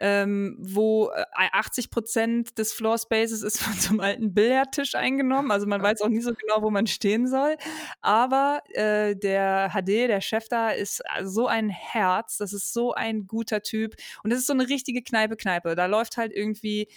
ähm, 0.00 0.56
wo 0.60 1.10
80 1.34 1.84
äh, 1.84 1.88
Prozent 1.88 2.58
des 2.58 2.72
Floor 2.72 2.98
Spaces 2.98 3.42
ist 3.42 3.60
von 3.62 3.72
so 3.74 3.90
einem 3.90 4.00
alten 4.00 4.34
Billardtisch 4.34 4.94
eingenommen. 4.94 5.50
Also 5.50 5.66
man 5.66 5.82
weiß 5.82 6.02
auch 6.02 6.08
nie 6.08 6.20
so 6.20 6.32
genau, 6.32 6.62
wo 6.62 6.70
man 6.70 6.86
stehen 6.86 7.26
soll. 7.26 7.56
Aber 8.00 8.60
äh, 8.70 9.16
der 9.16 9.70
HD, 9.72 10.08
der 10.08 10.20
Chef 10.20 10.48
da, 10.48 10.70
ist 10.70 11.02
so 11.22 11.46
ein 11.46 11.68
Herz. 11.70 12.38
Das 12.38 12.52
ist 12.52 12.72
so 12.72 12.92
ein 12.92 13.26
guter 13.26 13.62
Typ. 13.62 13.94
Und 14.22 14.30
das 14.30 14.40
ist 14.40 14.46
so 14.46 14.52
eine 14.52 14.68
richtige 14.68 15.02
Kneipe-Kneipe. 15.02 15.74
Da 15.74 15.86
läuft 15.86 16.16
halt 16.16 16.32
irgendwie 16.32 16.88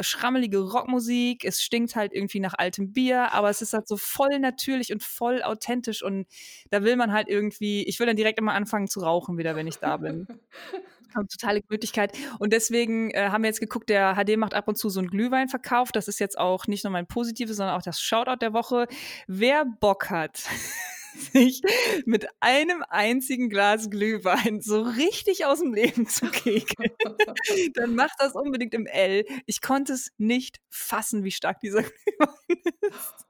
schrammelige 0.00 0.58
Rockmusik, 0.58 1.44
es 1.44 1.62
stinkt 1.62 1.96
halt 1.96 2.12
irgendwie 2.12 2.40
nach 2.40 2.54
altem 2.56 2.92
Bier, 2.92 3.32
aber 3.32 3.50
es 3.50 3.62
ist 3.62 3.72
halt 3.72 3.88
so 3.88 3.96
voll 3.96 4.38
natürlich 4.38 4.92
und 4.92 5.02
voll 5.02 5.42
authentisch 5.42 6.02
und 6.02 6.26
da 6.70 6.82
will 6.82 6.96
man 6.96 7.12
halt 7.12 7.28
irgendwie, 7.28 7.82
ich 7.84 7.98
will 7.98 8.06
dann 8.06 8.16
direkt 8.16 8.38
immer 8.38 8.54
anfangen 8.54 8.88
zu 8.88 9.00
rauchen 9.00 9.38
wieder, 9.38 9.56
wenn 9.56 9.66
ich 9.66 9.78
da 9.78 9.96
bin. 9.96 10.26
totale 11.30 11.62
Gemütlichkeit. 11.62 12.12
Und 12.38 12.52
deswegen 12.52 13.10
äh, 13.10 13.28
haben 13.30 13.42
wir 13.42 13.48
jetzt 13.48 13.60
geguckt, 13.60 13.88
der 13.88 14.14
HD 14.14 14.36
macht 14.36 14.54
ab 14.54 14.68
und 14.68 14.76
zu 14.76 14.88
so 14.88 15.00
einen 15.00 15.08
Glühweinverkauf. 15.08 15.92
Das 15.92 16.08
ist 16.08 16.20
jetzt 16.20 16.38
auch 16.38 16.66
nicht 16.66 16.84
nur 16.84 16.92
mein 16.92 17.06
positives, 17.06 17.56
sondern 17.56 17.76
auch 17.76 17.82
das 17.82 18.00
Shoutout 18.00 18.36
der 18.40 18.52
Woche. 18.52 18.86
Wer 19.26 19.64
Bock 19.64 20.10
hat, 20.10 20.42
sich 21.32 21.62
mit 22.06 22.26
einem 22.40 22.84
einzigen 22.88 23.48
Glas 23.48 23.90
Glühwein 23.90 24.60
so 24.60 24.82
richtig 24.82 25.46
aus 25.46 25.60
dem 25.60 25.74
Leben 25.74 26.06
zu 26.06 26.26
kegeln, 26.26 26.90
dann 27.74 27.94
macht 27.94 28.14
das 28.18 28.34
unbedingt 28.34 28.74
im 28.74 28.86
L. 28.86 29.24
Ich 29.46 29.60
konnte 29.60 29.92
es 29.92 30.10
nicht 30.18 30.60
fassen, 30.70 31.24
wie 31.24 31.30
stark 31.30 31.60
dieser 31.60 31.82
Glühwein 31.82 32.62
ist. 32.82 33.26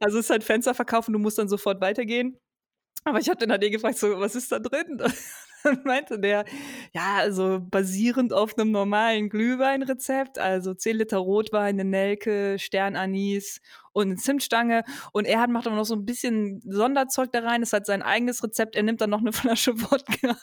Also 0.00 0.18
es 0.18 0.26
ist 0.26 0.30
halt 0.30 0.44
Fenster 0.44 0.74
verkaufen, 0.74 1.12
du 1.12 1.18
musst 1.18 1.38
dann 1.38 1.48
sofort 1.48 1.80
weitergehen. 1.80 2.38
Aber 3.04 3.18
ich 3.18 3.28
habe 3.28 3.38
den 3.38 3.50
AD 3.50 3.70
gefragt, 3.70 3.98
so, 3.98 4.20
was 4.20 4.34
ist 4.34 4.52
da 4.52 4.58
drin? 4.58 5.02
Dann 5.64 5.82
meinte 5.84 6.18
der, 6.18 6.44
ja, 6.92 7.16
also 7.16 7.58
basierend 7.60 8.32
auf 8.32 8.56
einem 8.56 8.70
normalen 8.70 9.28
Glühweinrezept, 9.28 10.38
also 10.38 10.74
10 10.74 10.96
Liter 10.96 11.18
Rotwein, 11.18 11.80
eine 11.80 11.84
Nelke, 11.84 12.58
Sternanis 12.58 13.60
und 13.92 14.06
eine 14.08 14.16
Zimtstange. 14.16 14.84
Und 15.12 15.26
er 15.26 15.40
hat, 15.40 15.50
macht 15.50 15.66
aber 15.66 15.76
noch 15.76 15.84
so 15.84 15.94
ein 15.94 16.06
bisschen 16.06 16.60
Sonderzeug 16.64 17.30
da 17.32 17.40
rein. 17.40 17.60
Das 17.60 17.72
hat 17.72 17.86
sein 17.86 18.02
eigenes 18.02 18.42
Rezept. 18.42 18.76
Er 18.76 18.82
nimmt 18.82 19.00
dann 19.00 19.10
noch 19.10 19.20
eine 19.20 19.32
Flasche 19.40 19.80
Wodka 19.80 20.36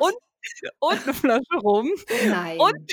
und, 0.00 0.14
und 0.80 1.02
eine 1.02 1.14
Flasche 1.14 1.56
Rum. 1.62 1.90
Nein. 2.28 2.58
Und, 2.58 2.92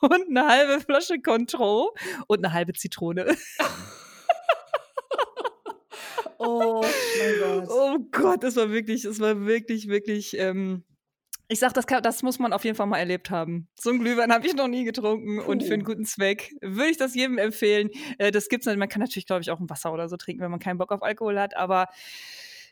und 0.00 0.36
eine 0.36 0.46
halbe 0.48 0.80
Flasche 0.80 1.20
Contro 1.20 1.94
und 2.26 2.44
eine 2.44 2.52
halbe 2.52 2.72
Zitrone. 2.72 3.36
Oh 6.38 6.82
mein 6.82 7.38
Gott. 7.40 7.68
Oh 7.70 7.98
Gott, 8.10 8.42
das 8.42 8.56
war 8.56 8.70
wirklich, 8.70 9.04
es 9.04 9.20
war 9.20 9.46
wirklich, 9.46 9.88
wirklich. 9.88 10.36
Ähm, 10.38 10.84
ich 11.48 11.60
sag, 11.60 11.74
das, 11.74 11.86
kann, 11.86 12.02
das 12.02 12.22
muss 12.22 12.38
man 12.38 12.52
auf 12.52 12.64
jeden 12.64 12.76
Fall 12.76 12.86
mal 12.86 12.98
erlebt 12.98 13.30
haben. 13.30 13.68
So 13.78 13.90
ein 13.90 14.00
Glühwein 14.00 14.32
habe 14.32 14.46
ich 14.46 14.54
noch 14.54 14.66
nie 14.66 14.84
getrunken 14.84 15.38
Puh. 15.38 15.50
und 15.50 15.62
für 15.62 15.74
einen 15.74 15.84
guten 15.84 16.04
Zweck 16.04 16.52
würde 16.60 16.90
ich 16.90 16.96
das 16.96 17.14
jedem 17.14 17.38
empfehlen. 17.38 17.90
Äh, 18.18 18.32
das 18.32 18.48
gibt's 18.48 18.66
nicht. 18.66 18.78
Man 18.78 18.88
kann 18.88 19.00
natürlich, 19.00 19.26
glaube 19.26 19.42
ich, 19.42 19.50
auch 19.50 19.60
ein 19.60 19.70
Wasser 19.70 19.92
oder 19.92 20.08
so 20.08 20.16
trinken, 20.16 20.42
wenn 20.42 20.50
man 20.50 20.60
keinen 20.60 20.78
Bock 20.78 20.90
auf 20.90 21.02
Alkohol 21.02 21.38
hat, 21.38 21.56
aber 21.56 21.86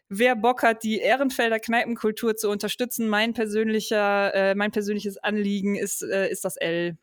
wer 0.09 0.37
Bock 0.37 0.62
hat, 0.62 0.83
die 0.83 0.99
Ehrenfelder 0.99 1.61
Kneipenkultur 1.61 2.37
zu 2.37 2.51
unterstützen, 2.51 3.09
mein 3.09 3.33
persönlicher, 3.33 4.35
äh, 4.35 4.55
mein 4.55 4.73
persönliches 4.73 5.19
Anliegen 5.19 5.77
ist, 5.77 6.03
äh, 6.03 6.29
ist 6.29 6.45
das 6.45 6.57
L 6.57 6.99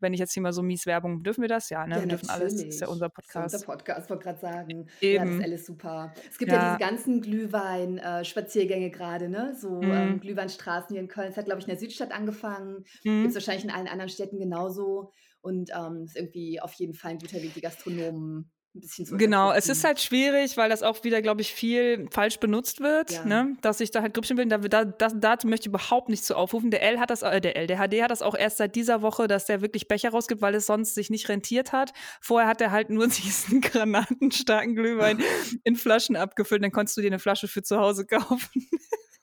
wenn 0.00 0.12
ich 0.12 0.20
jetzt 0.20 0.32
hier 0.32 0.42
mal 0.42 0.52
so 0.52 0.62
mies 0.62 0.86
Werbung, 0.86 1.22
dürfen 1.22 1.42
wir 1.42 1.48
das? 1.48 1.70
Ja, 1.70 1.86
ne? 1.86 1.96
Ja, 1.96 2.00
wir 2.00 2.08
dürfen 2.08 2.30
alles. 2.30 2.56
Das 2.56 2.64
ist 2.64 2.80
ja 2.80 2.88
unser 2.88 3.08
Podcast. 3.08 3.54
Das 3.54 3.62
ist 3.62 3.68
unser 3.68 3.76
Podcast, 3.76 4.10
wollte 4.10 4.24
gerade 4.24 4.40
sagen. 4.40 4.88
Eben. 5.00 5.14
Ja, 5.14 5.24
das 5.24 5.34
ist 5.34 5.44
alles 5.44 5.66
super. 5.66 6.14
Es 6.30 6.38
gibt 6.38 6.52
ja, 6.52 6.58
ja 6.58 6.76
diese 6.76 6.90
ganzen 6.90 7.20
Glühwein-Spaziergänge 7.20 8.90
gerade, 8.90 9.28
ne? 9.28 9.54
So 9.56 9.80
mhm. 9.80 9.90
ähm, 9.90 10.20
Glühweinstraßen 10.20 10.94
hier 10.94 11.00
in 11.00 11.08
Köln. 11.08 11.30
Es 11.30 11.36
hat, 11.36 11.44
glaube 11.44 11.60
ich, 11.60 11.66
in 11.66 11.70
der 11.70 11.78
Südstadt 11.78 12.12
angefangen. 12.12 12.84
Mhm. 13.04 13.22
Gibt 13.22 13.28
es 13.28 13.34
wahrscheinlich 13.34 13.64
in 13.64 13.70
allen 13.70 13.88
anderen 13.88 14.10
Städten 14.10 14.38
genauso. 14.38 15.12
Und 15.42 15.70
ähm, 15.74 16.04
ist 16.04 16.16
irgendwie 16.16 16.60
auf 16.60 16.74
jeden 16.74 16.94
Fall 16.94 17.12
ein 17.12 17.18
guter 17.18 17.40
Weg, 17.42 17.54
die 17.54 17.62
Gastronomen 17.62 18.50
ein 18.74 18.80
bisschen 18.80 19.06
zu 19.06 19.16
Genau, 19.16 19.52
es 19.52 19.68
ist 19.68 19.84
halt 19.84 20.00
schwierig, 20.00 20.56
weil 20.56 20.70
das 20.70 20.82
auch 20.82 21.02
wieder, 21.02 21.22
glaube 21.22 21.40
ich, 21.40 21.52
viel 21.52 22.06
falsch 22.10 22.38
benutzt 22.38 22.80
wird, 22.80 23.10
ja. 23.10 23.24
ne? 23.24 23.56
dass 23.62 23.80
ich 23.80 23.90
da 23.90 24.02
halt 24.02 24.14
Grüppchen 24.14 24.36
bin. 24.36 24.48
Da, 24.48 24.58
da, 24.58 24.84
da, 24.84 25.08
dazu 25.08 25.48
möchte 25.48 25.64
ich 25.64 25.74
überhaupt 25.74 26.08
nicht 26.08 26.24
zu 26.24 26.36
aufrufen. 26.36 26.70
Der 26.70 26.82
L 26.82 27.00
hat 27.00 27.10
das, 27.10 27.22
äh, 27.22 27.40
der 27.40 27.56
L, 27.56 27.66
der 27.66 27.78
HD 27.78 28.02
hat 28.02 28.10
das 28.10 28.22
auch 28.22 28.34
erst 28.34 28.58
seit 28.58 28.76
dieser 28.76 29.02
Woche, 29.02 29.26
dass 29.26 29.46
der 29.46 29.60
wirklich 29.60 29.88
Becher 29.88 30.10
rausgibt, 30.10 30.40
weil 30.40 30.54
es 30.54 30.66
sonst 30.66 30.94
sich 30.94 31.10
nicht 31.10 31.28
rentiert 31.28 31.72
hat. 31.72 31.92
Vorher 32.20 32.48
hat 32.48 32.60
er 32.60 32.70
halt 32.70 32.90
nur 32.90 33.06
diesen 33.08 33.60
granatenstarken 33.60 34.76
Glühwein 34.76 35.22
in 35.64 35.76
Flaschen 35.76 36.16
abgefüllt. 36.16 36.62
Dann 36.62 36.72
konntest 36.72 36.96
du 36.96 37.00
dir 37.00 37.08
eine 37.08 37.18
Flasche 37.18 37.48
für 37.48 37.62
zu 37.62 37.78
Hause 37.78 38.06
kaufen. 38.06 38.68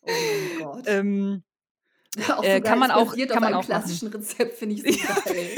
Oh 0.01 0.11
mein 0.11 0.63
Gott. 0.63 0.83
ähm, 0.87 1.43
auch 2.29 2.43
äh, 2.43 2.61
kann 2.61 2.79
man 2.79 2.91
auch 2.91 3.15
kann 3.15 3.41
man 3.41 3.53
auch 3.53 3.65
klassischen 3.65 4.09
machen. 4.09 4.21
Rezept 4.21 4.57
finde 4.57 4.75
ich 4.75 4.83
so 4.83 5.07
geil. 5.25 5.55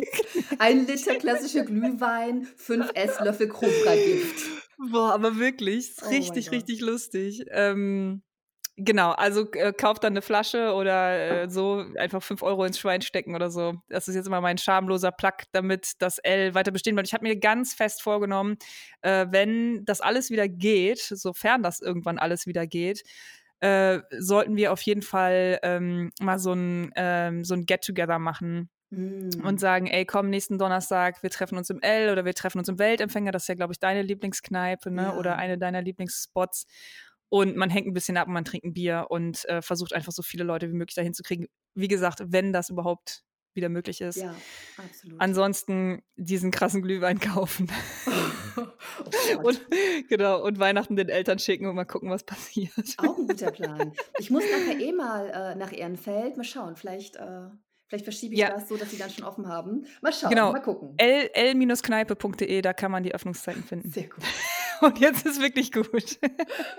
Ein 0.60 0.86
Liter 0.88 1.16
klassischer 1.16 1.64
Glühwein, 1.64 2.48
fünf 2.56 2.92
Esslöffel 2.94 3.48
Cobra-Gift. 3.48 4.46
Boah, 4.92 5.14
aber 5.14 5.38
wirklich, 5.38 5.92
oh 6.04 6.10
richtig, 6.10 6.52
richtig 6.52 6.80
lustig. 6.80 7.46
Ähm, 7.52 8.24
genau, 8.78 9.12
also 9.12 9.52
äh, 9.52 9.74
kauft 9.74 10.04
dann 10.04 10.14
eine 10.14 10.22
Flasche 10.22 10.74
oder 10.74 11.44
äh, 11.44 11.50
so 11.50 11.84
einfach 11.98 12.24
fünf 12.24 12.44
Euro 12.44 12.64
ins 12.64 12.80
Schwein 12.80 13.02
stecken 13.02 13.36
oder 13.36 13.50
so. 13.50 13.76
Das 13.90 14.08
ist 14.08 14.16
jetzt 14.16 14.28
immer 14.28 14.42
mein 14.42 14.58
schamloser 14.58 15.12
Plug, 15.12 15.44
damit 15.52 15.94
das 16.00 16.18
L 16.20 16.56
weiter 16.56 16.72
bestehen 16.72 16.96
bleibt. 16.96 17.10
Ich 17.10 17.14
habe 17.14 17.28
mir 17.28 17.38
ganz 17.38 17.74
fest 17.74 18.02
vorgenommen, 18.02 18.58
äh, 19.02 19.28
wenn 19.30 19.84
das 19.86 20.02
alles 20.02 20.30
wieder 20.30 20.48
geht, 20.48 21.00
sofern 21.00 21.62
das 21.62 21.82
irgendwann 21.82 22.18
alles 22.18 22.48
wieder 22.48 22.66
geht, 22.66 23.04
äh, 23.62 24.00
sollten 24.18 24.56
wir 24.56 24.72
auf 24.72 24.82
jeden 24.82 25.02
Fall 25.02 25.60
ähm, 25.64 26.12
mal 26.22 26.40
so 26.40 26.54
ein, 26.54 26.92
ähm, 26.96 27.44
so 27.44 27.54
ein 27.54 27.66
Get-Together 27.66 28.20
machen. 28.20 28.70
Mm. 28.92 29.30
Und 29.44 29.60
sagen, 29.60 29.86
ey, 29.86 30.04
komm, 30.04 30.32
nächsten 30.32 30.58
Donnerstag, 30.58 31.22
wir 31.22 31.30
treffen 31.30 31.60
uns 31.60 31.70
im 31.70 31.80
L 31.80 32.12
oder 32.12 32.26
wir 32.26 32.34
treffen 32.34 32.58
uns 32.58 32.70
im 32.70 32.80
Weltempfänger, 32.80 33.32
das 33.32 33.44
ist 33.44 33.48
ja, 33.48 33.54
glaube 33.54 33.72
ich, 33.72 33.80
deine 33.80 34.02
Lieblingskneipe, 34.02 34.90
ne? 34.90 35.04
Ja. 35.04 35.16
Oder 35.16 35.38
eine 35.38 35.60
deiner 35.60 35.84
Lieblingsspots. 35.84 36.66
Und 37.30 37.56
man 37.56 37.70
hängt 37.70 37.86
ein 37.86 37.94
bisschen 37.94 38.18
ab 38.18 38.28
und 38.28 38.34
man 38.34 38.46
trinkt 38.46 38.66
ein 38.66 38.74
Bier 38.74 39.06
und 39.10 39.46
äh, 39.48 39.62
versucht 39.62 39.94
einfach 39.94 40.12
so 40.12 40.24
viele 40.24 40.44
Leute 40.44 40.70
wie 40.70 40.74
möglich 40.74 40.96
dahin 40.96 41.14
zu 41.14 41.22
kriegen. 41.22 41.46
Wie 41.76 41.88
gesagt, 41.88 42.24
wenn 42.26 42.52
das 42.52 42.72
überhaupt 42.72 43.22
wieder 43.60 43.70
möglich 43.70 44.02
ist. 44.02 44.16
Ja, 44.16 44.34
absolut. 44.78 45.20
Ansonsten 45.20 46.02
diesen 46.16 46.50
krassen 46.50 46.82
Glühwein 46.82 47.20
kaufen. 47.20 47.72
oh 48.58 49.48
und, 49.48 49.62
genau, 50.08 50.42
und 50.44 50.60
Weihnachten 50.60 50.96
den 50.96 51.10
Eltern 51.10 51.38
schicken 51.40 51.68
und 51.68 51.76
mal 51.76 51.86
gucken, 51.86 52.10
was 52.10 52.24
passiert. 52.24 52.96
Auch 52.98 53.18
ein 53.18 53.28
guter 53.28 53.52
Plan. 53.52 53.94
Ich 54.18 54.30
muss 54.30 54.44
nachher 54.44 54.80
eh 54.80 54.92
mal 54.92 55.30
äh, 55.30 55.56
nach 55.56 55.74
Ehrenfeld. 55.74 56.38
Mal 56.38 56.44
schauen, 56.44 56.76
vielleicht. 56.76 57.18
Äh 57.18 57.50
Vielleicht 57.90 58.06
verschiebe 58.06 58.36
ich 58.36 58.40
ja. 58.40 58.52
das 58.52 58.70
so, 58.70 58.78
dass 58.78 58.92
sie 58.92 59.00
dann 59.00 59.10
schon 59.10 59.26
offen 59.26 59.48
haben. 59.48 59.88
Mal 60.02 60.14
schauen, 60.14 60.30
genau. 60.30 60.52
mal 60.52 60.60
gucken. 60.60 60.94
l-kneipe.de, 60.98 62.62
da 62.62 62.72
kann 62.72 62.92
man 62.92 63.02
die 63.02 63.16
Öffnungszeiten 63.16 63.64
finden. 63.64 63.90
Sehr 63.90 64.04
gut. 64.04 64.24
Und 64.82 65.00
jetzt 65.00 65.26
ist 65.26 65.42
wirklich 65.42 65.72
gut. 65.72 66.20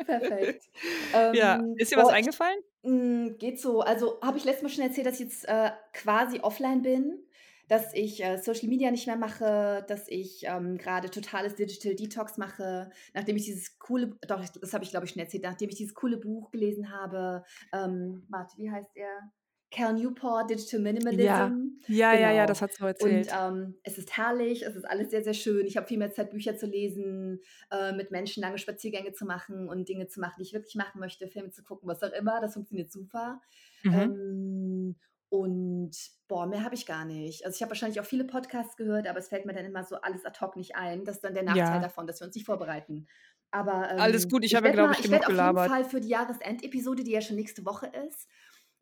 Perfekt. 0.07 0.65
Ähm, 1.13 1.35
ja, 1.35 1.61
ist 1.77 1.91
dir 1.91 1.97
was 1.97 2.09
eingefallen? 2.09 2.59
Hm, 2.85 3.37
geht 3.39 3.61
so. 3.61 3.81
Also 3.81 4.21
habe 4.23 4.39
ich 4.39 4.45
letztes 4.45 4.63
Mal 4.63 4.69
schon 4.69 4.85
erzählt, 4.85 5.07
dass 5.07 5.15
ich 5.15 5.27
jetzt 5.27 5.49
äh, 5.49 5.71
quasi 5.93 6.39
offline 6.41 6.83
bin, 6.83 7.19
dass 7.67 7.93
ich 7.95 8.23
äh, 8.23 8.39
Social 8.39 8.69
Media 8.69 8.91
nicht 8.91 9.07
mehr 9.07 9.17
mache, 9.17 9.85
dass 9.89 10.09
ich 10.09 10.43
ähm, 10.45 10.79
gerade 10.79 11.11
totales 11.11 11.57
Digital 11.57 11.97
Detox 11.97 12.37
mache, 12.37 12.91
nachdem 13.13 13.37
ich 13.37 13.45
dieses 13.45 13.79
coole, 13.79 14.17
doch, 14.27 14.45
das 14.49 14.73
habe 14.73 14.85
ich 14.85 14.91
glaube 14.91 15.07
ich 15.07 15.13
schon 15.13 15.21
erzählt, 15.21 15.43
nachdem 15.43 15.69
ich 15.69 15.77
dieses 15.77 15.95
coole 15.95 16.17
Buch 16.17 16.51
gelesen 16.53 16.93
habe. 16.93 17.45
Ähm, 17.73 18.25
warte, 18.29 18.57
wie 18.57 18.71
heißt 18.71 18.91
er? 18.95 19.31
Cal 19.71 19.95
Newport, 19.95 20.51
Digital 20.51 20.81
Minimalism. 20.81 21.21
Ja, 21.21 21.49
ja, 21.87 22.13
genau. 22.13 22.23
ja, 22.23 22.33
ja, 22.33 22.47
das 22.47 22.61
hat 22.61 22.73
so 22.73 22.87
erzählt. 22.87 23.29
Und 23.33 23.39
ähm, 23.41 23.75
es 23.85 23.99
ist 23.99 24.17
herrlich, 24.17 24.63
es 24.63 24.75
ist 24.75 24.85
alles 24.85 25.11
sehr, 25.11 25.23
sehr 25.23 25.35
schön. 25.35 25.67
Ich 25.67 25.77
habe 25.77 25.87
viel 25.87 25.99
mehr 25.99 26.13
Zeit, 26.13 26.31
Bücher 26.31 26.57
zu 26.57 26.67
lesen, 26.67 27.41
äh, 27.71 27.93
mit 27.93 28.11
Menschen 28.11 28.43
lange 28.43 28.59
Spaziergänge 28.59 29.13
zu 29.13 29.25
machen 29.25 29.69
und 29.69 29.89
Dinge 29.89 30.09
zu 30.09 30.21
machen, 30.21 30.35
die 30.39 30.43
ich 30.43 30.53
wirklich 30.53 30.75
machen 30.75 30.99
möchte, 31.01 31.29
Filme 31.29 31.51
zu 31.51 31.63
gucken, 31.63 31.89
was 31.89 32.03
auch 32.03 32.13
immer. 32.13 32.41
Das 32.41 32.55
funktioniert 32.55 32.91
super. 32.91 33.41
Mhm. 33.85 33.95
Ähm, 33.95 34.97
und 35.29 35.93
boah, 36.27 36.47
mehr 36.47 36.65
habe 36.65 36.75
ich 36.75 36.87
gar 36.87 37.05
nicht. 37.05 37.45
Also 37.45 37.55
ich 37.55 37.63
habe 37.63 37.71
wahrscheinlich 37.71 38.01
auch 38.01 38.05
viele 38.05 38.25
Podcasts 38.25 38.77
gehört, 38.77 39.07
aber 39.07 39.21
es 39.21 39.29
fällt 39.29 39.47
mir 39.47 39.53
dann 39.53 39.65
immer 39.65 39.85
so 39.85 39.95
alles 40.01 40.25
ad 40.25 40.41
hoc 40.41 40.57
nicht 40.57 40.75
ein. 40.75 41.05
Das 41.05 41.17
ist 41.17 41.25
dann 41.25 41.35
der 41.35 41.45
Nachteil 41.45 41.77
ja. 41.77 41.79
davon, 41.79 42.09
dass 42.09 42.21
wir 42.21 42.27
uns 42.27 42.35
nicht 42.35 42.47
vorbereiten. 42.47 43.07
Aber 43.53 43.91
ähm, 43.91 44.01
alles 44.01 44.29
gut, 44.29 44.45
ich, 44.45 44.53
ich 44.53 44.57
habe 44.57 44.69
ja, 44.69 44.73
glaube 44.73 44.95
ich, 44.95 45.03
genug 45.03 45.25
gelabert. 45.25 45.31
Ich 45.31 45.37
werde 45.37 45.61
auf 45.61 45.63
jeden 45.63 45.85
Fall 45.85 45.91
für 45.91 46.01
die 46.01 46.09
Jahresendepisode, 46.09 47.05
die 47.05 47.13
ja 47.13 47.21
schon 47.21 47.37
nächste 47.37 47.65
Woche 47.65 47.87
ist, 48.07 48.29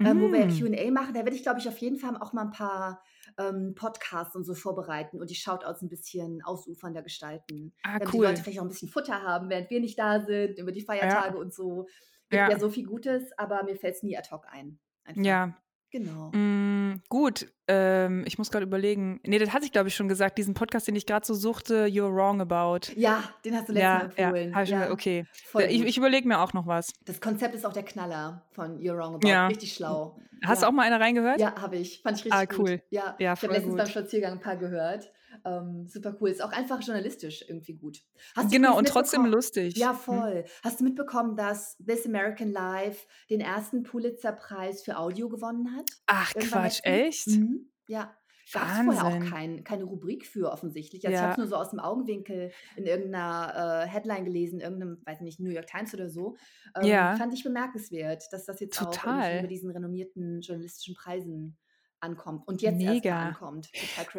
ähm, 0.01 0.21
wo 0.21 0.33
wir 0.33 0.47
mm. 0.47 0.51
QA 0.51 0.91
machen. 0.91 1.15
Da 1.15 1.21
werde 1.21 1.35
ich, 1.35 1.43
glaube 1.43 1.61
ich, 1.61 1.69
auf 1.69 1.79
jeden 1.79 1.99
Fall 1.99 2.17
auch 2.17 2.33
mal 2.33 2.43
ein 2.43 2.51
paar 2.51 3.03
ähm, 3.39 3.75
Podcasts 3.75 4.37
und 4.37 4.45
so 4.45 4.55
vorbereiten 4.55 5.21
und 5.21 5.31
die 5.31 5.35
Shoutouts 5.35 5.83
ein 5.83 5.89
bisschen 5.89 6.43
ausufernder 6.43 7.03
gestalten. 7.03 7.73
Ah, 7.83 7.99
damit 7.99 8.15
cool. 8.15 8.21
die 8.21 8.27
Leute 8.27 8.43
vielleicht 8.43 8.59
auch 8.61 8.65
ein 8.65 8.69
bisschen 8.69 8.89
Futter 8.89 9.23
haben, 9.23 9.49
während 9.49 9.71
wir 9.71 9.81
nicht 9.81 9.99
da 9.99 10.21
sind, 10.21 10.59
über 10.59 10.73
die 10.73 10.83
Feiertage 10.83 11.35
ja. 11.35 11.41
und 11.41 11.53
so. 11.53 11.87
Gibt 12.31 12.41
ja. 12.41 12.51
ja 12.51 12.59
so 12.59 12.71
viel 12.71 12.85
Gutes, 12.85 13.31
aber 13.39 13.63
mir 13.65 13.77
fällt 13.77 13.97
es 13.97 14.03
nie 14.03 14.17
ad 14.17 14.29
hoc 14.31 14.47
ein. 14.51 14.79
Einfach. 15.05 15.25
Ja, 15.25 15.57
Genau. 15.91 16.31
Mm, 16.35 16.68
gut, 17.09 17.49
ähm, 17.67 18.25
ich 18.27 18.39
muss 18.39 18.51
gerade 18.51 18.65
überlegen. 18.65 19.21
Nee, 19.25 19.39
das 19.39 19.53
hatte 19.53 19.65
ich, 19.65 19.73
glaube 19.73 19.89
ich, 19.89 19.95
schon 19.95 20.09
gesagt. 20.09 20.39
Diesen 20.39 20.55
Podcast, 20.55 20.89
den 20.89 20.97
ich 20.97 21.07
gerade 21.07 21.27
so 21.27 21.35
suchte, 21.35 21.87
You're 21.87 22.15
Wrong 22.15 22.41
About. 22.41 22.93
Ja, 22.97 23.23
den 23.45 23.55
hast 23.55 23.69
du 23.69 23.73
letztes 23.73 23.83
ja, 23.83 24.31
Mal 24.31 24.37
empfohlen. 24.37 24.53
Ja, 24.67 24.87
ja. 24.87 24.91
okay. 24.91 25.27
Ich, 25.69 25.85
ich 25.85 25.99
überlege 25.99 26.27
mir 26.27 26.41
auch 26.41 26.53
noch 26.53 26.67
was. 26.67 26.93
Das 27.05 27.21
Konzept 27.21 27.55
ist 27.55 27.67
auch 27.67 27.73
der 27.73 27.85
Knaller 27.85 28.43
von 28.53 28.79
You're 28.79 28.97
Wrong 28.97 29.17
About. 29.17 29.29
Ja. 29.29 29.47
Richtig 29.47 29.75
schlau. 29.75 30.19
Hast 30.45 30.63
du 30.63 30.67
auch 30.67 30.73
mal 30.73 30.83
eine 30.83 31.01
reingehört? 31.01 31.41
Ja, 31.41 31.61
habe 31.61 31.77
ich. 31.77 32.01
Fand 32.03 32.19
ich 32.19 32.25
richtig 32.25 32.41
ah, 32.41 32.55
cool. 32.59 32.71
gut. 32.77 32.81
Ja, 32.91 33.17
ja 33.19 33.33
ich 33.35 33.43
habe 33.43 33.53
letztens 33.53 33.73
gut. 33.73 33.79
beim 33.79 33.89
Spaziergang 33.89 34.33
ein 34.33 34.41
paar 34.41 34.57
gehört. 34.57 35.11
Ähm, 35.45 35.86
super 35.89 36.16
cool. 36.20 36.30
Ist 36.30 36.43
auch 36.43 36.53
einfach 36.53 36.82
journalistisch 36.82 37.45
irgendwie 37.49 37.74
gut. 37.74 38.03
Hast 38.36 38.51
genau, 38.51 38.76
und 38.76 38.89
trotzdem 38.89 39.24
lustig. 39.26 39.76
Ja, 39.76 39.91
hm. 39.91 39.99
voll. 39.99 40.45
Hm. 40.45 40.51
Hast 40.62 40.80
du 40.80 40.84
mitbekommen, 40.84 41.36
dass 41.36 41.76
This 41.78 42.07
American 42.07 42.51
Life 42.51 43.07
den 43.30 43.41
ersten 43.41 43.82
Pulitzer-Preis 43.82 44.82
für 44.82 44.99
Audio 44.99 45.28
gewonnen 45.28 45.76
hat? 45.76 45.91
Ach, 46.07 46.34
Irgendwann 46.34 46.62
Quatsch, 46.62 46.80
echt? 46.84 47.26
Mhm. 47.28 47.70
Ja. 47.89 48.14
Gab 48.53 48.62
es 48.62 48.84
vorher 48.84 49.05
auch 49.05 49.30
kein, 49.30 49.62
keine 49.62 49.84
Rubrik 49.84 50.26
für 50.26 50.51
offensichtlich. 50.51 51.07
Also 51.07 51.12
ja. 51.12 51.18
ich 51.18 51.22
habe 51.22 51.32
es 51.32 51.39
nur 51.39 51.47
so 51.49 51.57
aus 51.57 51.70
dem 51.70 51.80
Augenwinkel 51.80 52.51
in 52.76 52.86
irgendeiner 52.86 53.84
äh, 53.84 53.86
Headline 53.86 54.24
gelesen, 54.24 54.61
irgendeinem, 54.61 55.03
weiß 55.05 55.20
nicht, 55.20 55.39
New 55.39 55.51
York 55.51 55.66
Times 55.66 55.93
oder 55.93 56.09
so. 56.09 56.36
Ähm, 56.74 56.86
ja. 56.86 57.16
Fand 57.16 57.34
ich 57.34 57.45
bemerkenswert, 57.45 58.24
dass 58.32 58.47
das 58.47 58.61
jetzt 58.61 58.78
Total. 58.78 59.34
auch 59.34 59.39
über 59.41 59.49
diesen 59.49 59.70
renommierten 59.70 60.41
journalistischen 60.41 60.95
Preisen 60.95 61.59
ankommt 62.01 62.47
und 62.49 62.63
jetzt 62.63 62.85
erst 62.87 63.09
mal 63.09 63.17
ankommt. 63.17 63.71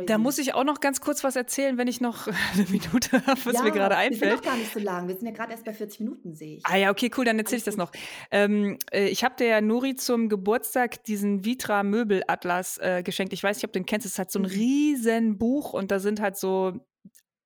Da 0.05 0.17
muss 0.17 0.37
ich 0.39 0.53
auch 0.53 0.63
noch 0.63 0.79
ganz 0.79 1.01
kurz 1.01 1.23
was 1.23 1.35
erzählen, 1.35 1.77
wenn 1.77 1.87
ich 1.87 2.01
noch 2.01 2.27
'ne 2.55 2.65
Minute 2.69 3.25
habe, 3.25 3.45
was 3.45 3.61
mir 3.61 3.71
gerade 3.71 3.95
Ja, 3.95 4.03
wir 4.07 4.17
sind 4.17 4.29
einfällt. 4.29 4.29
noch 4.29 4.43
gar 4.43 4.57
nicht 4.57 4.71
so 4.71 4.79
lang. 4.79 5.07
Wir 5.07 5.15
sind 5.15 5.25
ja 5.27 5.33
grad 5.33 5.49
erst 5.51 5.65
bei 5.65 5.73
40 5.73 5.99
Minuten, 6.01 6.35
sehe 6.35 6.57
ich. 6.57 6.65
Ah 6.65 6.75
ja, 6.75 6.91
okay, 6.91 7.09
cool, 7.17 7.23
dann 7.25 7.39
erzähle 7.39 7.59
ich 7.59 7.63
das 7.63 7.77
noch. 7.77 7.91
Ähm, 8.31 8.77
äh, 8.91 9.07
ich 9.07 9.23
habe 9.23 9.35
der 9.39 9.61
Nuri 9.61 9.95
zum 9.95 10.27
Geburtstag 10.27 11.03
diesen 11.05 11.45
Vitra 11.45 11.83
Möbelatlas 11.83 12.77
äh, 12.79 13.01
geschenkt. 13.01 13.31
Ich 13.33 13.41
weiß 13.43 13.57
nicht, 13.57 13.63
ob 13.65 13.71
du 13.71 13.79
den 13.79 13.85
kennst. 13.85 14.05
Es 14.05 14.13
ist 14.13 14.19
halt 14.19 14.31
so 14.31 14.39
'n 14.39 14.45
Mhm. 14.45 14.45
Riesenbuch 14.45 15.73
und 15.73 15.89
da 15.91 15.99
sind 15.99 16.19
halt 16.19 16.37
so 16.37 16.73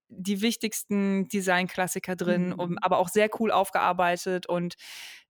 die 0.10 0.42
wichtigsten 0.42 1.28
Designklassiker 1.30 2.16
drin, 2.16 2.54
um 2.54 2.72
Mhm. 2.72 2.78
aber 2.82 3.00
auch 3.00 3.10
sehr 3.10 3.30
cool 3.40 3.52
aufgearbeitet 3.52 4.48
und, 4.48 4.76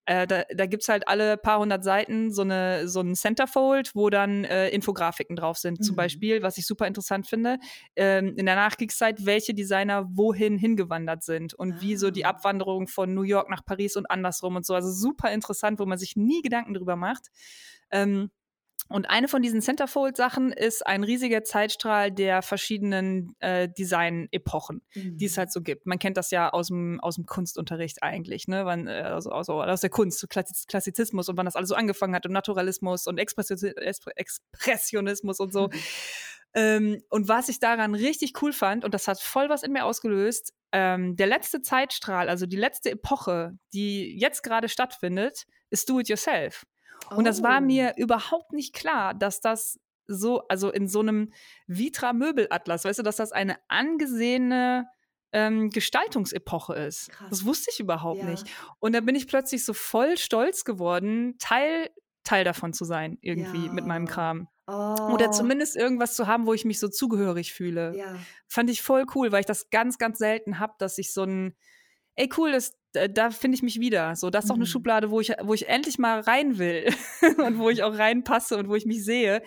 äh, 0.06 0.28
da 0.28 0.44
da 0.54 0.66
gibt's 0.66 0.90
halt 0.90 1.08
alle 1.08 1.38
paar 1.38 1.60
hundert 1.60 1.84
Seiten 1.84 2.32
so 2.34 2.44
'ne 2.44 2.88
so 2.88 3.00
'n 3.02 3.16
Centerfold, 3.16 3.92
wo 3.96 4.10
dann, 4.10 4.44
äh, 4.46 4.70
Infografiken 4.70 5.36
drauf 5.36 5.58
sind. 5.58 5.84
Zum 5.84 5.96
Mhm. 5.96 5.96
Beispiel, 5.96 6.44
was 6.44 6.58
ich 6.58 6.66
super 6.68 6.88
interessant 6.88 7.28
finde, 7.28 7.58
ähm, 7.96 8.36
in 8.38 8.46
der 8.46 8.56
Nachkriegszeit, 8.56 9.26
welche 9.26 9.54
Designer 9.54 10.06
wohin 10.14 10.58
hingewandert 10.58 11.24
sind 11.24 11.54
und 11.54 11.80
wie 11.82 11.96
so 11.98 12.12
die 12.12 12.26
Ah. 12.26 12.26
Abwanderung 12.26 12.88
von 12.88 13.14
New 13.14 13.24
York 13.24 13.50
nach 13.50 13.66
Paris 13.66 13.96
und 13.96 14.10
andersrum 14.12 14.56
und 14.58 14.66
so. 14.66 14.76
Also, 14.76 14.92
super 14.92 15.32
interessant, 15.32 15.80
wo 15.80 15.86
man 15.86 15.98
sich 15.98 16.16
nie 16.16 16.42
Gedanken 16.42 16.74
drüber 16.74 16.96
macht. 16.96 17.28
Ähm, 17.92 18.32
und 18.94 19.10
eine 19.10 19.28
von 19.28 19.42
diesen 19.42 19.62
Centerfold-Sachen 19.62 20.52
ist 20.54 20.86
ein 20.88 21.04
riesiger 21.04 21.44
Zeitstrahl 21.44 22.12
der 22.12 22.42
verschiedenen, 22.42 23.36
äh, 23.40 23.68
Design-Epochen, 23.70 24.82
die 25.20 25.26
es 25.26 25.34
Mhm. 25.36 25.40
halt 25.40 25.52
so 25.52 25.62
gibt. 25.62 25.86
Man 25.86 26.00
kennt 26.00 26.18
das 26.18 26.32
ja 26.32 26.54
aus'm 26.54 27.00
aus'm 27.00 27.26
Kunstunterricht 27.26 28.02
eigentlich, 28.04 28.48
ne? 28.48 28.66
Wann, 28.66 28.88
äh 28.88 29.02
also 29.04 29.32
also 29.32 29.62
aus 29.62 29.82
der 29.82 29.90
Kunst, 29.90 30.20
so 30.20 30.28
Klassizismus 30.28 31.30
und 31.30 31.38
wann 31.38 31.46
das 31.46 31.56
alles 31.56 31.70
so 31.70 31.76
angefangen 31.76 32.16
hat 32.16 32.26
und 32.26 32.32
Naturalismus 32.34 33.08
und 33.08 33.18
Expressionismus 33.20 35.40
und 35.40 35.54
so. 35.54 35.70
Ähm, 36.56 37.02
und 37.10 37.28
was 37.28 37.50
ich 37.50 37.60
daran 37.60 37.96
richtig 37.96 38.34
cool 38.42 38.54
fand, 38.54 38.86
und 38.86 38.94
das 38.94 39.08
hat 39.08 39.20
voll 39.20 39.50
was 39.50 39.64
in 39.64 39.72
mir 39.72 39.86
ausgelöst, 39.86 40.54
ähm, 40.72 41.16
der 41.16 41.28
letzte 41.28 41.62
Zeitstrahl, 41.62 42.30
also 42.30 42.46
die 42.46 42.58
letzte 42.58 42.92
Epoche, 42.92 43.58
die 43.74 44.18
jetzt 44.20 44.44
grade 44.44 44.70
stattfindet, 44.70 45.46
ist 45.72 45.90
Do 45.90 46.00
it 46.00 46.10
yourself. 46.10 46.64
Und 47.16 47.26
das 47.26 47.44
war 47.44 47.62
Oh. 47.62 47.62
mir 47.62 47.94
überhaupt 47.98 48.54
nicht 48.54 48.74
klar, 48.76 49.14
dass 49.14 49.42
das 49.42 49.80
so 50.08 50.48
also 50.50 50.72
in 50.72 50.88
so 50.88 51.02
'nem 51.04 51.32
Vitra 51.68 52.14
Möbelatlas, 52.14 52.86
weißt 52.86 53.00
du, 53.00 53.04
dass 53.04 53.18
das 53.18 53.32
eine 53.32 53.58
angesehene, 53.70 54.88
ähm, 55.34 55.70
Gestaltungsepoche 55.72 56.74
ist. 56.76 57.12
Krass. 57.12 57.30
Das 57.30 57.46
wusste 57.46 57.72
ich 57.74 57.80
überhaupt 57.80 58.22
nicht. 58.24 58.48
Ja. 58.48 58.76
Und 58.80 58.94
da 58.96 59.02
bin 59.02 59.16
ich 59.16 59.28
plötzlich 59.28 59.66
so 59.66 59.74
voll 59.74 60.18
stolz 60.18 60.66
geworden, 60.66 61.36
Teil 61.40 61.90
Teil 62.26 62.44
davon 62.46 62.74
zu 62.74 62.86
sein 62.86 63.18
irgendwie 63.22 63.70
mit 63.70 63.86
meinem 63.86 64.06
Ja. 64.06 64.10
Kram. 64.10 64.48
Oder 65.08 65.30
Oh. 65.30 65.32
zumindest 65.32 65.76
irgendwas 65.78 66.16
zu 66.16 66.28
haben, 66.28 66.46
wo 66.48 66.54
ich 66.54 66.66
mich 66.66 66.80
so 66.80 66.90
zugehörig 66.90 67.54
fühle. 67.54 68.00
Ja. 68.00 68.28
Fand 68.48 68.70
ich 68.72 68.82
voll 68.84 69.06
cool, 69.16 69.32
weil 69.34 69.42
ich 69.42 69.46
das 69.48 69.70
ganz, 69.72 69.98
ganz 70.00 70.20
selten 70.20 70.60
habe, 70.60 70.74
dass 70.80 70.98
ich 71.00 71.14
so 71.14 71.24
'n 71.24 71.56
ey, 72.18 72.30
cool, 72.38 72.52
das 72.54 72.78
da 72.94 73.32
finde 73.32 73.56
ich 73.56 73.64
mich 73.64 73.80
wieder. 73.80 74.16
So, 74.16 74.30
das 74.30 74.46
ist 74.46 74.50
doch 74.50 74.56
'ne 74.58 74.62
Mhm. 74.64 74.68
Schublade, 74.68 75.12
wo 75.12 75.20
ich 75.20 75.32
wo 75.44 75.54
ich 75.54 75.68
endlich 75.70 75.98
mal 76.00 76.20
rein 76.22 76.58
will 76.60 76.86
und 77.48 77.60
wo 77.60 77.70
ich 77.70 77.84
auch 77.84 77.98
reinpasse 77.98 78.58
und 78.58 78.70
wo 78.70 78.76
ich 78.76 78.86
mich 78.86 79.04
sehe. 79.06 79.42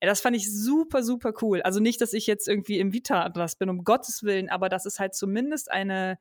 Das 0.00 0.20
fand 0.20 0.36
ich 0.36 0.52
super, 0.52 1.02
super 1.02 1.32
cool. 1.42 1.62
Also, 1.62 1.80
nicht, 1.80 2.00
dass 2.00 2.12
ich 2.12 2.26
jetzt 2.26 2.48
irgendwie 2.48 2.78
im 2.78 2.92
Vitra-Atlas 2.92 3.56
bin, 3.56 3.70
um 3.70 3.84
Gottes 3.84 4.22
Willen, 4.22 4.48
aber 4.50 4.68
dass 4.68 4.86
es 4.86 4.98
halt 5.00 5.14
zumindest 5.14 5.70
eine, 5.70 6.18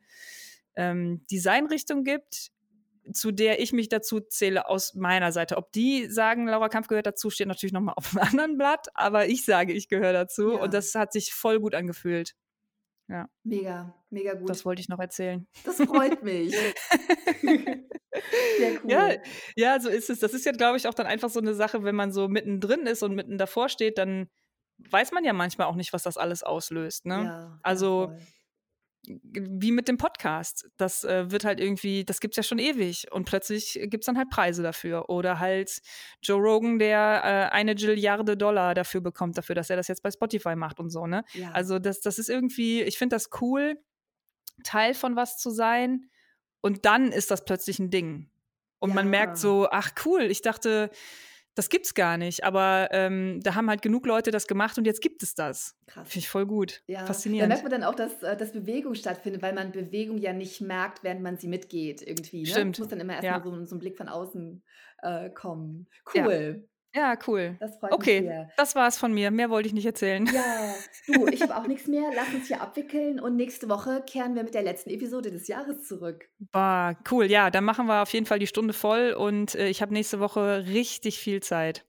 ähm, 0.75 1.25
Designrichtung 1.31 2.03
gibt, 2.03 2.49
zu 3.13 3.31
der 3.31 3.61
ich 3.61 3.73
mich 3.73 3.89
dazu 3.89 4.19
zähle 4.21 4.67
aus 4.69 4.93
meiner 4.95 5.31
Seite. 5.31 5.57
Ob 5.57 5.71
die 5.73 6.07
sagen, 6.07 6.47
Laura 6.47 6.69
Kampf 6.69 6.87
gehört 6.89 7.07
dazu, 7.07 7.29
steht 7.29 7.47
natürlich 7.47 7.73
noch 7.73 7.81
mal 7.81 7.93
auf'm 7.93 8.19
anderen 8.39 8.57
Blatt, 8.57 8.87
aber 8.95 9.27
ich 9.27 9.45
sage, 9.45 9.73
ich 9.73 9.87
gehöre 9.89 10.13
dazu 10.13 10.53
Ja. 10.53 10.59
und 10.59 10.73
das 10.73 10.93
hat 10.95 11.13
sich 11.13 11.33
voll 11.33 11.59
gut 11.59 11.75
angefühlt. 11.75 12.33
Ja. 13.09 13.29
Mega, 13.43 13.93
mega 14.09 14.33
gut. 14.33 14.49
Das 14.49 14.65
wollte 14.65 14.81
ich 14.81 14.89
noch 14.89 14.99
erzählen. 14.99 15.47
Das 15.63 15.81
freut 15.81 16.23
mich. 16.23 16.55
Sehr 18.57 18.83
Ja, 18.87 19.09
cool. 19.09 19.21
ja, 19.55 19.79
so 19.79 19.89
ist 19.89 20.09
es. 20.09 20.19
Das 20.19 20.33
ist 20.33 20.45
ja, 20.45 20.51
glaube 20.51 20.77
ich, 20.77 20.87
auch 20.87 20.93
dann 20.93 21.07
einfach 21.07 21.29
so 21.29 21.39
'ne 21.41 21.53
Sache, 21.53 21.83
wenn 21.83 21.95
man 21.95 22.11
so 22.11 22.27
mittendrin 22.27 22.87
ist 22.87 23.03
und 23.03 23.15
mitten 23.15 23.37
davor 23.37 23.69
steht, 23.69 23.97
dann 23.97 24.29
weiß 24.79 25.11
man 25.11 25.25
ja 25.25 25.33
manchmal 25.33 25.67
auch 25.67 25.75
nicht, 25.75 25.93
was 25.93 26.03
das 26.03 26.17
alles 26.17 26.43
auslöst, 26.43 27.05
ne? 27.05 27.33
Ja, 27.33 27.61
ja, 27.63 27.63
Also, 27.63 27.89
voll. 27.97 28.27
Wie 29.07 29.71
mit 29.71 29.87
dem 29.87 29.97
Podcast. 29.97 30.67
Das, 30.77 31.03
äh, 31.03 31.31
wird 31.31 31.45
halt 31.45 31.59
irgendwie 31.59 32.05
das 32.05 32.19
gibt's 32.19 32.37
ja 32.37 32.43
schon 32.43 32.59
ewig 32.59 33.07
und 33.11 33.25
plötzlich 33.25 33.79
gibt's 33.85 34.05
dann 34.07 34.17
halt 34.17 34.29
Preise 34.29 34.63
dafür. 34.63 35.09
Oder 35.09 35.39
halt 35.39 35.79
Joe 36.21 36.39
Rogan, 36.41 36.79
der, 36.79 37.21
äh, 37.51 37.53
eine 37.55 37.75
Gilliarde 37.75 38.37
Dollar 38.37 38.73
dafür 38.75 39.01
bekommt, 39.01 39.37
dafür, 39.37 39.55
dass 39.55 39.69
er 39.69 39.77
das 39.77 39.87
jetzt 39.87 40.03
bei 40.03 40.11
Spotify 40.11 40.55
macht 40.55 40.79
und 40.79 40.89
so, 40.89 41.07
ne? 41.07 41.23
Ja. 41.33 41.53
Also, 41.53 41.79
das 41.79 42.01
das 42.01 42.19
ist 42.19 42.29
irgendwie 42.29 42.81
ich 42.83 42.97
finde 42.97 43.15
das 43.15 43.29
cool, 43.41 43.75
Teil 44.63 44.93
von 44.95 45.15
was 45.17 45.37
zu 45.39 45.51
sein 45.51 46.09
und 46.61 46.85
dann 46.85 47.11
ist 47.13 47.31
das 47.31 47.45
plötzlich 47.45 47.79
'n 47.79 47.91
Ding. 47.91 48.31
Und 48.79 48.93
man 48.95 49.09
merkt 49.09 49.37
Ja. 49.37 49.37
so: 49.37 49.67
„Ach 49.71 49.91
cool, 50.05 50.23
ich 50.23 50.41
dachte, 50.43 50.91
das 51.57 51.69
gibt's 51.69 51.93
gar 51.93 52.17
nicht, 52.17 52.43
aber, 52.43 52.89
ähm, 52.91 53.39
da 53.43 53.55
haben 53.55 53.69
halt 53.69 53.81
genug 53.81 54.05
Leute 54.05 54.31
das 54.31 54.47
gemacht 54.47 54.77
und 54.77 54.85
jetzt 54.85 55.01
gibt 55.01 55.23
es 55.23 55.35
das.“ 55.35 55.75
Krass. 55.87 56.09
Finde 56.09 56.19
ich 56.25 56.29
voll 56.29 56.45
gut. 56.45 56.83
Ja, 56.89 57.21
da 57.37 57.45
merkt 57.45 57.63
Faszinierend. 57.63 57.63
man 57.63 57.71
dann 57.71 57.83
auch, 57.83 57.95
dass 57.95 58.23
äh, 58.23 58.37
dass 58.37 58.53
Bewegung 58.53 58.95
stattfindet, 58.95 59.41
weil 59.41 59.53
man 59.53 59.71
Bewegung 59.73 60.17
ja 60.17 60.33
nicht 60.33 60.61
merkt, 60.61 61.03
während 61.03 61.21
man 61.21 61.37
sie 61.37 61.47
mitgeht 61.49 62.01
irgendwie, 62.01 62.45
ne? 62.47 62.63
Stimmt. 62.63 62.77
Muss 62.77 62.89
dann 62.89 62.99
immer 63.01 63.13
erst 63.15 63.29
Ja. 63.29 63.41
so 63.43 63.65
so 63.65 63.75
'n 63.75 63.79
Blick 63.79 63.97
von 63.97 64.09
außen, 64.09 64.63
äh, 65.03 65.29
kommen. 65.29 65.87
Cool. 66.05 66.29
Ja, 66.29 66.63
cool. 67.27 67.55
Das 67.59 67.77
freut 67.77 67.91
mich 67.91 67.99
Okay, 67.99 68.21
sehr. 68.21 68.49
das 68.57 68.75
war's 68.75 68.97
von 68.97 69.13
mir. 69.13 69.31
Mehr 69.31 69.49
wollte 69.49 69.67
ich 69.67 69.73
nicht 69.73 69.85
erzählen. 69.85 70.25
Ja, 70.27 70.73
du, 71.07 71.27
ich 71.31 71.41
habe 71.41 71.55
auch 71.55 71.67
nix 71.67 71.87
mehr. 71.87 72.11
Lass 72.15 72.33
uns 72.33 72.47
hier 72.47 72.61
abwickeln 72.61 73.19
und 73.19 73.35
nächste 73.35 73.69
Woche 73.69 74.03
kehren 74.09 74.35
wir 74.35 74.43
mit 74.43 74.53
der 74.53 74.63
letzten 74.63 74.89
Episode 74.89 75.31
des 75.31 75.47
Jahres 75.47 75.83
zurück. 75.87 76.29
Boah, 76.51 76.95
cool. 77.11 77.25
Ja, 77.25 77.49
dann 77.49 77.63
machen 77.63 77.87
wir 77.87 78.01
auf 78.01 78.13
jeden 78.13 78.25
Fall 78.25 78.39
die 78.39 78.47
Stunde 78.47 78.73
voll 78.73 79.13
und, 79.13 79.55
äh, 79.55 79.67
ich 79.69 79.81
habe 79.81 79.93
nächste 79.93 80.19
Woche 80.19 80.65
richtig 80.67 81.19
viel 81.19 81.41
Zeit. 81.41 81.85